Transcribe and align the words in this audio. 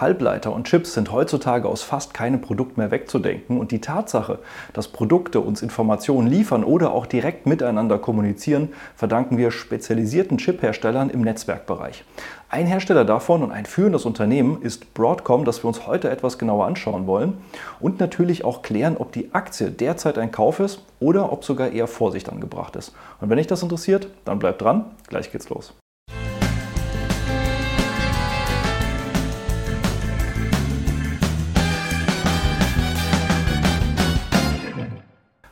Halbleiter 0.00 0.52
und 0.52 0.68
Chips 0.68 0.94
sind 0.94 1.10
heutzutage 1.10 1.68
aus 1.68 1.82
fast 1.82 2.14
keinem 2.14 2.40
Produkt 2.40 2.78
mehr 2.78 2.92
wegzudenken 2.92 3.58
und 3.58 3.72
die 3.72 3.80
Tatsache, 3.80 4.38
dass 4.72 4.88
Produkte 4.88 5.40
uns 5.40 5.60
Informationen 5.60 6.28
liefern 6.28 6.62
oder 6.62 6.92
auch 6.92 7.06
direkt 7.06 7.46
miteinander 7.46 7.98
kommunizieren, 7.98 8.68
verdanken 8.94 9.38
wir 9.38 9.50
spezialisierten 9.50 10.38
Chipherstellern 10.38 11.10
im 11.10 11.22
Netzwerkbereich. 11.22 12.04
Ein 12.48 12.66
Hersteller 12.66 13.04
davon 13.04 13.42
und 13.42 13.50
ein 13.50 13.66
führendes 13.66 14.04
Unternehmen 14.04 14.62
ist 14.62 14.94
Broadcom, 14.94 15.44
das 15.44 15.64
wir 15.64 15.68
uns 15.68 15.86
heute 15.86 16.10
etwas 16.10 16.38
genauer 16.38 16.66
anschauen 16.66 17.06
wollen 17.06 17.38
und 17.80 17.98
natürlich 17.98 18.44
auch 18.44 18.62
klären, 18.62 18.96
ob 18.96 19.10
die 19.12 19.34
Aktie 19.34 19.70
derzeit 19.70 20.16
ein 20.16 20.30
Kauf 20.30 20.60
ist 20.60 20.82
oder 21.00 21.32
ob 21.32 21.44
sogar 21.44 21.70
eher 21.70 21.88
Vorsicht 21.88 22.30
angebracht 22.30 22.76
ist. 22.76 22.94
Und 23.20 23.30
wenn 23.30 23.38
dich 23.38 23.48
das 23.48 23.62
interessiert, 23.62 24.08
dann 24.24 24.38
bleib 24.38 24.58
dran, 24.58 24.84
gleich 25.08 25.32
geht's 25.32 25.48
los. 25.48 25.74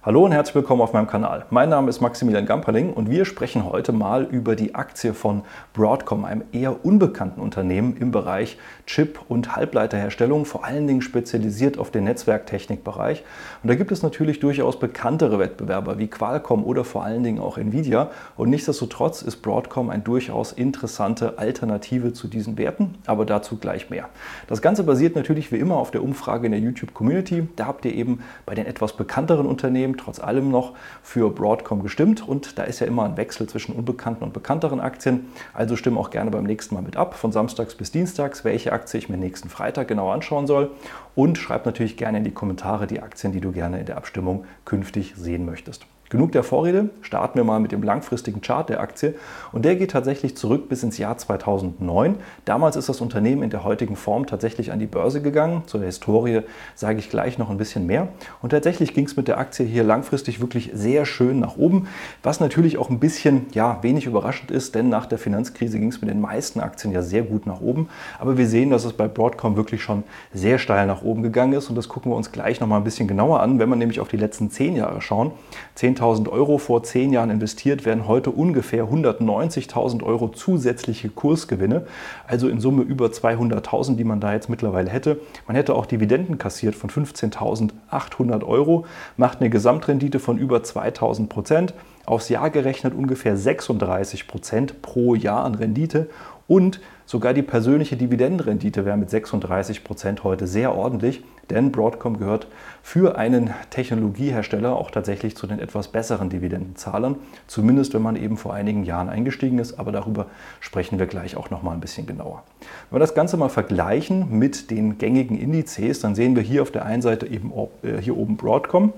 Hallo 0.06 0.24
und 0.24 0.30
herzlich 0.30 0.54
willkommen 0.54 0.82
auf 0.82 0.92
meinem 0.92 1.08
Kanal. 1.08 1.46
Mein 1.50 1.68
Name 1.68 1.90
ist 1.90 2.00
Maximilian 2.00 2.46
Gamperling 2.46 2.92
und 2.92 3.10
wir 3.10 3.24
sprechen 3.24 3.64
heute 3.64 3.90
mal 3.90 4.22
über 4.22 4.54
die 4.54 4.76
Aktie 4.76 5.14
von 5.14 5.42
Broadcom, 5.74 6.24
einem 6.24 6.44
eher 6.52 6.84
unbekannten 6.84 7.40
Unternehmen 7.40 7.96
im 7.96 8.12
Bereich 8.12 8.56
Chip- 8.86 9.18
und 9.26 9.56
Halbleiterherstellung, 9.56 10.44
vor 10.44 10.64
allen 10.64 10.86
Dingen 10.86 11.02
spezialisiert 11.02 11.76
auf 11.76 11.90
den 11.90 12.04
Netzwerktechnikbereich. 12.04 13.24
Und 13.64 13.68
da 13.68 13.74
gibt 13.74 13.90
es 13.90 14.04
natürlich 14.04 14.38
durchaus 14.38 14.78
bekanntere 14.78 15.40
Wettbewerber 15.40 15.98
wie 15.98 16.06
Qualcomm 16.06 16.62
oder 16.62 16.84
vor 16.84 17.02
allen 17.02 17.24
Dingen 17.24 17.40
auch 17.40 17.58
Nvidia. 17.58 18.12
Und 18.36 18.50
nichtsdestotrotz 18.50 19.22
ist 19.22 19.38
Broadcom 19.38 19.90
eine 19.90 20.04
durchaus 20.04 20.52
interessante 20.52 21.36
Alternative 21.36 22.12
zu 22.12 22.28
diesen 22.28 22.58
Werten, 22.58 22.94
aber 23.06 23.26
dazu 23.26 23.56
gleich 23.56 23.90
mehr. 23.90 24.08
Das 24.46 24.62
Ganze 24.62 24.84
basiert 24.84 25.16
natürlich 25.16 25.50
wie 25.50 25.58
immer 25.58 25.74
auf 25.74 25.90
der 25.90 26.04
Umfrage 26.04 26.46
in 26.46 26.52
der 26.52 26.60
YouTube-Community. 26.60 27.48
Da 27.56 27.66
habt 27.66 27.84
ihr 27.84 27.92
eben 27.92 28.20
bei 28.44 28.54
den 28.54 28.66
etwas 28.66 28.92
bekannteren 28.92 29.46
Unternehmen 29.46 29.95
trotz 29.96 30.20
allem 30.20 30.50
noch 30.50 30.74
für 31.02 31.30
Broadcom 31.30 31.82
gestimmt 31.82 32.26
und 32.26 32.58
da 32.58 32.64
ist 32.64 32.80
ja 32.80 32.86
immer 32.86 33.04
ein 33.04 33.16
Wechsel 33.16 33.48
zwischen 33.48 33.74
unbekannten 33.74 34.24
und 34.24 34.32
bekannteren 34.32 34.80
Aktien. 34.80 35.26
Also 35.54 35.76
stimme 35.76 35.98
auch 35.98 36.10
gerne 36.10 36.30
beim 36.30 36.44
nächsten 36.44 36.74
Mal 36.74 36.82
mit 36.82 36.96
ab, 36.96 37.14
von 37.14 37.32
Samstags 37.32 37.74
bis 37.74 37.90
Dienstags, 37.90 38.44
welche 38.44 38.72
Aktie 38.72 38.98
ich 38.98 39.08
mir 39.08 39.16
nächsten 39.16 39.48
Freitag 39.48 39.88
genau 39.88 40.10
anschauen 40.10 40.46
soll 40.46 40.70
und 41.14 41.38
schreib 41.38 41.66
natürlich 41.66 41.96
gerne 41.96 42.18
in 42.18 42.24
die 42.24 42.32
Kommentare 42.32 42.86
die 42.86 43.00
Aktien, 43.00 43.32
die 43.32 43.40
du 43.40 43.52
gerne 43.52 43.80
in 43.80 43.86
der 43.86 43.96
Abstimmung 43.96 44.44
künftig 44.64 45.14
sehen 45.16 45.44
möchtest. 45.44 45.86
Genug 46.08 46.30
der 46.30 46.44
Vorrede, 46.44 46.90
starten 47.00 47.36
wir 47.36 47.42
mal 47.42 47.58
mit 47.58 47.72
dem 47.72 47.82
langfristigen 47.82 48.40
Chart 48.40 48.68
der 48.68 48.78
Aktie 48.80 49.14
und 49.50 49.64
der 49.64 49.74
geht 49.74 49.90
tatsächlich 49.90 50.36
zurück 50.36 50.68
bis 50.68 50.84
ins 50.84 50.98
Jahr 50.98 51.18
2009. 51.18 52.14
Damals 52.44 52.76
ist 52.76 52.88
das 52.88 53.00
Unternehmen 53.00 53.42
in 53.42 53.50
der 53.50 53.64
heutigen 53.64 53.96
Form 53.96 54.24
tatsächlich 54.26 54.70
an 54.70 54.78
die 54.78 54.86
Börse 54.86 55.20
gegangen. 55.20 55.64
Zur 55.66 55.82
Historie 55.82 56.42
sage 56.76 57.00
ich 57.00 57.10
gleich 57.10 57.38
noch 57.38 57.50
ein 57.50 57.56
bisschen 57.58 57.86
mehr. 57.86 58.06
Und 58.40 58.50
tatsächlich 58.50 58.94
ging 58.94 59.06
es 59.06 59.16
mit 59.16 59.26
der 59.26 59.38
Aktie 59.38 59.66
hier 59.66 59.82
langfristig 59.82 60.40
wirklich 60.40 60.70
sehr 60.72 61.06
schön 61.06 61.40
nach 61.40 61.56
oben, 61.56 61.88
was 62.22 62.38
natürlich 62.38 62.78
auch 62.78 62.88
ein 62.88 63.00
bisschen 63.00 63.46
ja, 63.52 63.82
wenig 63.82 64.06
überraschend 64.06 64.52
ist, 64.52 64.76
denn 64.76 64.88
nach 64.88 65.06
der 65.06 65.18
Finanzkrise 65.18 65.80
ging 65.80 65.88
es 65.88 66.00
mit 66.00 66.08
den 66.08 66.20
meisten 66.20 66.60
Aktien 66.60 66.92
ja 66.92 67.02
sehr 67.02 67.22
gut 67.22 67.46
nach 67.46 67.60
oben. 67.60 67.88
Aber 68.20 68.38
wir 68.38 68.46
sehen, 68.46 68.70
dass 68.70 68.84
es 68.84 68.92
bei 68.92 69.08
Broadcom 69.08 69.56
wirklich 69.56 69.82
schon 69.82 70.04
sehr 70.32 70.60
steil 70.60 70.86
nach 70.86 71.02
oben 71.02 71.24
gegangen 71.24 71.54
ist 71.54 71.68
und 71.68 71.74
das 71.74 71.88
gucken 71.88 72.12
wir 72.12 72.16
uns 72.16 72.30
gleich 72.30 72.60
noch 72.60 72.68
mal 72.68 72.76
ein 72.76 72.84
bisschen 72.84 73.08
genauer 73.08 73.40
an, 73.40 73.58
wenn 73.58 73.68
wir 73.68 73.74
nämlich 73.74 73.98
auf 73.98 74.06
die 74.06 74.16
letzten 74.16 74.52
zehn 74.52 74.76
Jahre 74.76 75.00
schauen. 75.00 75.32
10 75.74 75.95
10.000 75.96 76.28
Euro 76.28 76.58
vor 76.58 76.82
zehn 76.82 77.12
Jahren 77.12 77.30
investiert, 77.30 77.84
werden 77.84 78.06
heute 78.06 78.30
ungefähr 78.30 78.84
190.000 78.84 80.02
Euro 80.02 80.28
zusätzliche 80.28 81.08
Kursgewinne, 81.08 81.86
also 82.26 82.48
in 82.48 82.60
Summe 82.60 82.82
über 82.82 83.06
200.000, 83.06 83.96
die 83.96 84.04
man 84.04 84.20
da 84.20 84.32
jetzt 84.32 84.48
mittlerweile 84.48 84.90
hätte. 84.90 85.20
Man 85.46 85.56
hätte 85.56 85.74
auch 85.74 85.86
Dividenden 85.86 86.38
kassiert 86.38 86.74
von 86.74 86.90
15.800 86.90 88.44
Euro, 88.44 88.86
macht 89.16 89.40
eine 89.40 89.50
Gesamtrendite 89.50 90.18
von 90.18 90.38
über 90.38 90.58
2.000 90.58 91.28
Prozent, 91.28 91.74
aufs 92.04 92.28
Jahr 92.28 92.50
gerechnet 92.50 92.94
ungefähr 92.94 93.36
36 93.36 94.28
Prozent 94.28 94.82
pro 94.82 95.14
Jahr 95.14 95.44
an 95.44 95.54
Rendite 95.54 96.08
und 96.48 96.80
sogar 97.06 97.34
die 97.34 97.42
persönliche 97.42 97.96
Dividendenrendite 97.96 98.84
wäre 98.84 98.96
mit 98.96 99.10
36 99.10 99.84
Prozent 99.84 100.24
heute 100.24 100.46
sehr 100.46 100.74
ordentlich, 100.74 101.22
denn 101.50 101.70
Broadcom 101.70 102.18
gehört 102.18 102.48
für 102.82 103.16
einen 103.16 103.50
Technologiehersteller 103.70 104.74
auch 104.74 104.90
tatsächlich 104.90 105.36
zu 105.36 105.46
den 105.46 105.60
etwas 105.60 105.88
besseren 105.88 106.28
Dividendenzahlern, 106.28 107.16
zumindest 107.46 107.94
wenn 107.94 108.02
man 108.02 108.16
eben 108.16 108.36
vor 108.36 108.54
einigen 108.54 108.84
Jahren 108.84 109.08
eingestiegen 109.08 109.58
ist, 109.58 109.78
aber 109.78 109.92
darüber 109.92 110.26
sprechen 110.60 110.98
wir 110.98 111.06
gleich 111.06 111.36
auch 111.36 111.50
noch 111.50 111.62
mal 111.62 111.72
ein 111.72 111.80
bisschen 111.80 112.06
genauer. 112.06 112.42
Wenn 112.90 112.96
wir 112.96 113.00
das 113.00 113.14
Ganze 113.14 113.36
mal 113.36 113.48
vergleichen 113.48 114.38
mit 114.38 114.70
den 114.70 114.98
gängigen 114.98 115.38
Indizes, 115.38 116.00
dann 116.00 116.14
sehen 116.14 116.34
wir 116.34 116.42
hier 116.42 116.62
auf 116.62 116.70
der 116.70 116.84
einen 116.84 117.02
Seite 117.02 117.26
eben 117.26 117.52
äh, 117.82 118.00
hier 118.00 118.16
oben 118.16 118.36
Broadcom 118.36 118.92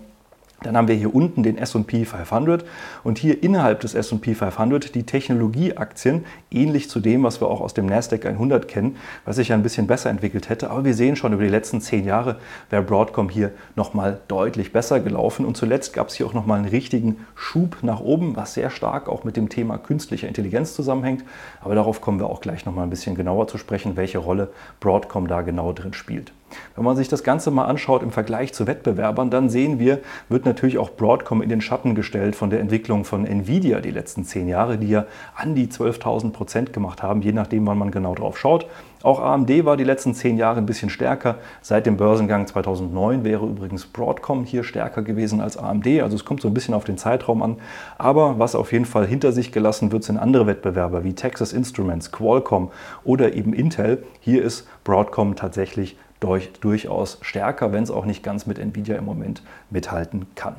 dann 0.63 0.77
haben 0.77 0.89
wir 0.89 0.97
hier 0.97 1.15
unten 1.15 1.45
den 1.45 1.57
SP 1.57 2.03
500 2.05 2.65
und 3.05 3.19
hier 3.19 3.45
innerhalb 3.45 3.81
des 3.81 3.95
SP 3.95 4.35
500 4.35 4.93
die 4.95 5.05
Technologieaktien, 5.05 6.25
ähnlich 6.51 6.91
zu 6.91 6.99
dem, 6.99 7.23
was 7.23 7.41
wir 7.41 7.49
auch 7.49 7.61
aus 7.61 7.75
dem 7.75 7.87
Nasdaq 7.87 8.27
100 8.27 8.67
kennen, 8.67 8.97
was 9.25 9.37
sich 9.37 9.49
ja 9.49 9.55
ein 9.55 9.63
bisschen 9.63 9.87
besser 9.87 10.11
entwickelt 10.11 10.49
hätte. 10.49 10.71
Aber 10.71 10.85
wir 10.85 10.95
sehen 10.95 11.15
schon 11.15 11.33
über 11.33 11.45
die 11.45 11.49
letzten 11.49 11.81
zehn 11.81 12.05
Jahre 12.05 12.37
wäre 12.71 12.83
Broadcom 12.83 13.29
hier 13.29 13.53
nochmal 13.77 14.21
deutlich 14.27 14.73
besser 14.73 14.99
gelaufen. 14.99 15.47
Und 15.47 15.57
zuletzt 15.57 15.93
gab 15.93 16.09
es 16.09 16.15
hier 16.15 16.27
auch 16.27 16.35
nochmal 16.35 16.59
einen 16.59 16.69
richtigen 16.69 17.25
Schub 17.37 17.79
nach 17.83 18.01
oben, 18.01 18.35
was 18.35 18.55
sehr 18.55 18.71
stark 18.71 19.09
auch 19.09 19.23
mit 19.23 19.37
dem 19.37 19.49
Thema 19.49 19.79
künstlicher 19.79 20.27
Intelligenz 20.27 20.75
zusammenhängt. 20.75 21.23
Aber 21.61 21.77
darauf 21.77 22.01
kommen 22.01 22.19
wir 22.19 22.29
auch 22.29 22.41
gleich 22.41 22.67
nochmal 22.67 22.85
ein 22.85 22.91
bisschen 22.91 23.15
genauer 23.15 23.47
zu 23.47 23.59
sprechen, 23.59 23.97
welche 23.97 24.19
Rolle 24.19 24.51
Broadcom 24.81 25.29
da 25.29 25.43
genau 25.43 25.73
drin 25.73 25.93
spielt. 25.93 26.33
Wenn 26.75 26.85
man 26.85 26.97
sich 26.97 27.09
das 27.09 27.23
Ganze 27.23 27.51
mal 27.51 27.65
anschaut 27.65 28.03
im 28.03 28.11
Vergleich 28.11 28.53
zu 28.53 28.67
Wettbewerbern, 28.67 29.31
dann 29.31 29.51
sehen 29.51 29.79
wir, 29.79 30.01
wird 30.29 30.45
natürlich 30.45 30.79
auch 30.79 30.91
Broadcom 30.91 31.43
in 31.43 31.49
den 31.49 31.61
Schatten 31.61 31.95
gestellt 31.95 32.37
von 32.37 32.51
der 32.51 32.61
Entwicklung 32.61 33.05
von 33.05 33.27
Nvidia 33.27 33.81
die 33.81 33.91
letzten 33.91 34.25
zehn 34.25 34.49
Jahre, 34.49 34.79
die 34.79 34.89
ja 34.89 35.07
an 35.35 35.55
die 35.55 35.67
12.000 35.67 36.33
Prozent 36.33 36.73
gemacht 36.73 37.03
haben, 37.03 37.23
je 37.23 37.33
nachdem, 37.33 37.67
wann 37.67 37.79
man 37.79 37.91
genau 37.91 38.15
drauf 38.15 38.39
schaut. 38.39 38.67
Auch 39.03 39.21
AMD 39.21 39.65
war 39.65 39.77
die 39.77 39.85
letzten 39.85 40.13
zehn 40.13 40.37
Jahre 40.37 40.59
ein 40.59 40.67
bisschen 40.67 40.91
stärker. 40.91 41.37
Seit 41.63 41.87
dem 41.87 41.97
Börsengang 41.97 42.49
2009 42.49 43.23
wäre 43.23 43.47
übrigens 43.47 43.87
Broadcom 43.87 44.45
hier 44.45 44.65
stärker 44.65 45.03
gewesen 45.03 45.41
als 45.41 45.57
AMD. 45.57 45.87
Also 46.03 46.17
es 46.17 46.25
kommt 46.25 46.41
so 46.41 46.49
ein 46.49 46.55
bisschen 46.55 46.75
auf 46.75 46.85
den 46.85 46.99
Zeitraum 46.99 47.43
an. 47.43 47.57
Aber 47.97 48.41
was 48.41 48.57
auf 48.57 48.73
jeden 48.73 48.87
Fall 48.87 49.07
hinter 49.07 49.31
sich 49.31 49.53
gelassen 49.53 49.93
wird, 49.93 50.03
sind 50.03 50.19
andere 50.19 50.49
Wettbewerber 50.49 51.05
wie 51.05 51.15
Texas 51.15 51.53
Instruments, 51.53 52.11
Qualcomm 52.11 52.73
oder 53.05 53.35
eben 53.35 53.53
Intel. 53.53 54.03
Hier 54.19 54.43
ist 54.43 54.67
Broadcom 54.83 55.37
tatsächlich 55.37 55.97
durch, 56.21 56.53
durchaus 56.61 57.19
stärker, 57.23 57.73
wenn 57.73 57.85
es 57.85 57.91
auch 57.91 58.05
nicht 58.05 58.23
ganz 58.23 58.47
mit 58.47 58.59
Nvidia 58.59 58.97
im 58.97 59.05
Moment 59.05 59.43
mithalten 59.71 60.27
kann. 60.35 60.57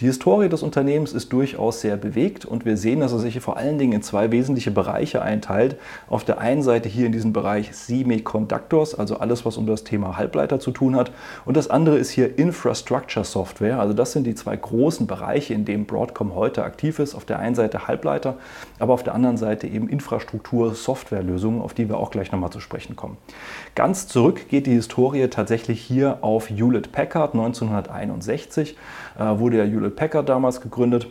Die 0.00 0.06
Historie 0.06 0.48
des 0.48 0.62
Unternehmens 0.62 1.12
ist 1.12 1.32
durchaus 1.32 1.80
sehr 1.80 1.96
bewegt 1.96 2.44
und 2.44 2.64
wir 2.64 2.76
sehen, 2.76 3.00
dass 3.00 3.12
er 3.12 3.18
sich 3.18 3.40
vor 3.40 3.56
allen 3.56 3.78
Dingen 3.78 3.92
in 3.92 4.02
zwei 4.02 4.30
wesentliche 4.30 4.70
Bereiche 4.70 5.22
einteilt. 5.22 5.76
Auf 6.08 6.24
der 6.24 6.38
einen 6.38 6.62
Seite 6.62 6.88
hier 6.88 7.06
in 7.06 7.12
diesem 7.12 7.32
Bereich 7.32 7.74
Semiconductors, 7.74 8.94
also 8.94 9.18
alles, 9.18 9.44
was 9.46 9.56
um 9.56 9.66
das 9.66 9.84
Thema 9.84 10.16
Halbleiter 10.16 10.60
zu 10.60 10.72
tun 10.72 10.96
hat. 10.96 11.12
Und 11.44 11.56
das 11.56 11.70
andere 11.70 11.98
ist 11.98 12.10
hier 12.10 12.38
Infrastructure 12.38 13.24
Software. 13.24 13.78
Also 13.78 13.94
das 13.94 14.12
sind 14.12 14.26
die 14.26 14.34
zwei 14.34 14.56
großen 14.56 15.06
Bereiche, 15.06 15.54
in 15.54 15.64
denen 15.64 15.86
Broadcom 15.86 16.34
heute 16.34 16.64
aktiv 16.64 16.98
ist. 16.98 17.14
Auf 17.14 17.24
der 17.24 17.38
einen 17.38 17.54
Seite 17.54 17.86
Halbleiter, 17.86 18.36
aber 18.78 18.94
auf 18.94 19.02
der 19.02 19.14
anderen 19.14 19.36
Seite 19.36 19.66
eben 19.66 19.88
Infrastruktur, 19.88 20.74
Softwarelösungen, 20.74 21.62
auf 21.62 21.74
die 21.74 21.88
wir 21.88 21.98
auch 21.98 22.10
gleich 22.10 22.32
nochmal 22.32 22.50
zu 22.50 22.60
sprechen 22.60 22.96
kommen. 22.96 23.16
Ganz 23.74 24.08
zurück 24.08 24.48
geht 24.48 24.66
die 24.66 24.72
Historie 24.72 25.28
tatsächlich 25.28 25.80
hier 25.80 26.18
auf 26.22 26.50
Hewlett 26.50 26.92
Packard 26.92 27.34
1961, 27.34 28.72
äh, 28.72 28.74
wurde 29.18 29.58
ja 29.58 29.64
Hewlett 29.64 29.96
Packard 29.96 30.28
damals 30.28 30.60
gegründet. 30.60 31.06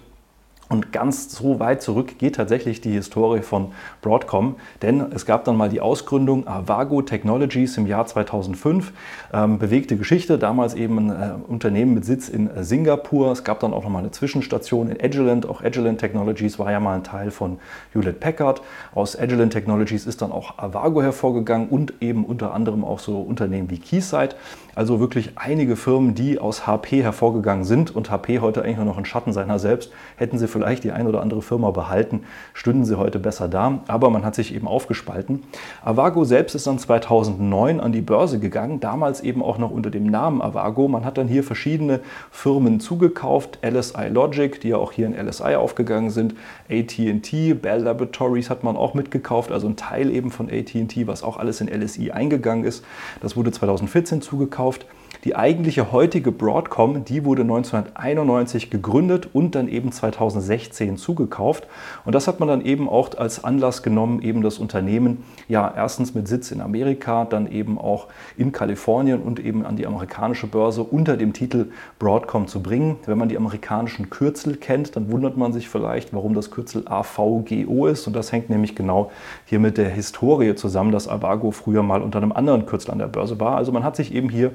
Und 0.73 0.91
ganz 0.91 1.29
so 1.29 1.59
weit 1.59 1.83
zurück 1.83 2.17
geht 2.17 2.33
tatsächlich 2.33 2.81
die 2.81 2.93
Historie 2.93 3.43
von 3.43 3.73
Broadcom, 4.01 4.55
denn 4.81 5.05
es 5.13 5.27
gab 5.27 5.45
dann 5.45 5.55
mal 5.55 5.69
die 5.69 5.81
Ausgründung 5.81 6.47
Avago 6.47 7.03
Technologies 7.03 7.77
im 7.77 7.85
Jahr 7.85 8.07
2005. 8.07 8.91
Ähm, 9.31 9.59
bewegte 9.59 9.97
Geschichte, 9.97 10.39
damals 10.39 10.73
eben 10.73 10.97
ein 10.97 11.09
äh, 11.11 11.33
Unternehmen 11.47 11.93
mit 11.93 12.05
Sitz 12.05 12.27
in 12.27 12.49
äh, 12.49 12.63
Singapur. 12.63 13.31
Es 13.31 13.43
gab 13.43 13.59
dann 13.59 13.71
auch 13.71 13.83
nochmal 13.83 14.01
eine 14.01 14.09
Zwischenstation 14.09 14.89
in 14.89 14.99
Agilent. 14.99 15.47
Auch 15.47 15.63
Agilent 15.63 15.99
Technologies 15.99 16.57
war 16.57 16.71
ja 16.71 16.79
mal 16.79 16.95
ein 16.95 17.03
Teil 17.03 17.29
von 17.29 17.59
Hewlett 17.93 18.19
Packard. 18.19 18.63
Aus 18.95 19.15
Agilent 19.15 19.53
Technologies 19.53 20.07
ist 20.07 20.23
dann 20.23 20.31
auch 20.31 20.57
Avago 20.57 21.03
hervorgegangen 21.03 21.69
und 21.69 21.93
eben 22.01 22.25
unter 22.25 22.51
anderem 22.51 22.83
auch 22.83 22.97
so 22.97 23.21
Unternehmen 23.21 23.69
wie 23.69 23.77
Keysight. 23.77 24.35
Also 24.73 24.99
wirklich 24.99 25.33
einige 25.35 25.75
Firmen, 25.75 26.15
die 26.15 26.39
aus 26.39 26.65
HP 26.65 27.03
hervorgegangen 27.03 27.63
sind 27.63 27.95
und 27.95 28.09
HP 28.09 28.39
heute 28.39 28.63
eigentlich 28.63 28.77
nur 28.77 28.85
noch 28.85 28.97
ein 28.97 29.05
Schatten 29.05 29.31
seiner 29.31 29.59
selbst, 29.59 29.91
hätten 30.15 30.39
sie 30.39 30.47
vielleicht 30.47 30.62
vielleicht 30.63 30.85
die 30.85 30.93
ein 30.93 31.07
oder 31.07 31.21
andere 31.21 31.41
Firma 31.41 31.71
behalten, 31.71 32.21
stünden 32.53 32.85
sie 32.85 32.97
heute 32.97 33.19
besser 33.19 33.49
da. 33.49 33.79
Aber 33.87 34.09
man 34.09 34.23
hat 34.23 34.33
sich 34.33 34.55
eben 34.55 34.65
aufgespalten. 34.65 35.43
Avago 35.83 36.23
selbst 36.23 36.55
ist 36.55 36.67
dann 36.67 36.79
2009 36.79 37.81
an 37.81 37.91
die 37.91 37.99
Börse 37.99 38.39
gegangen, 38.39 38.79
damals 38.79 39.19
eben 39.19 39.43
auch 39.43 39.57
noch 39.57 39.71
unter 39.71 39.89
dem 39.89 40.05
Namen 40.05 40.41
Avago. 40.41 40.87
Man 40.87 41.03
hat 41.03 41.17
dann 41.17 41.27
hier 41.27 41.43
verschiedene 41.43 41.99
Firmen 42.31 42.79
zugekauft, 42.79 43.59
LSI 43.61 44.07
Logic, 44.07 44.61
die 44.61 44.69
ja 44.69 44.77
auch 44.77 44.93
hier 44.93 45.05
in 45.05 45.13
LSI 45.13 45.55
aufgegangen 45.55 46.11
sind, 46.11 46.33
AT&T, 46.69 47.55
Bell 47.55 47.81
Laboratories 47.81 48.49
hat 48.49 48.63
man 48.63 48.77
auch 48.77 48.93
mitgekauft, 48.93 49.51
also 49.51 49.67
ein 49.67 49.75
Teil 49.75 50.09
eben 50.09 50.31
von 50.31 50.49
AT&T, 50.49 51.07
was 51.07 51.23
auch 51.23 51.35
alles 51.35 51.59
in 51.59 51.67
LSI 51.67 52.11
eingegangen 52.11 52.63
ist. 52.63 52.85
Das 53.21 53.35
wurde 53.35 53.51
2014 53.51 54.21
zugekauft. 54.21 54.85
Die 55.23 55.37
eigentliche 55.37 55.93
heutige 55.93 56.33
Broadcom, 56.33 57.05
die 57.05 57.23
wurde 57.23 57.43
1991 57.43 58.69
gegründet 58.69 59.29
und 59.31 59.55
dann 59.55 59.69
eben 59.69 59.93
2016 59.93 60.97
zugekauft. 60.97 61.65
Und 62.03 62.13
das 62.13 62.27
hat 62.27 62.41
man 62.41 62.49
dann 62.49 62.59
eben 62.59 62.89
auch 62.89 63.17
als 63.17 63.41
Anlass 63.41 63.83
genommen, 63.83 64.21
eben 64.21 64.41
das 64.41 64.59
Unternehmen 64.59 65.23
ja 65.47 65.71
erstens 65.73 66.13
mit 66.13 66.27
Sitz 66.27 66.51
in 66.51 66.59
Amerika, 66.59 67.23
dann 67.23 67.49
eben 67.49 67.77
auch 67.77 68.07
in 68.35 68.51
Kalifornien 68.51 69.21
und 69.21 69.39
eben 69.39 69.65
an 69.65 69.77
die 69.77 69.87
amerikanische 69.87 70.45
Börse 70.47 70.83
unter 70.83 71.15
dem 71.15 71.31
Titel 71.31 71.67
Broadcom 71.99 72.47
zu 72.47 72.61
bringen. 72.61 72.97
Wenn 73.05 73.17
man 73.17 73.29
die 73.29 73.37
amerikanischen 73.37 74.09
Kürzel 74.09 74.57
kennt, 74.57 74.97
dann 74.97 75.09
wundert 75.09 75.37
man 75.37 75.53
sich 75.53 75.69
vielleicht, 75.69 76.13
warum 76.13 76.33
das 76.33 76.51
Kürzel 76.51 76.85
AVGO 76.85 77.87
ist. 77.87 78.07
Und 78.07 78.13
das 78.13 78.33
hängt 78.33 78.49
nämlich 78.49 78.75
genau 78.75 79.09
hier 79.45 79.59
mit 79.59 79.77
der 79.77 79.89
Historie 79.89 80.55
zusammen, 80.55 80.91
dass 80.91 81.07
Avago 81.07 81.51
früher 81.51 81.81
mal 81.81 82.01
unter 82.01 82.17
einem 82.17 82.33
anderen 82.33 82.65
Kürzel 82.65 82.91
an 82.91 82.99
der 82.99 83.07
Börse 83.07 83.39
war. 83.39 83.55
Also 83.55 83.71
man 83.71 83.85
hat 83.85 83.95
sich 83.95 84.13
eben 84.13 84.27
hier 84.27 84.51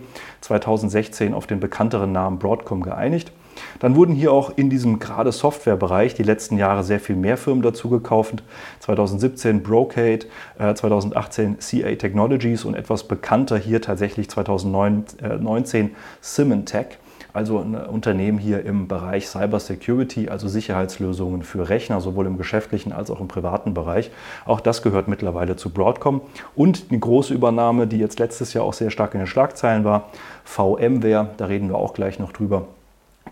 2016 0.61 1.35
auf 1.35 1.47
den 1.47 1.61
bekannteren 1.61 2.13
Namen 2.13 2.39
Broadcom 2.39 2.83
geeinigt. 2.83 3.33
Dann 3.81 3.97
wurden 3.97 4.15
hier 4.15 4.33
auch 4.33 4.53
in 4.57 4.71
diesem 4.71 4.99
gerade 5.01 5.33
Softwarebereich 5.33 6.15
die 6.15 6.23
letzten 6.23 6.59
Jahre 6.59 6.85
sehr 6.85 7.01
viel 7.01 7.17
mehr 7.17 7.37
Firmen 7.37 7.63
dazu 7.63 7.89
gekauft. 7.89 8.43
2017 8.81 9.63
Brocade, 9.63 10.27
2018 10.59 11.59
CA 11.59 11.95
Technologies 11.97 12.65
und 12.65 12.75
etwas 12.75 13.05
bekannter 13.05 13.59
hier 13.59 13.83
tatsächlich 13.83 14.31
2019 14.31 15.97
Symantec 16.21 16.99
also 17.33 17.59
ein 17.59 17.75
Unternehmen 17.75 18.39
hier 18.39 18.65
im 18.65 18.89
Bereich 18.89 19.29
Cyber 19.29 19.61
Security, 19.61 20.29
also 20.29 20.49
Sicherheitslösungen 20.49 21.43
für 21.43 21.69
Rechner, 21.69 22.01
sowohl 22.01 22.27
im 22.27 22.39
geschäftlichen 22.39 22.93
als 22.93 23.11
auch 23.11 23.21
im 23.21 23.29
privaten 23.29 23.75
Bereich. 23.75 24.11
Auch 24.45 24.61
das 24.61 24.83
gehört 24.83 25.09
mittlerweile 25.09 25.57
zu 25.57 25.71
Broadcom. 25.71 26.21
Und 26.55 26.87
eine 26.91 26.99
große 26.99 27.35
Übernahme, 27.35 27.87
die 27.87 27.99
jetzt 27.99 28.19
letztes 28.19 28.55
Jahr 28.55 28.65
auch 28.65 28.75
sehr 28.75 28.91
stark 28.91 29.15
in 29.15 29.21
den 29.21 29.27
Schlagzeilen 29.27 29.85
war, 29.85 30.11
VMware, 30.45 31.31
da 31.37 31.47
reden 31.47 31.69
wir 31.69 31.77
auch 31.77 31.95
gleich 31.95 32.19
noch 32.19 32.33
drüber 32.33 32.67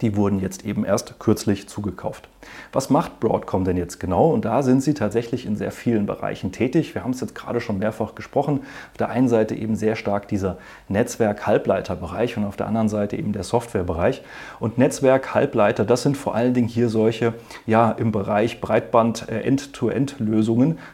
die 0.00 0.16
wurden 0.16 0.40
jetzt 0.40 0.64
eben 0.64 0.84
erst 0.84 1.18
kürzlich 1.18 1.68
zugekauft. 1.68 2.28
Was 2.72 2.90
macht 2.90 3.20
Broadcom 3.20 3.64
denn 3.64 3.76
jetzt 3.76 4.00
genau? 4.00 4.30
Und 4.30 4.44
da 4.44 4.62
sind 4.62 4.82
sie 4.82 4.94
tatsächlich 4.94 5.46
in 5.46 5.56
sehr 5.56 5.72
vielen 5.72 6.06
Bereichen 6.06 6.52
tätig. 6.52 6.94
Wir 6.94 7.02
haben 7.02 7.12
es 7.12 7.20
jetzt 7.20 7.34
gerade 7.34 7.60
schon 7.60 7.78
mehrfach 7.78 8.14
gesprochen. 8.14 8.60
Auf 8.92 8.98
der 8.98 9.08
einen 9.08 9.28
Seite 9.28 9.54
eben 9.54 9.76
sehr 9.76 9.96
stark 9.96 10.28
dieser 10.28 10.58
Netzwerk-Halbleiter-Bereich 10.88 12.36
und 12.36 12.44
auf 12.44 12.56
der 12.56 12.66
anderen 12.66 12.88
Seite 12.88 13.16
eben 13.16 13.32
der 13.32 13.42
Softwarebereich. 13.42 14.22
Und 14.60 14.78
Netzwerk-Halbleiter, 14.78 15.84
das 15.84 16.02
sind 16.02 16.16
vor 16.16 16.34
allen 16.34 16.54
Dingen 16.54 16.68
hier 16.68 16.88
solche, 16.88 17.34
ja, 17.66 17.90
im 17.90 18.12
Bereich 18.12 18.60
Breitband 18.60 19.28
äh, 19.28 19.56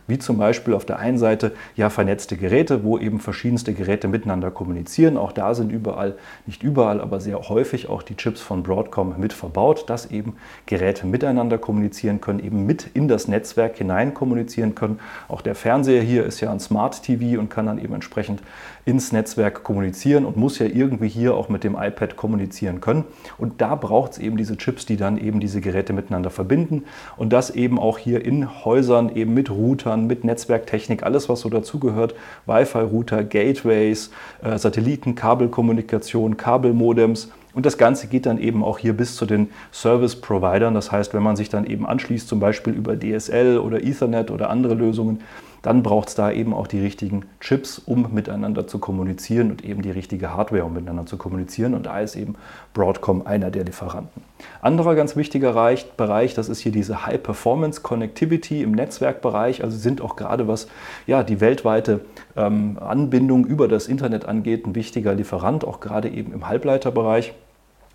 wie 0.06 0.18
zum 0.18 0.38
Beispiel 0.38 0.74
auf 0.74 0.84
der 0.84 0.98
einen 0.98 1.18
Seite 1.18 1.52
ja 1.76 1.90
vernetzte 1.90 2.36
Geräte, 2.36 2.84
wo 2.84 2.98
eben 2.98 3.20
verschiedenste 3.20 3.74
Geräte 3.74 4.08
miteinander 4.08 4.50
kommunizieren. 4.50 5.16
Auch 5.16 5.32
da 5.32 5.54
sind 5.54 5.72
überall, 5.72 6.16
nicht 6.46 6.62
überall, 6.62 7.00
aber 7.00 7.20
sehr 7.20 7.38
häufig 7.48 7.88
auch 7.88 8.02
die 8.02 8.16
Chips 8.16 8.40
von 8.40 8.62
Broadcom 8.62 9.14
mit 9.18 9.32
verbaut, 9.32 9.88
dass 9.88 10.10
eben 10.10 10.36
Geräte 10.66 11.06
miteinander 11.06 11.41
kommunizieren 11.58 12.20
können, 12.20 12.40
eben 12.40 12.66
mit 12.66 12.88
in 12.94 13.08
das 13.08 13.28
Netzwerk 13.28 13.76
hinein 13.76 14.14
kommunizieren 14.14 14.74
können. 14.74 14.98
Auch 15.28 15.40
der 15.40 15.54
Fernseher 15.54 16.02
hier 16.02 16.24
ist 16.24 16.40
ja 16.40 16.50
ein 16.50 16.60
Smart 16.60 17.02
TV 17.02 17.38
und 17.38 17.50
kann 17.50 17.66
dann 17.66 17.78
eben 17.78 17.94
entsprechend 17.94 18.42
ins 18.84 19.12
Netzwerk 19.12 19.62
kommunizieren 19.62 20.24
und 20.24 20.36
muss 20.36 20.58
ja 20.58 20.66
irgendwie 20.66 21.08
hier 21.08 21.34
auch 21.34 21.48
mit 21.48 21.62
dem 21.62 21.76
iPad 21.76 22.16
kommunizieren 22.16 22.80
können. 22.80 23.04
Und 23.38 23.60
da 23.60 23.74
braucht 23.76 24.12
es 24.12 24.18
eben 24.18 24.36
diese 24.36 24.56
Chips, 24.56 24.86
die 24.86 24.96
dann 24.96 25.18
eben 25.18 25.38
diese 25.38 25.60
Geräte 25.60 25.92
miteinander 25.92 26.30
verbinden 26.30 26.84
und 27.16 27.32
das 27.32 27.50
eben 27.50 27.78
auch 27.78 27.98
hier 27.98 28.24
in 28.24 28.64
Häusern 28.64 29.14
eben 29.14 29.34
mit 29.34 29.50
Routern, 29.50 30.06
mit 30.06 30.24
Netzwerktechnik, 30.24 31.04
alles 31.04 31.28
was 31.28 31.40
so 31.40 31.48
dazugehört, 31.48 32.14
Wi-Fi-Router, 32.46 33.24
Gateways, 33.24 34.10
äh, 34.42 34.58
Satelliten, 34.58 35.14
Kabelkommunikation, 35.14 36.36
Kabelmodems 36.36 37.30
und 37.54 37.66
das 37.66 37.76
Ganze 37.76 38.06
geht 38.06 38.26
dann 38.26 38.38
eben 38.38 38.64
auch 38.64 38.78
hier 38.78 38.94
bis 38.94 39.16
zu 39.16 39.26
den 39.26 39.50
Service-Providern. 39.72 40.74
Das 40.74 40.90
heißt, 40.90 41.12
wenn 41.14 41.22
man 41.22 41.36
sich 41.36 41.48
dann 41.50 41.66
eben 41.66 41.86
anschließt, 41.86 42.26
zum 42.26 42.40
Beispiel 42.40 42.72
über 42.72 42.98
DSL 42.98 43.58
oder 43.58 43.82
Ethernet 43.82 44.30
oder 44.30 44.48
andere 44.48 44.74
Lösungen, 44.74 45.20
dann 45.62 45.84
braucht 45.84 46.08
es 46.08 46.14
da 46.16 46.30
eben 46.30 46.52
auch 46.52 46.66
die 46.66 46.80
richtigen 46.80 47.24
Chips, 47.40 47.78
um 47.78 48.12
miteinander 48.12 48.66
zu 48.66 48.80
kommunizieren 48.80 49.52
und 49.52 49.64
eben 49.64 49.80
die 49.80 49.92
richtige 49.92 50.34
Hardware, 50.34 50.64
um 50.64 50.74
miteinander 50.74 51.06
zu 51.06 51.16
kommunizieren. 51.16 51.74
Und 51.74 51.86
da 51.86 52.00
ist 52.00 52.16
eben 52.16 52.34
Broadcom 52.74 53.24
einer 53.26 53.50
der 53.50 53.64
Lieferanten. 53.64 54.22
Anderer 54.60 54.96
ganz 54.96 55.14
wichtiger 55.14 55.52
Bereich, 55.96 56.34
das 56.34 56.48
ist 56.48 56.58
hier 56.58 56.72
diese 56.72 57.06
High 57.06 57.22
Performance 57.22 57.80
Connectivity 57.80 58.62
im 58.62 58.72
Netzwerkbereich. 58.72 59.62
Also 59.62 59.76
sind 59.76 60.00
auch 60.00 60.16
gerade 60.16 60.48
was 60.48 60.66
ja, 61.06 61.22
die 61.22 61.40
weltweite 61.40 62.00
ähm, 62.36 62.78
Anbindung 62.80 63.46
über 63.46 63.68
das 63.68 63.86
Internet 63.86 64.24
angeht, 64.24 64.66
ein 64.66 64.74
wichtiger 64.74 65.14
Lieferant, 65.14 65.64
auch 65.64 65.78
gerade 65.78 66.08
eben 66.08 66.32
im 66.32 66.48
Halbleiterbereich 66.48 67.34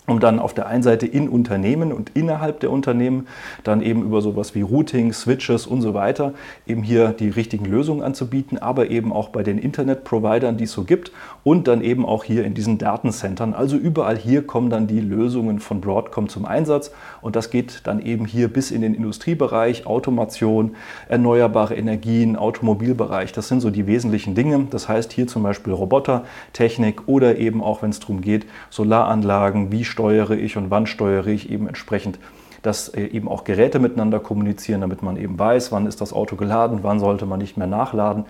um 0.07 0.21
dann 0.21 0.39
auf 0.39 0.53
der 0.53 0.67
einen 0.67 0.83
Seite 0.83 1.05
in 1.05 1.27
Unternehmen 1.27 1.91
und 1.91 2.11
innerhalb 2.13 2.61
der 2.61 2.71
Unternehmen 2.71 3.27
dann 3.65 3.81
eben 3.81 4.03
über 4.03 4.21
sowas 4.21 4.55
wie 4.55 4.61
Routing, 4.61 5.11
Switches 5.11 5.67
und 5.67 5.81
so 5.81 5.93
weiter 5.93 6.33
eben 6.65 6.81
hier 6.81 7.09
die 7.09 7.27
richtigen 7.27 7.65
Lösungen 7.65 8.01
anzubieten, 8.01 8.57
aber 8.57 8.89
eben 8.89 9.11
auch 9.11 9.29
bei 9.29 9.43
den 9.43 9.57
Internetprovidern, 9.57 10.55
die 10.55 10.63
es 10.63 10.71
so 10.71 10.85
gibt 10.85 11.11
und 11.43 11.67
dann 11.67 11.81
eben 11.81 12.05
auch 12.05 12.23
hier 12.23 12.45
in 12.45 12.53
diesen 12.53 12.77
Datencentern. 12.77 13.53
Also 13.53 13.75
überall 13.75 14.17
hier 14.17 14.47
kommen 14.47 14.69
dann 14.69 14.87
die 14.87 15.01
Lösungen 15.01 15.59
von 15.59 15.81
Broadcom 15.81 16.29
zum 16.29 16.45
Einsatz 16.45 16.91
und 17.21 17.35
das 17.35 17.49
geht 17.49 17.81
dann 17.83 17.99
eben 17.99 18.25
hier 18.25 18.47
bis 18.47 18.71
in 18.71 18.81
den 18.81 18.93
Industriebereich, 18.93 19.85
Automation, 19.85 20.77
erneuerbare 21.09 21.75
Energien, 21.75 22.37
Automobilbereich. 22.37 23.33
Das 23.33 23.49
sind 23.49 23.59
so 23.59 23.71
die 23.71 23.87
wesentlichen 23.87 24.35
Dinge. 24.35 24.67
Das 24.69 24.87
heißt 24.87 25.11
hier 25.11 25.27
zum 25.27 25.43
Beispiel 25.43 25.73
Robotertechnik 25.73 27.09
oder 27.09 27.37
eben 27.37 27.61
auch, 27.61 27.81
wenn 27.81 27.89
es 27.89 27.99
darum 27.99 28.21
geht, 28.21 28.45
Solaranlagen, 28.69 29.69
wie 29.69 29.83
steuere 29.97 30.37
ich 30.37 30.57
und 30.57 30.69
wann 30.69 30.85
steuere 30.85 31.25
ich 31.25 31.49
eben 31.49 31.67
entsprechend 31.67 32.19
dass 32.63 32.89
äh, 32.89 33.05
eben 33.05 33.27
auch 33.27 33.43
Geräte 33.43 33.79
miteinander 33.79 34.19
kommunizieren, 34.19 34.81
damit 34.81 35.01
man 35.01 35.15
eben 35.15 35.37
weiß, 35.37 35.71
wann 35.71 35.85
ist 35.85 36.01
das 36.01 36.11
Auto 36.11 36.35
geladen, 36.35 36.79
wann 36.81 36.99
sollte 36.99 37.25
man 37.25 37.39
nicht 37.39 37.55
mehr 37.55 37.67
nachladen 37.67 38.25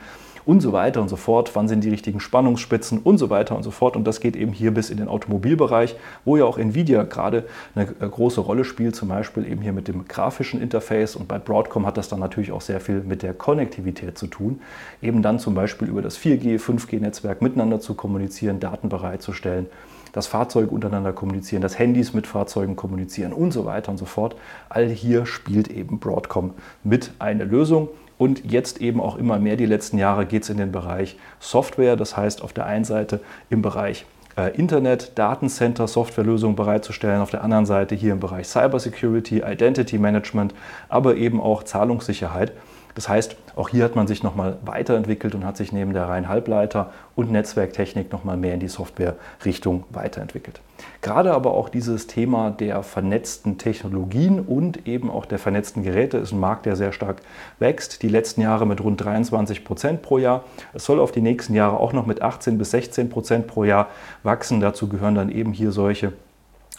und 0.45 0.61
so 0.61 0.73
weiter 0.73 1.01
und 1.01 1.09
so 1.09 1.15
fort, 1.15 1.51
wann 1.55 1.67
sind 1.67 1.83
die 1.83 1.89
richtigen 1.89 2.19
Spannungsspitzen 2.19 2.99
und 2.99 3.17
so 3.17 3.29
weiter 3.29 3.55
und 3.55 3.63
so 3.63 3.71
fort. 3.71 3.95
Und 3.95 4.05
das 4.05 4.19
geht 4.19 4.35
eben 4.35 4.51
hier 4.51 4.73
bis 4.73 4.89
in 4.89 4.97
den 4.97 5.07
Automobilbereich, 5.07 5.95
wo 6.23 6.37
ja 6.37 6.45
auch 6.45 6.57
Nvidia 6.57 7.03
gerade 7.03 7.45
eine 7.73 7.85
äh, 7.99 8.07
große 8.07 8.41
Rolle 8.41 8.63
spielt, 8.63 8.95
zum 8.95 9.09
Beispiel 9.09 9.49
eben 9.49 9.61
hier 9.61 9.73
mit 9.73 9.87
dem 9.87 10.07
grafischen 10.07 10.61
Interface. 10.61 11.15
Und 11.15 11.27
bei 11.27 11.39
Broadcom 11.39 11.85
hat 11.85 11.97
das 11.97 12.09
dann 12.09 12.19
natürlich 12.19 12.51
auch 12.51 12.61
sehr 12.61 12.79
viel 12.79 13.01
mit 13.01 13.23
der 13.23 13.33
Konnektivität 13.33 14.17
zu 14.17 14.27
tun, 14.27 14.61
eben 15.01 15.21
dann 15.21 15.39
zum 15.39 15.55
Beispiel 15.55 15.87
über 15.87 16.01
das 16.01 16.17
4G, 16.19 16.59
5G-Netzwerk 16.59 17.41
miteinander 17.41 17.79
zu 17.79 17.95
kommunizieren, 17.95 18.59
Daten 18.59 18.89
bereitzustellen 18.89 19.67
dass 20.17 20.25
Fahrzeuge 20.25 20.71
untereinander 20.71 21.13
kommunizieren, 21.13 21.61
dass 21.61 21.77
Handys 21.77 22.15
mit 22.15 22.25
Fahrzeugen 22.25 22.75
kommunizieren 22.75 23.33
und 23.33 23.51
so 23.51 23.65
weiter 23.65 23.91
und 23.91 23.99
so 23.99 24.05
fort. 24.05 24.35
All 24.67 24.87
hier 24.87 25.27
spielt 25.27 25.67
eben 25.67 25.99
Broadcom 25.99 26.55
mit 26.83 27.11
eine 27.19 27.43
Lösung. 27.43 27.89
Und 28.17 28.51
jetzt 28.51 28.81
eben 28.81 28.99
auch 28.99 29.15
immer 29.19 29.37
mehr 29.37 29.57
die 29.57 29.67
letzten 29.67 29.99
Jahre 29.99 30.25
geht 30.25 30.41
es 30.41 30.49
in 30.49 30.57
den 30.57 30.71
Bereich 30.71 31.19
Software. 31.39 31.95
Das 31.95 32.17
heißt, 32.17 32.41
auf 32.41 32.51
der 32.51 32.65
einen 32.65 32.83
Seite 32.83 33.19
im 33.51 33.61
Bereich 33.61 34.07
äh, 34.35 34.57
Internet, 34.57 35.11
Datencenter, 35.19 35.87
Softwarelösungen 35.87 36.55
bereitzustellen, 36.55 37.21
auf 37.21 37.29
der 37.29 37.43
anderen 37.43 37.67
Seite 37.67 37.93
hier 37.93 38.13
im 38.13 38.19
Bereich 38.19 38.47
Cybersecurity, 38.47 39.43
Identity 39.45 39.99
Management, 39.99 40.55
aber 40.89 41.15
eben 41.15 41.39
auch 41.39 41.61
Zahlungssicherheit. 41.61 42.53
Das 42.97 43.07
heißt, 43.07 43.35
auch 43.55 43.69
hier 43.69 43.83
hat 43.83 43.95
man 43.95 44.07
sich 44.07 44.23
nochmal 44.23 44.57
weiterentwickelt 44.65 45.35
und 45.35 45.45
hat 45.45 45.55
sich 45.55 45.71
neben 45.71 45.93
der 45.93 46.09
reinen 46.09 46.27
Halbleiter- 46.27 46.89
und 47.15 47.31
Netzwerktechnik 47.31 48.11
nochmal 48.11 48.37
mehr 48.37 48.55
in 48.55 48.59
die 48.59 48.69
Software-Richtung 48.69 49.83
weiterentwickelt. 49.91 50.61
Gerade 51.03 51.31
aber 51.35 51.51
auch 51.51 51.69
dieses 51.69 52.07
Thema 52.07 52.49
der 52.49 52.81
vernetzten 52.81 53.59
Technologien 53.59 54.39
und 54.39 54.87
eben 54.87 55.11
auch 55.11 55.27
der 55.27 55.37
vernetzten 55.37 55.83
Geräte 55.83 56.17
ist 56.17 56.31
ein 56.31 56.39
Markt, 56.39 56.65
der 56.65 56.75
sehr 56.75 56.91
stark 56.91 57.21
wächst. 57.59 58.01
Die 58.01 58.09
letzten 58.09 58.41
Jahre 58.41 58.65
mit 58.65 58.83
rund 58.83 58.99
23 58.99 59.63
Prozent 59.63 60.01
pro 60.01 60.17
Jahr. 60.17 60.43
Es 60.73 60.85
soll 60.85 60.99
auf 60.99 61.11
die 61.11 61.21
nächsten 61.21 61.53
Jahre 61.53 61.79
auch 61.79 61.93
noch 61.93 62.07
mit 62.07 62.23
18 62.23 62.57
bis 62.57 62.71
16 62.71 63.09
Prozent 63.09 63.45
pro 63.45 63.63
Jahr 63.63 63.89
wachsen. 64.23 64.59
Dazu 64.59 64.89
gehören 64.89 65.13
dann 65.13 65.29
eben 65.29 65.53
hier 65.53 65.71
solche 65.71 66.13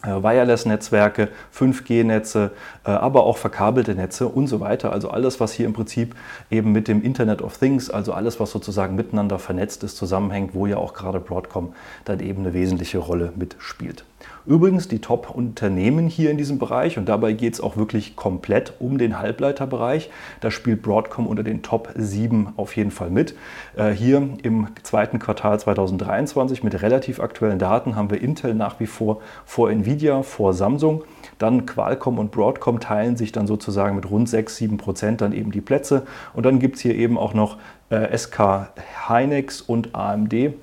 Wireless-Netzwerke, 0.04 1.28
5G-Netze, 1.52 2.52
äh, 2.84 2.90
aber 2.90 3.24
auch 3.24 3.36
verkabelte 3.36 3.94
Netze 3.96 4.28
und 4.28 4.46
so 4.46 4.60
weiter. 4.60 4.92
Also 4.92 5.10
alles, 5.10 5.40
was 5.40 5.52
hier 5.52 5.66
im 5.66 5.72
Prinzip 5.72 6.14
eben 6.50 6.70
mit 6.70 6.86
dem 6.86 7.02
Internet 7.02 7.42
of 7.42 7.58
Things, 7.58 7.90
also 7.90 8.12
alles, 8.12 8.38
was 8.38 8.52
sozusagen 8.52 8.94
miteinander 8.94 9.40
vernetzt 9.40 9.82
ist, 9.82 9.96
zusammenhängt, 9.96 10.54
wo 10.54 10.66
ja 10.66 10.76
auch 10.76 10.94
gerade 10.94 11.18
Broadcom 11.18 11.74
dann 12.04 12.20
eben 12.20 12.42
eine 12.42 12.54
wesentliche 12.54 12.98
Rolle 12.98 13.32
mitspielt. 13.34 14.04
Übrigens 14.46 14.88
die 14.88 15.00
Top-Unternehmen 15.00 16.08
hier 16.08 16.30
in 16.30 16.38
diesem 16.38 16.58
Bereich 16.58 16.96
und 16.96 17.06
dabei 17.06 17.34
geht 17.34 17.54
es 17.54 17.60
auch 17.60 17.76
wirklich 17.76 18.16
komplett 18.16 18.72
um 18.78 18.96
den 18.96 19.18
Halbleiterbereich. 19.18 20.10
Da 20.40 20.50
spielt 20.50 20.82
Broadcom 20.82 21.26
unter 21.26 21.42
den 21.42 21.62
Top 21.62 21.90
7 21.94 22.54
auf 22.56 22.74
jeden 22.74 22.90
Fall 22.90 23.10
mit. 23.10 23.34
Äh, 23.76 23.90
hier 23.90 24.26
im 24.42 24.68
zweiten 24.82 25.18
Quartal 25.18 25.60
2023 25.60 26.62
mit 26.62 26.80
relativ 26.80 27.20
aktuellen 27.20 27.58
Daten 27.58 27.94
haben 27.94 28.10
wir 28.10 28.22
Intel 28.22 28.54
nach 28.54 28.80
wie 28.80 28.86
vor 28.86 29.20
vor 29.44 29.70
Nvidia, 29.70 30.22
vor 30.22 30.54
Samsung. 30.54 31.04
Dann 31.38 31.66
Qualcomm 31.66 32.18
und 32.18 32.30
Broadcom 32.32 32.80
teilen 32.80 33.16
sich 33.16 33.32
dann 33.32 33.46
sozusagen 33.46 33.96
mit 33.96 34.10
rund 34.10 34.28
6, 34.28 34.56
7 34.56 34.78
Prozent 34.78 35.20
dann 35.20 35.32
eben 35.32 35.52
die 35.52 35.60
Plätze. 35.60 36.06
Und 36.32 36.46
dann 36.46 36.58
gibt 36.58 36.76
es 36.76 36.82
hier 36.82 36.94
eben 36.94 37.18
auch 37.18 37.34
noch 37.34 37.58
äh, 37.90 38.16
SK 38.16 38.70
Hynix 39.08 39.60
und 39.60 39.94
AMD 39.94 40.54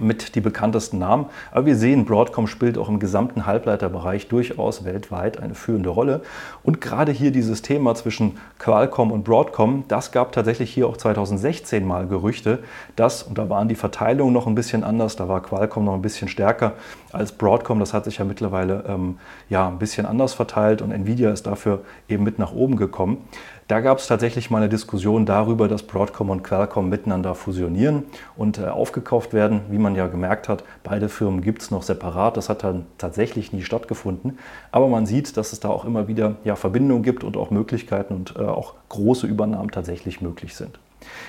mit 0.00 0.34
die 0.34 0.40
bekanntesten 0.40 0.98
Namen. 0.98 1.26
Aber 1.52 1.66
wir 1.66 1.76
sehen, 1.76 2.04
Broadcom 2.04 2.46
spielt 2.46 2.78
auch 2.78 2.88
im 2.88 2.98
gesamten 2.98 3.46
Halbleiterbereich 3.46 4.28
durchaus 4.28 4.84
weltweit 4.84 5.40
eine 5.40 5.54
führende 5.54 5.90
Rolle. 5.90 6.22
Und 6.62 6.80
gerade 6.80 7.12
hier 7.12 7.30
dieses 7.30 7.62
Thema 7.62 7.94
zwischen 7.94 8.38
Qualcomm 8.58 9.12
und 9.12 9.24
Broadcom, 9.24 9.84
das 9.88 10.12
gab 10.12 10.32
tatsächlich 10.32 10.72
hier 10.72 10.88
auch 10.88 10.96
2016 10.96 11.86
mal 11.86 12.06
Gerüchte, 12.06 12.60
dass, 12.96 13.22
und 13.22 13.38
da 13.38 13.48
waren 13.48 13.68
die 13.68 13.74
Verteilungen 13.74 14.32
noch 14.32 14.46
ein 14.46 14.54
bisschen 14.54 14.84
anders, 14.84 15.16
da 15.16 15.28
war 15.28 15.42
Qualcomm 15.42 15.84
noch 15.84 15.94
ein 15.94 16.02
bisschen 16.02 16.28
stärker 16.28 16.72
als 17.14 17.32
Broadcom. 17.32 17.80
Das 17.80 17.94
hat 17.94 18.04
sich 18.04 18.18
ja 18.18 18.24
mittlerweile 18.24 18.84
ähm, 18.88 19.18
ja, 19.48 19.68
ein 19.68 19.78
bisschen 19.78 20.06
anders 20.06 20.34
verteilt 20.34 20.82
und 20.82 20.92
Nvidia 20.92 21.30
ist 21.30 21.46
dafür 21.46 21.80
eben 22.08 22.24
mit 22.24 22.38
nach 22.38 22.52
oben 22.52 22.76
gekommen. 22.76 23.18
Da 23.66 23.80
gab 23.80 23.98
es 23.98 24.06
tatsächlich 24.06 24.50
mal 24.50 24.58
eine 24.58 24.68
Diskussion 24.68 25.24
darüber, 25.24 25.68
dass 25.68 25.84
Broadcom 25.84 26.28
und 26.28 26.42
Qualcomm 26.42 26.90
miteinander 26.90 27.34
fusionieren 27.34 28.04
und 28.36 28.58
äh, 28.58 28.66
aufgekauft 28.66 29.32
werden. 29.32 29.62
Wie 29.70 29.78
man 29.78 29.94
ja 29.94 30.06
gemerkt 30.06 30.50
hat, 30.50 30.64
beide 30.82 31.08
Firmen 31.08 31.40
gibt 31.40 31.62
es 31.62 31.70
noch 31.70 31.82
separat. 31.82 32.36
Das 32.36 32.50
hat 32.50 32.62
dann 32.62 32.84
tatsächlich 32.98 33.54
nie 33.54 33.62
stattgefunden. 33.62 34.38
Aber 34.70 34.88
man 34.88 35.06
sieht, 35.06 35.38
dass 35.38 35.54
es 35.54 35.60
da 35.60 35.70
auch 35.70 35.86
immer 35.86 36.08
wieder 36.08 36.36
ja, 36.44 36.56
Verbindungen 36.56 37.02
gibt 37.02 37.24
und 37.24 37.38
auch 37.38 37.50
Möglichkeiten 37.50 38.14
und 38.14 38.34
äh, 38.36 38.42
auch 38.42 38.74
große 38.90 39.26
Übernahmen 39.26 39.70
tatsächlich 39.70 40.20
möglich 40.20 40.54
sind. 40.54 40.78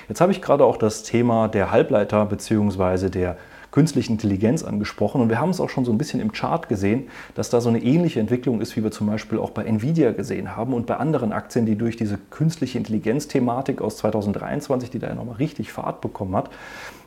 Jetzt 0.08 0.20
habe 0.20 0.32
ich 0.32 0.42
gerade 0.42 0.64
auch 0.64 0.76
das 0.76 1.04
Thema 1.04 1.48
der 1.48 1.70
Halbleiter 1.70 2.26
bzw. 2.26 3.08
der 3.08 3.36
künstliche 3.76 4.10
Intelligenz 4.10 4.64
angesprochen 4.64 5.20
und 5.20 5.28
wir 5.28 5.38
haben 5.38 5.50
es 5.50 5.60
auch 5.60 5.68
schon 5.68 5.84
so 5.84 5.92
ein 5.92 5.98
bisschen 5.98 6.18
im 6.18 6.32
Chart 6.32 6.66
gesehen, 6.66 7.08
dass 7.34 7.50
da 7.50 7.60
so 7.60 7.68
eine 7.68 7.82
ähnliche 7.82 8.20
Entwicklung 8.20 8.62
ist, 8.62 8.74
wie 8.74 8.82
wir 8.82 8.90
zum 8.90 9.06
Beispiel 9.06 9.38
auch 9.38 9.50
bei 9.50 9.64
Nvidia 9.64 10.12
gesehen 10.12 10.56
haben 10.56 10.72
und 10.72 10.86
bei 10.86 10.96
anderen 10.96 11.30
Aktien, 11.30 11.66
die 11.66 11.76
durch 11.76 11.98
diese 11.98 12.16
künstliche 12.16 12.78
Intelligenz-Thematik 12.78 13.82
aus 13.82 13.98
2023, 13.98 14.88
die 14.88 14.98
da 14.98 15.08
ja 15.08 15.14
nochmal 15.14 15.36
richtig 15.36 15.74
Fahrt 15.74 16.00
bekommen 16.00 16.34
hat, 16.34 16.48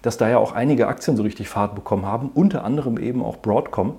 dass 0.04 0.20
da 0.20 0.30
ja 0.30 0.38
auch 0.38 0.52
einige 0.52 0.88
Aktien 0.88 1.18
so 1.18 1.24
richtig 1.24 1.50
Fahrt 1.50 1.74
bekommen 1.74 2.06
haben, 2.06 2.30
unter 2.36 2.64
anderem 2.64 3.00
eben 3.00 3.24
auch 3.24 3.38
Broadcom. 3.38 3.96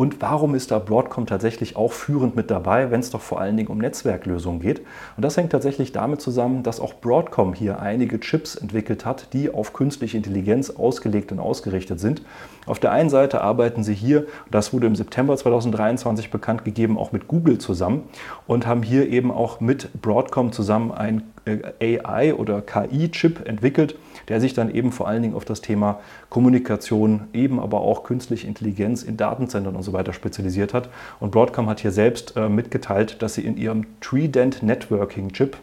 Und 0.00 0.22
warum 0.22 0.54
ist 0.54 0.70
da 0.70 0.78
Broadcom 0.78 1.26
tatsächlich 1.26 1.76
auch 1.76 1.92
führend 1.92 2.34
mit 2.34 2.50
dabei, 2.50 2.90
wenn 2.90 3.00
es 3.00 3.10
doch 3.10 3.20
vor 3.20 3.38
allen 3.38 3.58
Dingen 3.58 3.68
um 3.68 3.76
Netzwerklösungen 3.76 4.58
geht? 4.58 4.80
Und 5.18 5.22
das 5.22 5.36
hängt 5.36 5.52
tatsächlich 5.52 5.92
damit 5.92 6.22
zusammen, 6.22 6.62
dass 6.62 6.80
auch 6.80 6.94
Broadcom 6.94 7.52
hier 7.52 7.80
einige 7.80 8.18
Chips 8.18 8.54
entwickelt 8.54 9.04
hat, 9.04 9.34
die 9.34 9.52
auf 9.52 9.74
künstliche 9.74 10.16
Intelligenz 10.16 10.70
ausgelegt 10.70 11.32
und 11.32 11.38
ausgerichtet 11.38 12.00
sind. 12.00 12.22
Auf 12.64 12.78
der 12.78 12.92
einen 12.92 13.10
Seite 13.10 13.42
arbeiten 13.42 13.84
sie 13.84 13.92
hier, 13.92 14.24
das 14.50 14.72
wurde 14.72 14.86
im 14.86 14.96
September 14.96 15.36
2023 15.36 16.30
bekannt 16.30 16.64
gegeben, 16.64 16.96
auch 16.96 17.12
mit 17.12 17.28
Google 17.28 17.58
zusammen 17.58 18.04
und 18.46 18.66
haben 18.66 18.82
hier 18.82 19.06
eben 19.06 19.30
auch 19.30 19.60
mit 19.60 19.90
Broadcom 20.00 20.50
zusammen 20.52 20.92
ein 20.92 21.24
äh, 21.44 21.98
AI 22.00 22.32
oder 22.32 22.62
KI-Chip 22.62 23.46
entwickelt, 23.46 23.96
der 24.30 24.40
sich 24.40 24.54
dann 24.54 24.72
eben 24.72 24.92
vor 24.92 25.08
allen 25.08 25.22
Dingen 25.22 25.34
auf 25.34 25.44
das 25.44 25.60
Thema 25.60 26.00
Kommunikation, 26.30 27.24
eben 27.34 27.60
aber 27.60 27.80
auch 27.82 28.04
künstliche 28.04 28.46
Intelligenz 28.46 29.02
in 29.02 29.16
Datenzentren 29.16 29.76
und 29.76 29.82
so 29.82 29.92
weiter 29.92 30.12
spezialisiert 30.12 30.72
hat. 30.72 30.88
Und 31.18 31.32
Broadcom 31.32 31.68
hat 31.68 31.80
hier 31.80 31.92
selbst 31.92 32.36
äh, 32.36 32.48
mitgeteilt, 32.48 33.20
dass 33.20 33.34
sie 33.34 33.44
in 33.44 33.56
ihrem 33.58 33.86
Trident 34.00 34.62
Networking 34.62 35.32
Chip 35.32 35.56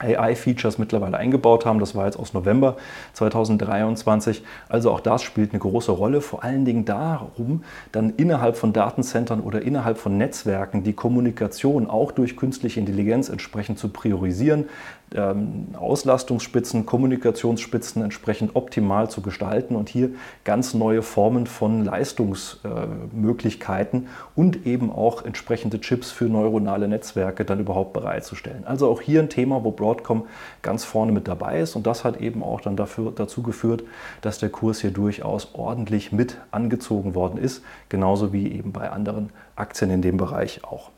AI-Features 0.00 0.78
mittlerweile 0.78 1.16
eingebaut 1.16 1.66
haben. 1.66 1.80
Das 1.80 1.94
war 1.94 2.06
jetzt 2.06 2.18
aus 2.18 2.34
November 2.34 2.76
2023. 3.14 4.42
Also 4.68 4.90
auch 4.90 5.00
das 5.00 5.22
spielt 5.22 5.50
eine 5.50 5.58
große 5.58 5.90
Rolle. 5.90 6.20
Vor 6.20 6.44
allen 6.44 6.64
Dingen 6.64 6.84
darum, 6.84 7.64
dann 7.92 8.10
innerhalb 8.10 8.56
von 8.56 8.72
Datenzentren 8.72 9.40
oder 9.40 9.62
innerhalb 9.62 9.98
von 9.98 10.16
Netzwerken 10.16 10.84
die 10.84 10.92
Kommunikation 10.92 11.88
auch 11.90 12.12
durch 12.12 12.36
künstliche 12.36 12.80
Intelligenz 12.80 13.28
entsprechend 13.28 13.78
zu 13.78 13.88
priorisieren, 13.88 14.66
ähm, 15.14 15.68
Auslastungsspitzen, 15.78 16.86
Kommunikationsspitzen 16.86 18.02
entsprechend 18.02 18.56
optimal 18.56 19.08
zu 19.10 19.20
gestalten 19.22 19.76
und 19.76 19.88
hier 19.88 20.10
ganz 20.44 20.74
neue 20.74 21.02
Formen 21.02 21.46
von 21.46 21.84
Leistungsmöglichkeiten 21.84 24.08
und 24.34 24.66
eben 24.66 24.90
auch 24.92 25.24
entsprechende 25.24 25.80
Chips 25.80 26.10
für 26.10 26.24
neuronale 26.26 26.88
Netzwerke 26.88 27.44
dann 27.44 27.60
überhaupt 27.60 27.92
bereitzustellen. 27.92 28.64
Also 28.66 28.90
auch 28.90 29.00
hier 29.00 29.20
ein 29.20 29.30
Thema, 29.30 29.62
wo 29.64 29.70
Broadcom 29.70 30.26
ganz 30.62 30.84
vorne 30.84 31.12
mit 31.12 31.28
dabei 31.28 31.60
ist 31.60 31.76
und 31.76 31.86
das 31.86 32.02
hat 32.04 32.20
eben 32.20 32.42
auch 32.42 32.60
dann 32.60 32.74
dafür, 32.76 33.12
dazu 33.14 33.42
geführt, 33.42 33.84
dass 34.20 34.38
der 34.38 34.50
Kurs 34.50 34.80
hier 34.80 34.90
durchaus 34.90 35.54
ordentlich 35.54 36.12
mit 36.12 36.36
angezogen 36.50 37.14
worden 37.14 37.38
ist, 37.38 37.62
genauso 37.88 38.32
wie 38.32 38.52
eben 38.52 38.72
bei 38.72 38.90
anderen 38.90 39.30
Aktien 39.56 39.90
in 39.90 40.02
dem 40.02 40.16
Bereich 40.16 40.64
auch. 40.64 40.90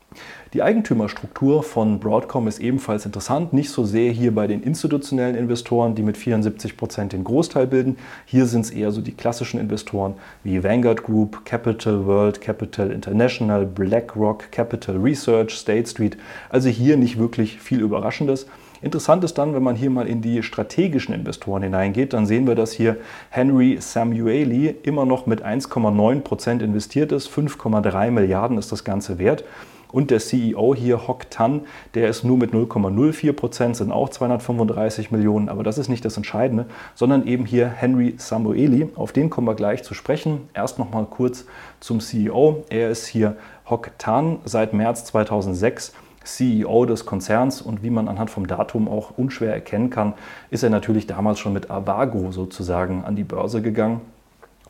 Die 0.53 0.63
Eigentümerstruktur 0.63 1.63
von 1.63 2.01
Broadcom 2.01 2.45
ist 2.49 2.59
ebenfalls 2.59 3.05
interessant, 3.05 3.53
nicht 3.53 3.69
so 3.69 3.85
sehr 3.85 4.11
hier 4.11 4.35
bei 4.35 4.47
den 4.47 4.63
institutionellen 4.63 5.37
Investoren, 5.37 5.95
die 5.95 6.03
mit 6.03 6.17
74 6.17 6.75
Prozent 6.75 7.13
den 7.13 7.23
Großteil 7.23 7.67
bilden. 7.67 7.95
Hier 8.25 8.45
sind 8.45 8.65
es 8.65 8.69
eher 8.69 8.91
so 8.91 8.99
die 8.99 9.13
klassischen 9.13 9.61
Investoren 9.61 10.15
wie 10.43 10.61
Vanguard 10.61 11.03
Group, 11.03 11.45
Capital 11.45 12.05
World, 12.05 12.41
Capital 12.41 12.91
International, 12.91 13.65
BlackRock, 13.65 14.51
Capital 14.51 14.97
Research, 14.97 15.51
State 15.51 15.89
Street. 15.89 16.17
Also 16.49 16.67
hier 16.67 16.97
nicht 16.97 17.17
wirklich 17.17 17.57
viel 17.61 17.79
Überraschendes. 17.79 18.45
Interessant 18.81 19.23
ist 19.23 19.37
dann, 19.37 19.53
wenn 19.53 19.63
man 19.63 19.77
hier 19.77 19.89
mal 19.89 20.05
in 20.05 20.21
die 20.21 20.43
strategischen 20.43 21.15
Investoren 21.15 21.63
hineingeht, 21.63 22.11
dann 22.11 22.25
sehen 22.25 22.45
wir, 22.45 22.55
dass 22.55 22.73
hier 22.73 22.97
Henry 23.29 23.77
Samueli 23.79 24.75
immer 24.83 25.05
noch 25.05 25.27
mit 25.27 25.45
1,9 25.45 26.19
Prozent 26.19 26.61
investiert 26.61 27.13
ist. 27.13 27.29
5,3 27.29 28.11
Milliarden 28.11 28.57
ist 28.57 28.73
das 28.73 28.83
Ganze 28.83 29.17
wert. 29.17 29.45
Und 29.91 30.11
der 30.11 30.19
CEO 30.19 30.75
hier, 30.75 31.07
Hock 31.07 31.29
Tan, 31.29 31.61
der 31.93 32.07
ist 32.07 32.23
nur 32.23 32.37
mit 32.37 32.51
0,04 32.51 33.33
Prozent, 33.33 33.75
sind 33.75 33.91
auch 33.91 34.09
235 34.09 35.11
Millionen. 35.11 35.49
Aber 35.49 35.63
das 35.63 35.77
ist 35.77 35.89
nicht 35.89 36.05
das 36.05 36.17
Entscheidende, 36.17 36.65
sondern 36.95 37.27
eben 37.27 37.45
hier 37.45 37.67
Henry 37.67 38.15
Samueli. 38.17 38.89
Auf 38.95 39.11
den 39.11 39.29
kommen 39.29 39.47
wir 39.47 39.55
gleich 39.55 39.83
zu 39.83 39.93
sprechen. 39.93 40.49
Erst 40.53 40.79
noch 40.79 40.91
mal 40.91 41.05
kurz 41.05 41.45
zum 41.79 41.99
CEO. 41.99 42.63
Er 42.69 42.89
ist 42.89 43.07
hier 43.07 43.35
Hock 43.69 43.91
Tan 43.97 44.39
seit 44.45 44.73
März 44.73 45.05
2006 45.05 45.93
CEO 46.23 46.85
des 46.85 47.05
Konzerns 47.05 47.61
und 47.61 47.81
wie 47.81 47.89
man 47.89 48.07
anhand 48.07 48.29
vom 48.29 48.45
Datum 48.45 48.87
auch 48.87 49.17
unschwer 49.17 49.53
erkennen 49.53 49.89
kann, 49.89 50.13
ist 50.51 50.61
er 50.63 50.69
natürlich 50.69 51.07
damals 51.07 51.39
schon 51.39 51.53
mit 51.53 51.71
Avago 51.71 52.31
sozusagen 52.31 53.03
an 53.03 53.15
die 53.15 53.23
Börse 53.23 53.63
gegangen 53.63 54.01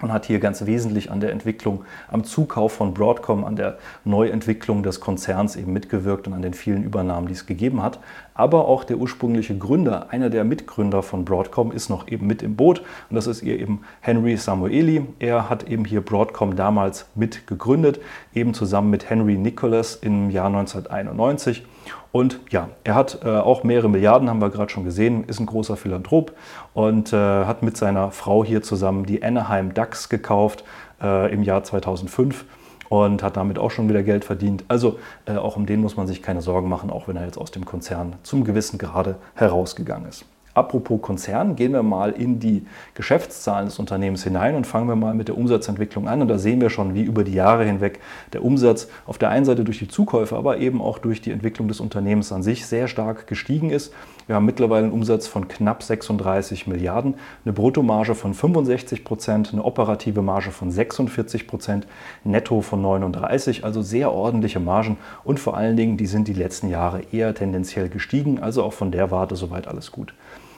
und 0.02 0.12
hat 0.12 0.26
hier 0.26 0.40
ganz 0.40 0.66
wesentlich 0.66 1.12
an 1.12 1.20
der 1.20 1.32
Entwicklung, 1.32 1.86
am 2.10 2.24
Zukauf 2.24 2.74
von 2.74 2.94
Broadcom, 2.94 3.44
an 3.44 3.56
der 3.56 3.78
Neuentwicklung 4.06 4.84
des 4.84 5.00
Konzerns 5.00 5.56
eben 5.56 5.74
mitgewirkt 5.74 6.28
und 6.28 6.34
an 6.34 6.42
den 6.42 6.54
vielen 6.54 6.84
Übernahmen, 6.84 7.28
die 7.28 7.34
es 7.34 7.46
gegeben 7.46 7.82
hat. 7.82 8.00
Aber 8.34 8.68
auch 8.68 8.84
der 8.84 8.98
ursprüngliche 8.98 9.58
Gründer, 9.58 10.08
einer 10.10 10.30
der 10.30 10.44
Mitgründer 10.44 11.04
von 11.04 11.26
Broadcom, 11.26 11.72
ist 11.72 11.90
noch 11.90 12.08
eben 12.08 12.28
mit 12.28 12.42
im 12.42 12.56
Boot 12.56 12.82
und 13.10 13.16
das 13.16 13.28
ist 13.28 13.44
ihr 13.44 13.60
eben 13.60 13.82
Henry 14.00 14.38
Samueli. 14.38 15.06
Er 15.20 15.50
hat 15.50 15.64
eben 15.64 15.86
hier 15.86 16.02
Broadcom 16.02 16.56
damals 16.56 17.06
mit 17.16 17.46
gegründet, 17.48 18.00
eben 18.34 18.54
zusammen 18.54 18.90
mit 18.90 19.10
Henry 19.10 19.38
Nicholas 19.38 19.96
im 19.96 20.30
Jahr 20.30 20.48
1991. 20.48 21.66
Und 22.12 22.40
ja, 22.50 22.70
er 22.84 22.96
hat 22.96 23.20
äh, 23.24 23.30
auch 23.30 23.64
mehrere 23.64 23.90
Milliarden, 23.90 24.30
haben 24.30 24.42
wir 24.42 24.50
gerade 24.50 24.70
schon 24.70 24.84
gesehen, 24.84 25.24
ist 25.26 25.40
ein 25.40 25.46
großer 25.46 25.78
Philanthrop 25.78 26.34
und 26.74 27.14
äh, 27.14 27.16
hat 27.16 27.64
mit 27.64 27.78
seiner 27.78 28.12
Frau 28.12 28.44
hier 28.44 28.62
zusammen 28.62 29.06
die 29.06 29.24
Anaheim 29.24 29.74
Ducks 29.74 30.10
gekauft 30.10 30.64
äh, 31.02 31.34
im 31.34 31.44
Jahr 31.44 31.64
2005 31.64 32.46
und 32.90 33.24
hat 33.24 33.38
damit 33.38 33.58
auch 33.58 33.72
schon 33.72 33.88
wieder 33.88 34.04
Geld 34.04 34.26
verdient. 34.26 34.66
Also 34.68 35.00
äh, 35.26 35.38
auch 35.38 35.56
um 35.56 35.66
den 35.66 35.80
muss 35.80 35.96
man 35.96 36.08
sich 36.08 36.22
keine 36.22 36.42
Sorgen 36.42 36.68
machen, 36.68 36.90
auch 36.90 37.08
wenn 37.08 37.16
er 37.16 37.26
jetzt 37.26 37.38
aus 37.38 37.52
dem 37.52 37.66
Konzern 37.66 38.16
zum 38.24 38.44
gewissen 38.44 38.78
Grade 38.78 39.16
herausgegangen 39.36 40.10
ist. 40.10 40.26
Apropos 40.54 41.02
Konzern, 41.02 41.56
gehen 41.56 41.72
wir 41.72 41.84
mal 41.84 42.12
in 42.12 42.40
die 42.40 42.66
Geschäftszahlen 42.94 43.68
des 43.68 43.80
Unternehmens 43.80 44.24
hinein 44.24 44.56
und 44.56 44.68
fangen 44.68 44.88
wir 44.88 44.98
mal 44.98 45.14
mit 45.14 45.30
der 45.30 45.38
Umsatzentwicklung 45.38 46.10
an. 46.10 46.22
Und 46.22 46.28
da 46.28 46.38
sehen 46.38 46.60
wir 46.60 46.70
schon, 46.70 46.94
wie 46.94 47.04
über 47.04 47.24
die 47.24 47.34
Jahre 47.34 47.64
hinweg 47.64 48.00
der 48.34 48.44
Umsatz 48.44 48.90
auf 49.06 49.18
der 49.18 49.30
einen 49.30 49.46
Seite 49.46 49.64
durch 49.64 49.80
die 49.80 49.88
Zukäufe, 49.88 50.36
aber 50.36 50.58
eben 50.58 50.82
auch 50.82 51.00
durch 51.00 51.22
die 51.22 51.32
Entwicklung 51.32 51.70
des 51.70 51.80
Unternehmens 51.80 52.32
an 52.32 52.44
sich 52.44 52.66
sehr 52.66 52.90
stark 52.90 53.28
gestiegen 53.28 53.70
ist. 53.70 53.94
Wir 54.32 54.36
haben 54.38 54.46
mittlerweile 54.46 54.86
einen 54.86 54.94
Umsatz 54.94 55.28
von 55.28 55.50
knapp 55.50 55.84
36 55.84 56.66
Milliarden, 56.66 57.16
eine 57.44 57.52
Bruttomarge 57.52 58.16
von 58.16 58.34
65 58.34 59.04
Prozent, 59.04 59.52
eine 59.52 59.62
operative 59.62 60.22
Marge 60.22 60.52
von 60.52 60.72
46 60.72 61.48
Prozent, 61.48 61.86
netto 62.24 62.62
von 62.62 62.82
39, 62.82 63.66
also 63.66 63.82
sehr 63.82 64.14
ordentliche 64.14 64.62
Margen 64.62 64.96
und 65.26 65.38
vor 65.38 65.58
allen 65.58 65.76
Dingen, 65.76 65.98
die 65.98 66.06
sind 66.06 66.30
die 66.30 66.34
letzten 66.34 66.70
Jahre 66.70 67.02
eher 67.12 67.36
tendenziell 67.36 67.90
gestiegen, 67.90 68.40
also 68.40 68.64
auch 68.64 68.72
von 68.72 68.90
der 68.90 69.12
Warte 69.12 69.36
soweit 69.36 69.68
alles 69.68 69.92
gut. 69.92 70.14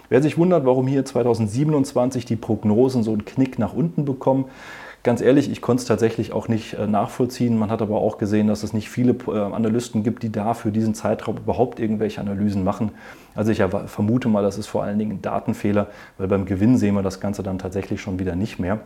Wer 0.08 0.22
sich 0.22 0.38
wundert, 0.38 0.68
warum 0.68 0.86
hier 0.86 1.04
2027 1.04 2.26
die 2.26 2.36
Prognosen 2.36 3.02
so 3.02 3.12
einen 3.12 3.26
Knick 3.26 3.58
nach 3.58 3.74
unten 3.74 4.06
bekommen, 4.06 4.46
Ganz 5.04 5.20
ehrlich, 5.20 5.52
ich 5.52 5.62
konnte 5.62 5.82
es 5.82 5.88
tatsächlich 5.88 6.32
auch 6.32 6.48
nicht 6.48 6.76
äh, 6.76 6.88
nachvollziehen. 6.88 7.58
Man 7.60 7.70
hat 7.70 7.82
aber 7.82 7.98
auch 8.00 8.18
gesehen, 8.18 8.48
dass 8.48 8.64
es 8.64 8.72
nicht 8.72 8.90
viele 8.90 9.14
äh, 9.28 9.38
Analysten 9.38 10.02
gibt, 10.02 10.24
die 10.24 10.32
da 10.32 10.54
für 10.54 10.72
diesen 10.72 10.96
Zeitraum 10.96 11.36
überhaupt 11.36 11.82
irgendwelche 11.82 12.22
Analysen 12.22 12.64
machen. 12.64 12.92
Also 13.36 13.52
ich 13.52 13.62
vermute 13.88 14.30
mal, 14.30 14.44
das 14.44 14.58
ist 14.58 14.68
vor 14.68 14.84
allen 14.84 14.98
Dingen 14.98 15.18
ein 15.18 15.22
Datenfehler, 15.22 15.88
weil 16.18 16.30
beim 16.30 16.46
Gewinn 16.46 16.78
sehen 16.78 16.96
wir 16.96 17.02
das 17.02 17.20
Ganze 17.20 17.44
dann 17.44 17.60
tatsächlich 17.60 18.00
schon 18.00 18.18
wieder 18.18 18.38
nicht 18.38 18.60
mehr. 18.60 18.80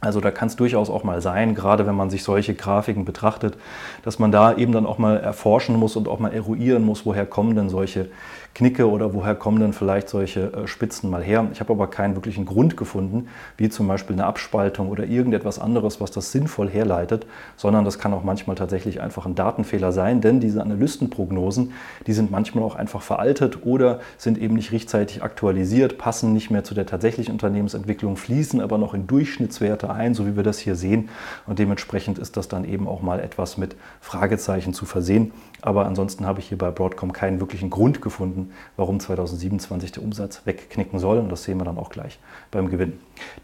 Also 0.00 0.20
da 0.20 0.30
kann 0.30 0.48
es 0.48 0.56
durchaus 0.56 0.88
auch 0.88 1.04
mal 1.04 1.20
sein, 1.20 1.54
gerade 1.54 1.86
wenn 1.86 1.94
man 1.94 2.10
sich 2.10 2.24
solche 2.24 2.54
Grafiken 2.54 3.04
betrachtet, 3.04 3.56
dass 4.02 4.18
man 4.18 4.32
da 4.32 4.56
eben 4.56 4.72
dann 4.72 4.86
auch 4.86 4.98
mal 4.98 5.18
erforschen 5.18 5.76
muss 5.76 5.94
und 5.96 6.08
auch 6.08 6.18
mal 6.18 6.32
eruieren 6.32 6.82
muss, 6.82 7.06
woher 7.06 7.26
kommen 7.26 7.54
denn 7.54 7.68
solche 7.68 8.08
Knicke 8.54 8.90
oder 8.90 9.14
woher 9.14 9.34
kommen 9.34 9.60
denn 9.60 9.72
vielleicht 9.72 10.08
solche 10.08 10.52
äh, 10.52 10.66
Spitzen 10.66 11.08
mal 11.08 11.22
her. 11.22 11.46
Ich 11.52 11.60
habe 11.60 11.72
aber 11.72 11.88
keinen 11.88 12.14
wirklichen 12.14 12.44
Grund 12.44 12.76
gefunden, 12.76 13.28
wie 13.56 13.70
zum 13.70 13.88
Beispiel 13.88 14.14
eine 14.14 14.26
Abspaltung 14.26 14.88
oder 14.88 15.04
irgendetwas 15.04 15.58
anderes, 15.58 16.00
was 16.00 16.10
das 16.10 16.32
sinnvoll 16.32 16.68
herleitet, 16.68 17.26
sondern 17.56 17.84
das 17.84 17.98
kann 17.98 18.12
auch 18.12 18.24
manchmal 18.24 18.56
tatsächlich 18.56 19.00
einfach 19.00 19.24
ein 19.24 19.34
Datenfehler 19.34 19.92
sein, 19.92 20.20
denn 20.20 20.40
diese 20.40 20.60
Analystenprognosen, 20.60 21.72
die 22.06 22.12
sind 22.12 22.30
manchmal 22.30 22.64
auch 22.64 22.74
einfach 22.74 23.00
veraltet 23.00 23.64
oder 23.64 24.00
sind 24.18 24.36
eben 24.36 24.54
nicht 24.54 24.72
rechtzeitig 24.72 25.22
aktualisiert, 25.22 25.96
passen 25.96 26.34
nicht 26.34 26.50
mehr 26.50 26.62
zu 26.62 26.74
der 26.74 26.84
tatsächlichen 26.84 27.32
Unternehmensentwicklung, 27.32 28.16
fließen 28.16 28.60
aber 28.60 28.76
noch 28.76 28.92
in 28.92 29.06
Durchschnittswerte 29.06 29.90
ein, 29.90 30.14
so 30.14 30.26
wie 30.26 30.36
wir 30.36 30.42
das 30.42 30.58
hier 30.58 30.74
sehen. 30.74 31.08
Und 31.46 31.58
dementsprechend 31.58 32.18
ist 32.18 32.36
das 32.36 32.48
dann 32.48 32.64
eben 32.64 32.86
auch 32.86 33.00
mal 33.00 33.20
etwas 33.20 33.56
mit 33.56 33.76
Fragezeichen 34.00 34.74
zu 34.74 34.84
versehen. 34.84 35.32
Aber 35.64 35.86
ansonsten 35.86 36.26
habe 36.26 36.40
ich 36.40 36.48
hier 36.48 36.58
bei 36.58 36.72
Broadcom 36.72 37.12
keinen 37.12 37.38
wirklichen 37.38 37.70
Grund 37.70 38.02
gefunden, 38.02 38.50
warum 38.76 38.98
2027 38.98 39.92
der 39.92 40.02
Umsatz 40.02 40.42
wegknicken 40.44 40.98
soll. 40.98 41.18
Und 41.18 41.30
das 41.30 41.44
sehen 41.44 41.58
wir 41.58 41.64
dann 41.64 41.78
auch 41.78 41.90
gleich 41.90 42.18
beim 42.50 42.68
Gewinn. 42.68 42.94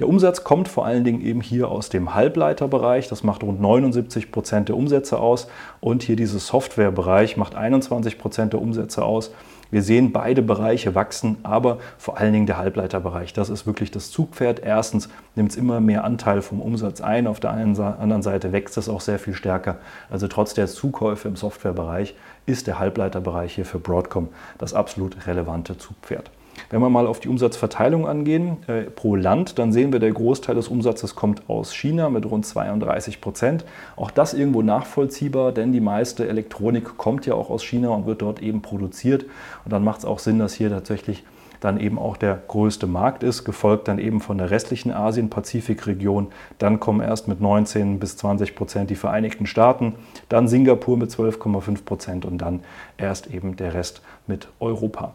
Der 0.01 0.09
Umsatz 0.09 0.43
kommt 0.43 0.67
vor 0.67 0.85
allen 0.85 1.05
Dingen 1.05 1.21
eben 1.21 1.41
hier 1.41 1.69
aus 1.69 1.91
dem 1.91 2.15
Halbleiterbereich. 2.15 3.09
Das 3.09 3.23
macht 3.23 3.45
rund 3.45 3.61
79 3.61 4.33
Prozent 4.33 4.69
der 4.69 4.77
Umsätze 4.77 5.21
aus. 5.21 5.47
Und 5.81 6.03
hier 6.03 6.17
dieser 6.17 6.41
Softwarebereich 6.41 7.37
macht 7.37 7.55
21 7.55 8.19
Prozent 8.19 8.53
der 8.53 8.61
Umsätze 8.61 9.05
aus. 9.05 9.33
Wir 9.71 9.83
sehen, 9.83 10.13
beide 10.13 10.43
Bereiche 10.43 10.95
wachsen, 10.95 11.39
aber 11.43 11.79
vor 11.99 12.19
allen 12.19 12.33
Dingen 12.33 12.47
der 12.47 12.57
Halbleiterbereich. 12.57 13.35
Das 13.35 13.51
ist 13.51 13.67
wirklich 13.67 13.91
das 13.91 14.11
Zugpferd. 14.11 14.61
Erstens 14.61 15.09
nimmt 15.35 15.51
es 15.51 15.57
immer 15.57 15.81
mehr 15.81 16.05
Anteil 16.05 16.41
vom 16.41 16.61
Umsatz 16.61 17.01
ein, 17.01 17.27
auf 17.27 17.41
der 17.41 17.51
anderen 17.51 18.23
Seite 18.23 18.53
wächst 18.53 18.79
es 18.79 18.89
auch 18.89 19.01
sehr 19.01 19.19
viel 19.19 19.35
stärker. 19.35 19.77
Also 20.11 20.27
trotz 20.29 20.55
der 20.55 20.69
Zukäufe 20.69 21.29
im 21.29 21.37
Softwarebereich 21.37 22.15
ist 22.47 22.67
der 22.67 22.79
Halbleiterbereich 22.79 23.55
hier 23.55 23.67
für 23.67 23.79
Broadcom 23.79 24.29
das 24.57 24.73
absolut 24.73 25.27
relevante 25.27 25.77
Zugpferd. 25.77 26.31
Wenn 26.71 26.81
wir 26.81 26.91
mal 26.91 27.07
auf 27.07 27.21
die 27.21 27.29
Umsatzverteilung 27.29 28.07
angehen 28.07 28.59
äh, 28.67 28.83
pro 28.83 29.15
Land, 29.17 29.59
dann 29.59 29.73
sehen 29.73 29.93
wir, 29.93 30.01
der 30.01 30.13
Großteil 30.13 30.55
des 30.55 30.69
Umsatzes 30.69 31.15
kommt 31.15 31.49
aus 31.49 31.75
China 31.75 32.11
mit 32.11 32.27
rund 32.27 32.47
32 32.47 33.21
Prozent. 33.21 33.65
Auch 33.97 34.11
das 34.11 34.35
irgendwo 34.35 34.63
nachvollziehbar, 34.63 35.53
denn 35.53 35.73
die 35.73 35.81
meiste 35.81 36.29
Elektronik 36.29 36.97
kommt 36.97 37.27
ja 37.27 37.35
auch 37.35 37.51
aus 37.51 37.65
China 37.65 37.91
und 37.91 38.07
wird 38.07 38.23
dort 38.23 38.41
eben 38.43 38.63
produziert. 38.63 39.25
Und 39.65 39.73
dann 39.73 39.85
macht 39.85 40.01
es 40.01 40.05
auch 40.05 40.19
Sinn, 40.19 40.39
dass 40.39 40.55
hier 40.55 40.71
tatsächlich 40.71 41.25
dann 41.61 41.81
eben 41.81 41.99
auch 41.99 42.17
der 42.17 42.41
größte 42.47 42.87
Markt 42.87 43.23
ist, 43.23 43.45
gefolgt 43.45 43.89
dann 43.89 43.99
eben 43.99 44.21
von 44.21 44.39
der 44.39 44.51
restlichen 44.51 44.93
Asien-Pazifik-Region. 44.93 46.29
Dann 46.59 46.81
kommen 46.81 47.01
erst 47.01 47.29
mit 47.29 47.41
19 47.41 47.99
bis 47.99 48.17
20 48.17 48.55
Prozent 48.55 48.91
die 48.91 48.97
Vereinigten 48.97 49.47
Staaten, 49.47 49.95
dann 50.29 50.49
Singapur 50.49 50.97
mit 50.97 51.11
12,5 51.11 51.85
Prozent 51.85 52.25
und 52.25 52.39
dann 52.39 52.61
erst 52.97 53.29
eben 53.29 53.57
der 53.57 53.75
Rest 53.75 54.03
mit 54.27 54.49
Europa. 54.61 55.15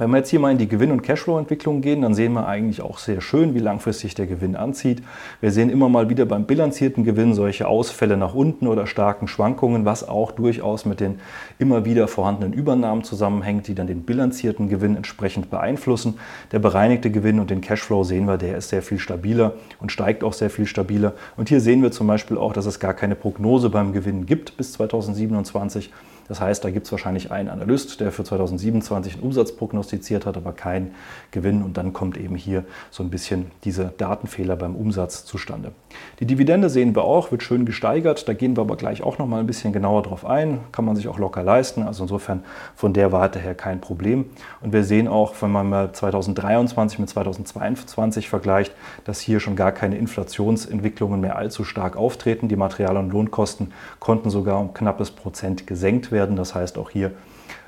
Wenn 0.00 0.08
wir 0.12 0.16
jetzt 0.16 0.30
hier 0.30 0.40
mal 0.40 0.50
in 0.50 0.56
die 0.56 0.66
Gewinn- 0.66 0.92
und 0.92 1.02
Cashflow-Entwicklung 1.02 1.82
gehen, 1.82 2.00
dann 2.00 2.14
sehen 2.14 2.32
wir 2.32 2.48
eigentlich 2.48 2.80
auch 2.80 2.96
sehr 2.96 3.20
schön, 3.20 3.54
wie 3.54 3.58
langfristig 3.58 4.14
der 4.14 4.26
Gewinn 4.26 4.56
anzieht. 4.56 5.02
Wir 5.42 5.50
sehen 5.50 5.68
immer 5.68 5.90
mal 5.90 6.08
wieder 6.08 6.24
beim 6.24 6.46
bilanzierten 6.46 7.04
Gewinn 7.04 7.34
solche 7.34 7.68
Ausfälle 7.68 8.16
nach 8.16 8.32
unten 8.32 8.66
oder 8.66 8.86
starken 8.86 9.28
Schwankungen, 9.28 9.84
was 9.84 10.08
auch 10.08 10.32
durchaus 10.32 10.86
mit 10.86 11.00
den 11.00 11.20
immer 11.58 11.84
wieder 11.84 12.08
vorhandenen 12.08 12.54
Übernahmen 12.54 13.04
zusammenhängt, 13.04 13.68
die 13.68 13.74
dann 13.74 13.88
den 13.88 14.04
bilanzierten 14.04 14.70
Gewinn 14.70 14.96
entsprechend 14.96 15.50
beeinflussen. 15.50 16.18
Der 16.50 16.60
bereinigte 16.60 17.10
Gewinn 17.10 17.38
und 17.38 17.50
den 17.50 17.60
Cashflow 17.60 18.02
sehen 18.02 18.24
wir, 18.24 18.38
der 18.38 18.56
ist 18.56 18.70
sehr 18.70 18.80
viel 18.80 18.98
stabiler 18.98 19.52
und 19.80 19.92
steigt 19.92 20.24
auch 20.24 20.32
sehr 20.32 20.48
viel 20.48 20.64
stabiler. 20.64 21.12
Und 21.36 21.50
hier 21.50 21.60
sehen 21.60 21.82
wir 21.82 21.92
zum 21.92 22.06
Beispiel 22.06 22.38
auch, 22.38 22.54
dass 22.54 22.64
es 22.64 22.80
gar 22.80 22.94
keine 22.94 23.16
Prognose 23.16 23.68
beim 23.68 23.92
Gewinn 23.92 24.24
gibt 24.24 24.56
bis 24.56 24.72
2027. 24.72 25.90
Das 26.30 26.40
heißt, 26.40 26.64
da 26.64 26.70
gibt 26.70 26.86
es 26.86 26.92
wahrscheinlich 26.92 27.32
einen 27.32 27.48
Analyst, 27.48 27.98
der 27.98 28.12
für 28.12 28.22
2027 28.22 29.14
einen 29.14 29.24
Umsatz 29.24 29.50
prognostiziert 29.50 30.26
hat, 30.26 30.36
aber 30.36 30.52
keinen 30.52 30.94
Gewinn. 31.32 31.60
Und 31.64 31.76
dann 31.76 31.92
kommt 31.92 32.16
eben 32.16 32.36
hier 32.36 32.62
so 32.92 33.02
ein 33.02 33.10
bisschen 33.10 33.50
dieser 33.64 33.86
Datenfehler 33.86 34.54
beim 34.54 34.76
Umsatz 34.76 35.24
zustande. 35.24 35.72
Die 36.20 36.26
Dividende 36.26 36.70
sehen 36.70 36.94
wir 36.94 37.02
auch, 37.02 37.32
wird 37.32 37.42
schön 37.42 37.66
gesteigert. 37.66 38.28
Da 38.28 38.32
gehen 38.32 38.56
wir 38.56 38.60
aber 38.60 38.76
gleich 38.76 39.02
auch 39.02 39.18
noch 39.18 39.26
mal 39.26 39.40
ein 39.40 39.48
bisschen 39.48 39.72
genauer 39.72 40.04
drauf 40.04 40.24
ein. 40.24 40.60
Kann 40.70 40.84
man 40.84 40.94
sich 40.94 41.08
auch 41.08 41.18
locker 41.18 41.42
leisten. 41.42 41.82
Also 41.82 42.04
insofern 42.04 42.44
von 42.76 42.92
der 42.92 43.10
Warte 43.10 43.40
her 43.40 43.56
kein 43.56 43.80
Problem. 43.80 44.26
Und 44.60 44.72
wir 44.72 44.84
sehen 44.84 45.08
auch, 45.08 45.34
wenn 45.40 45.50
man 45.50 45.68
mal 45.68 45.90
2023 45.90 47.00
mit 47.00 47.08
2022 47.08 48.28
vergleicht, 48.28 48.72
dass 49.02 49.18
hier 49.18 49.40
schon 49.40 49.56
gar 49.56 49.72
keine 49.72 49.96
Inflationsentwicklungen 49.96 51.20
mehr 51.20 51.34
allzu 51.34 51.64
stark 51.64 51.96
auftreten. 51.96 52.46
Die 52.46 52.54
Material- 52.54 52.98
und 52.98 53.10
Lohnkosten 53.10 53.72
konnten 53.98 54.30
sogar 54.30 54.60
um 54.60 54.72
knappes 54.74 55.10
Prozent 55.10 55.66
gesenkt 55.66 56.12
werden 56.12 56.19
werden. 56.20 56.36
Das 56.36 56.54
heißt 56.54 56.76
auch 56.76 56.90
hier 56.90 57.12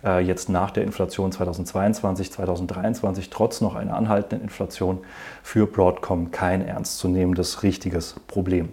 äh, 0.04 0.20
jetzt 0.20 0.50
nach 0.50 0.70
der 0.70 0.84
Inflation 0.84 1.32
2022, 1.32 2.30
2023 2.32 3.30
trotz 3.30 3.62
noch 3.62 3.74
einer 3.74 3.96
anhaltenden 3.96 4.42
Inflation 4.42 4.98
für 5.42 5.66
Broadcom 5.66 6.30
kein 6.30 6.60
ernstzunehmendes 6.66 7.62
richtiges 7.62 8.16
Problem. 8.26 8.68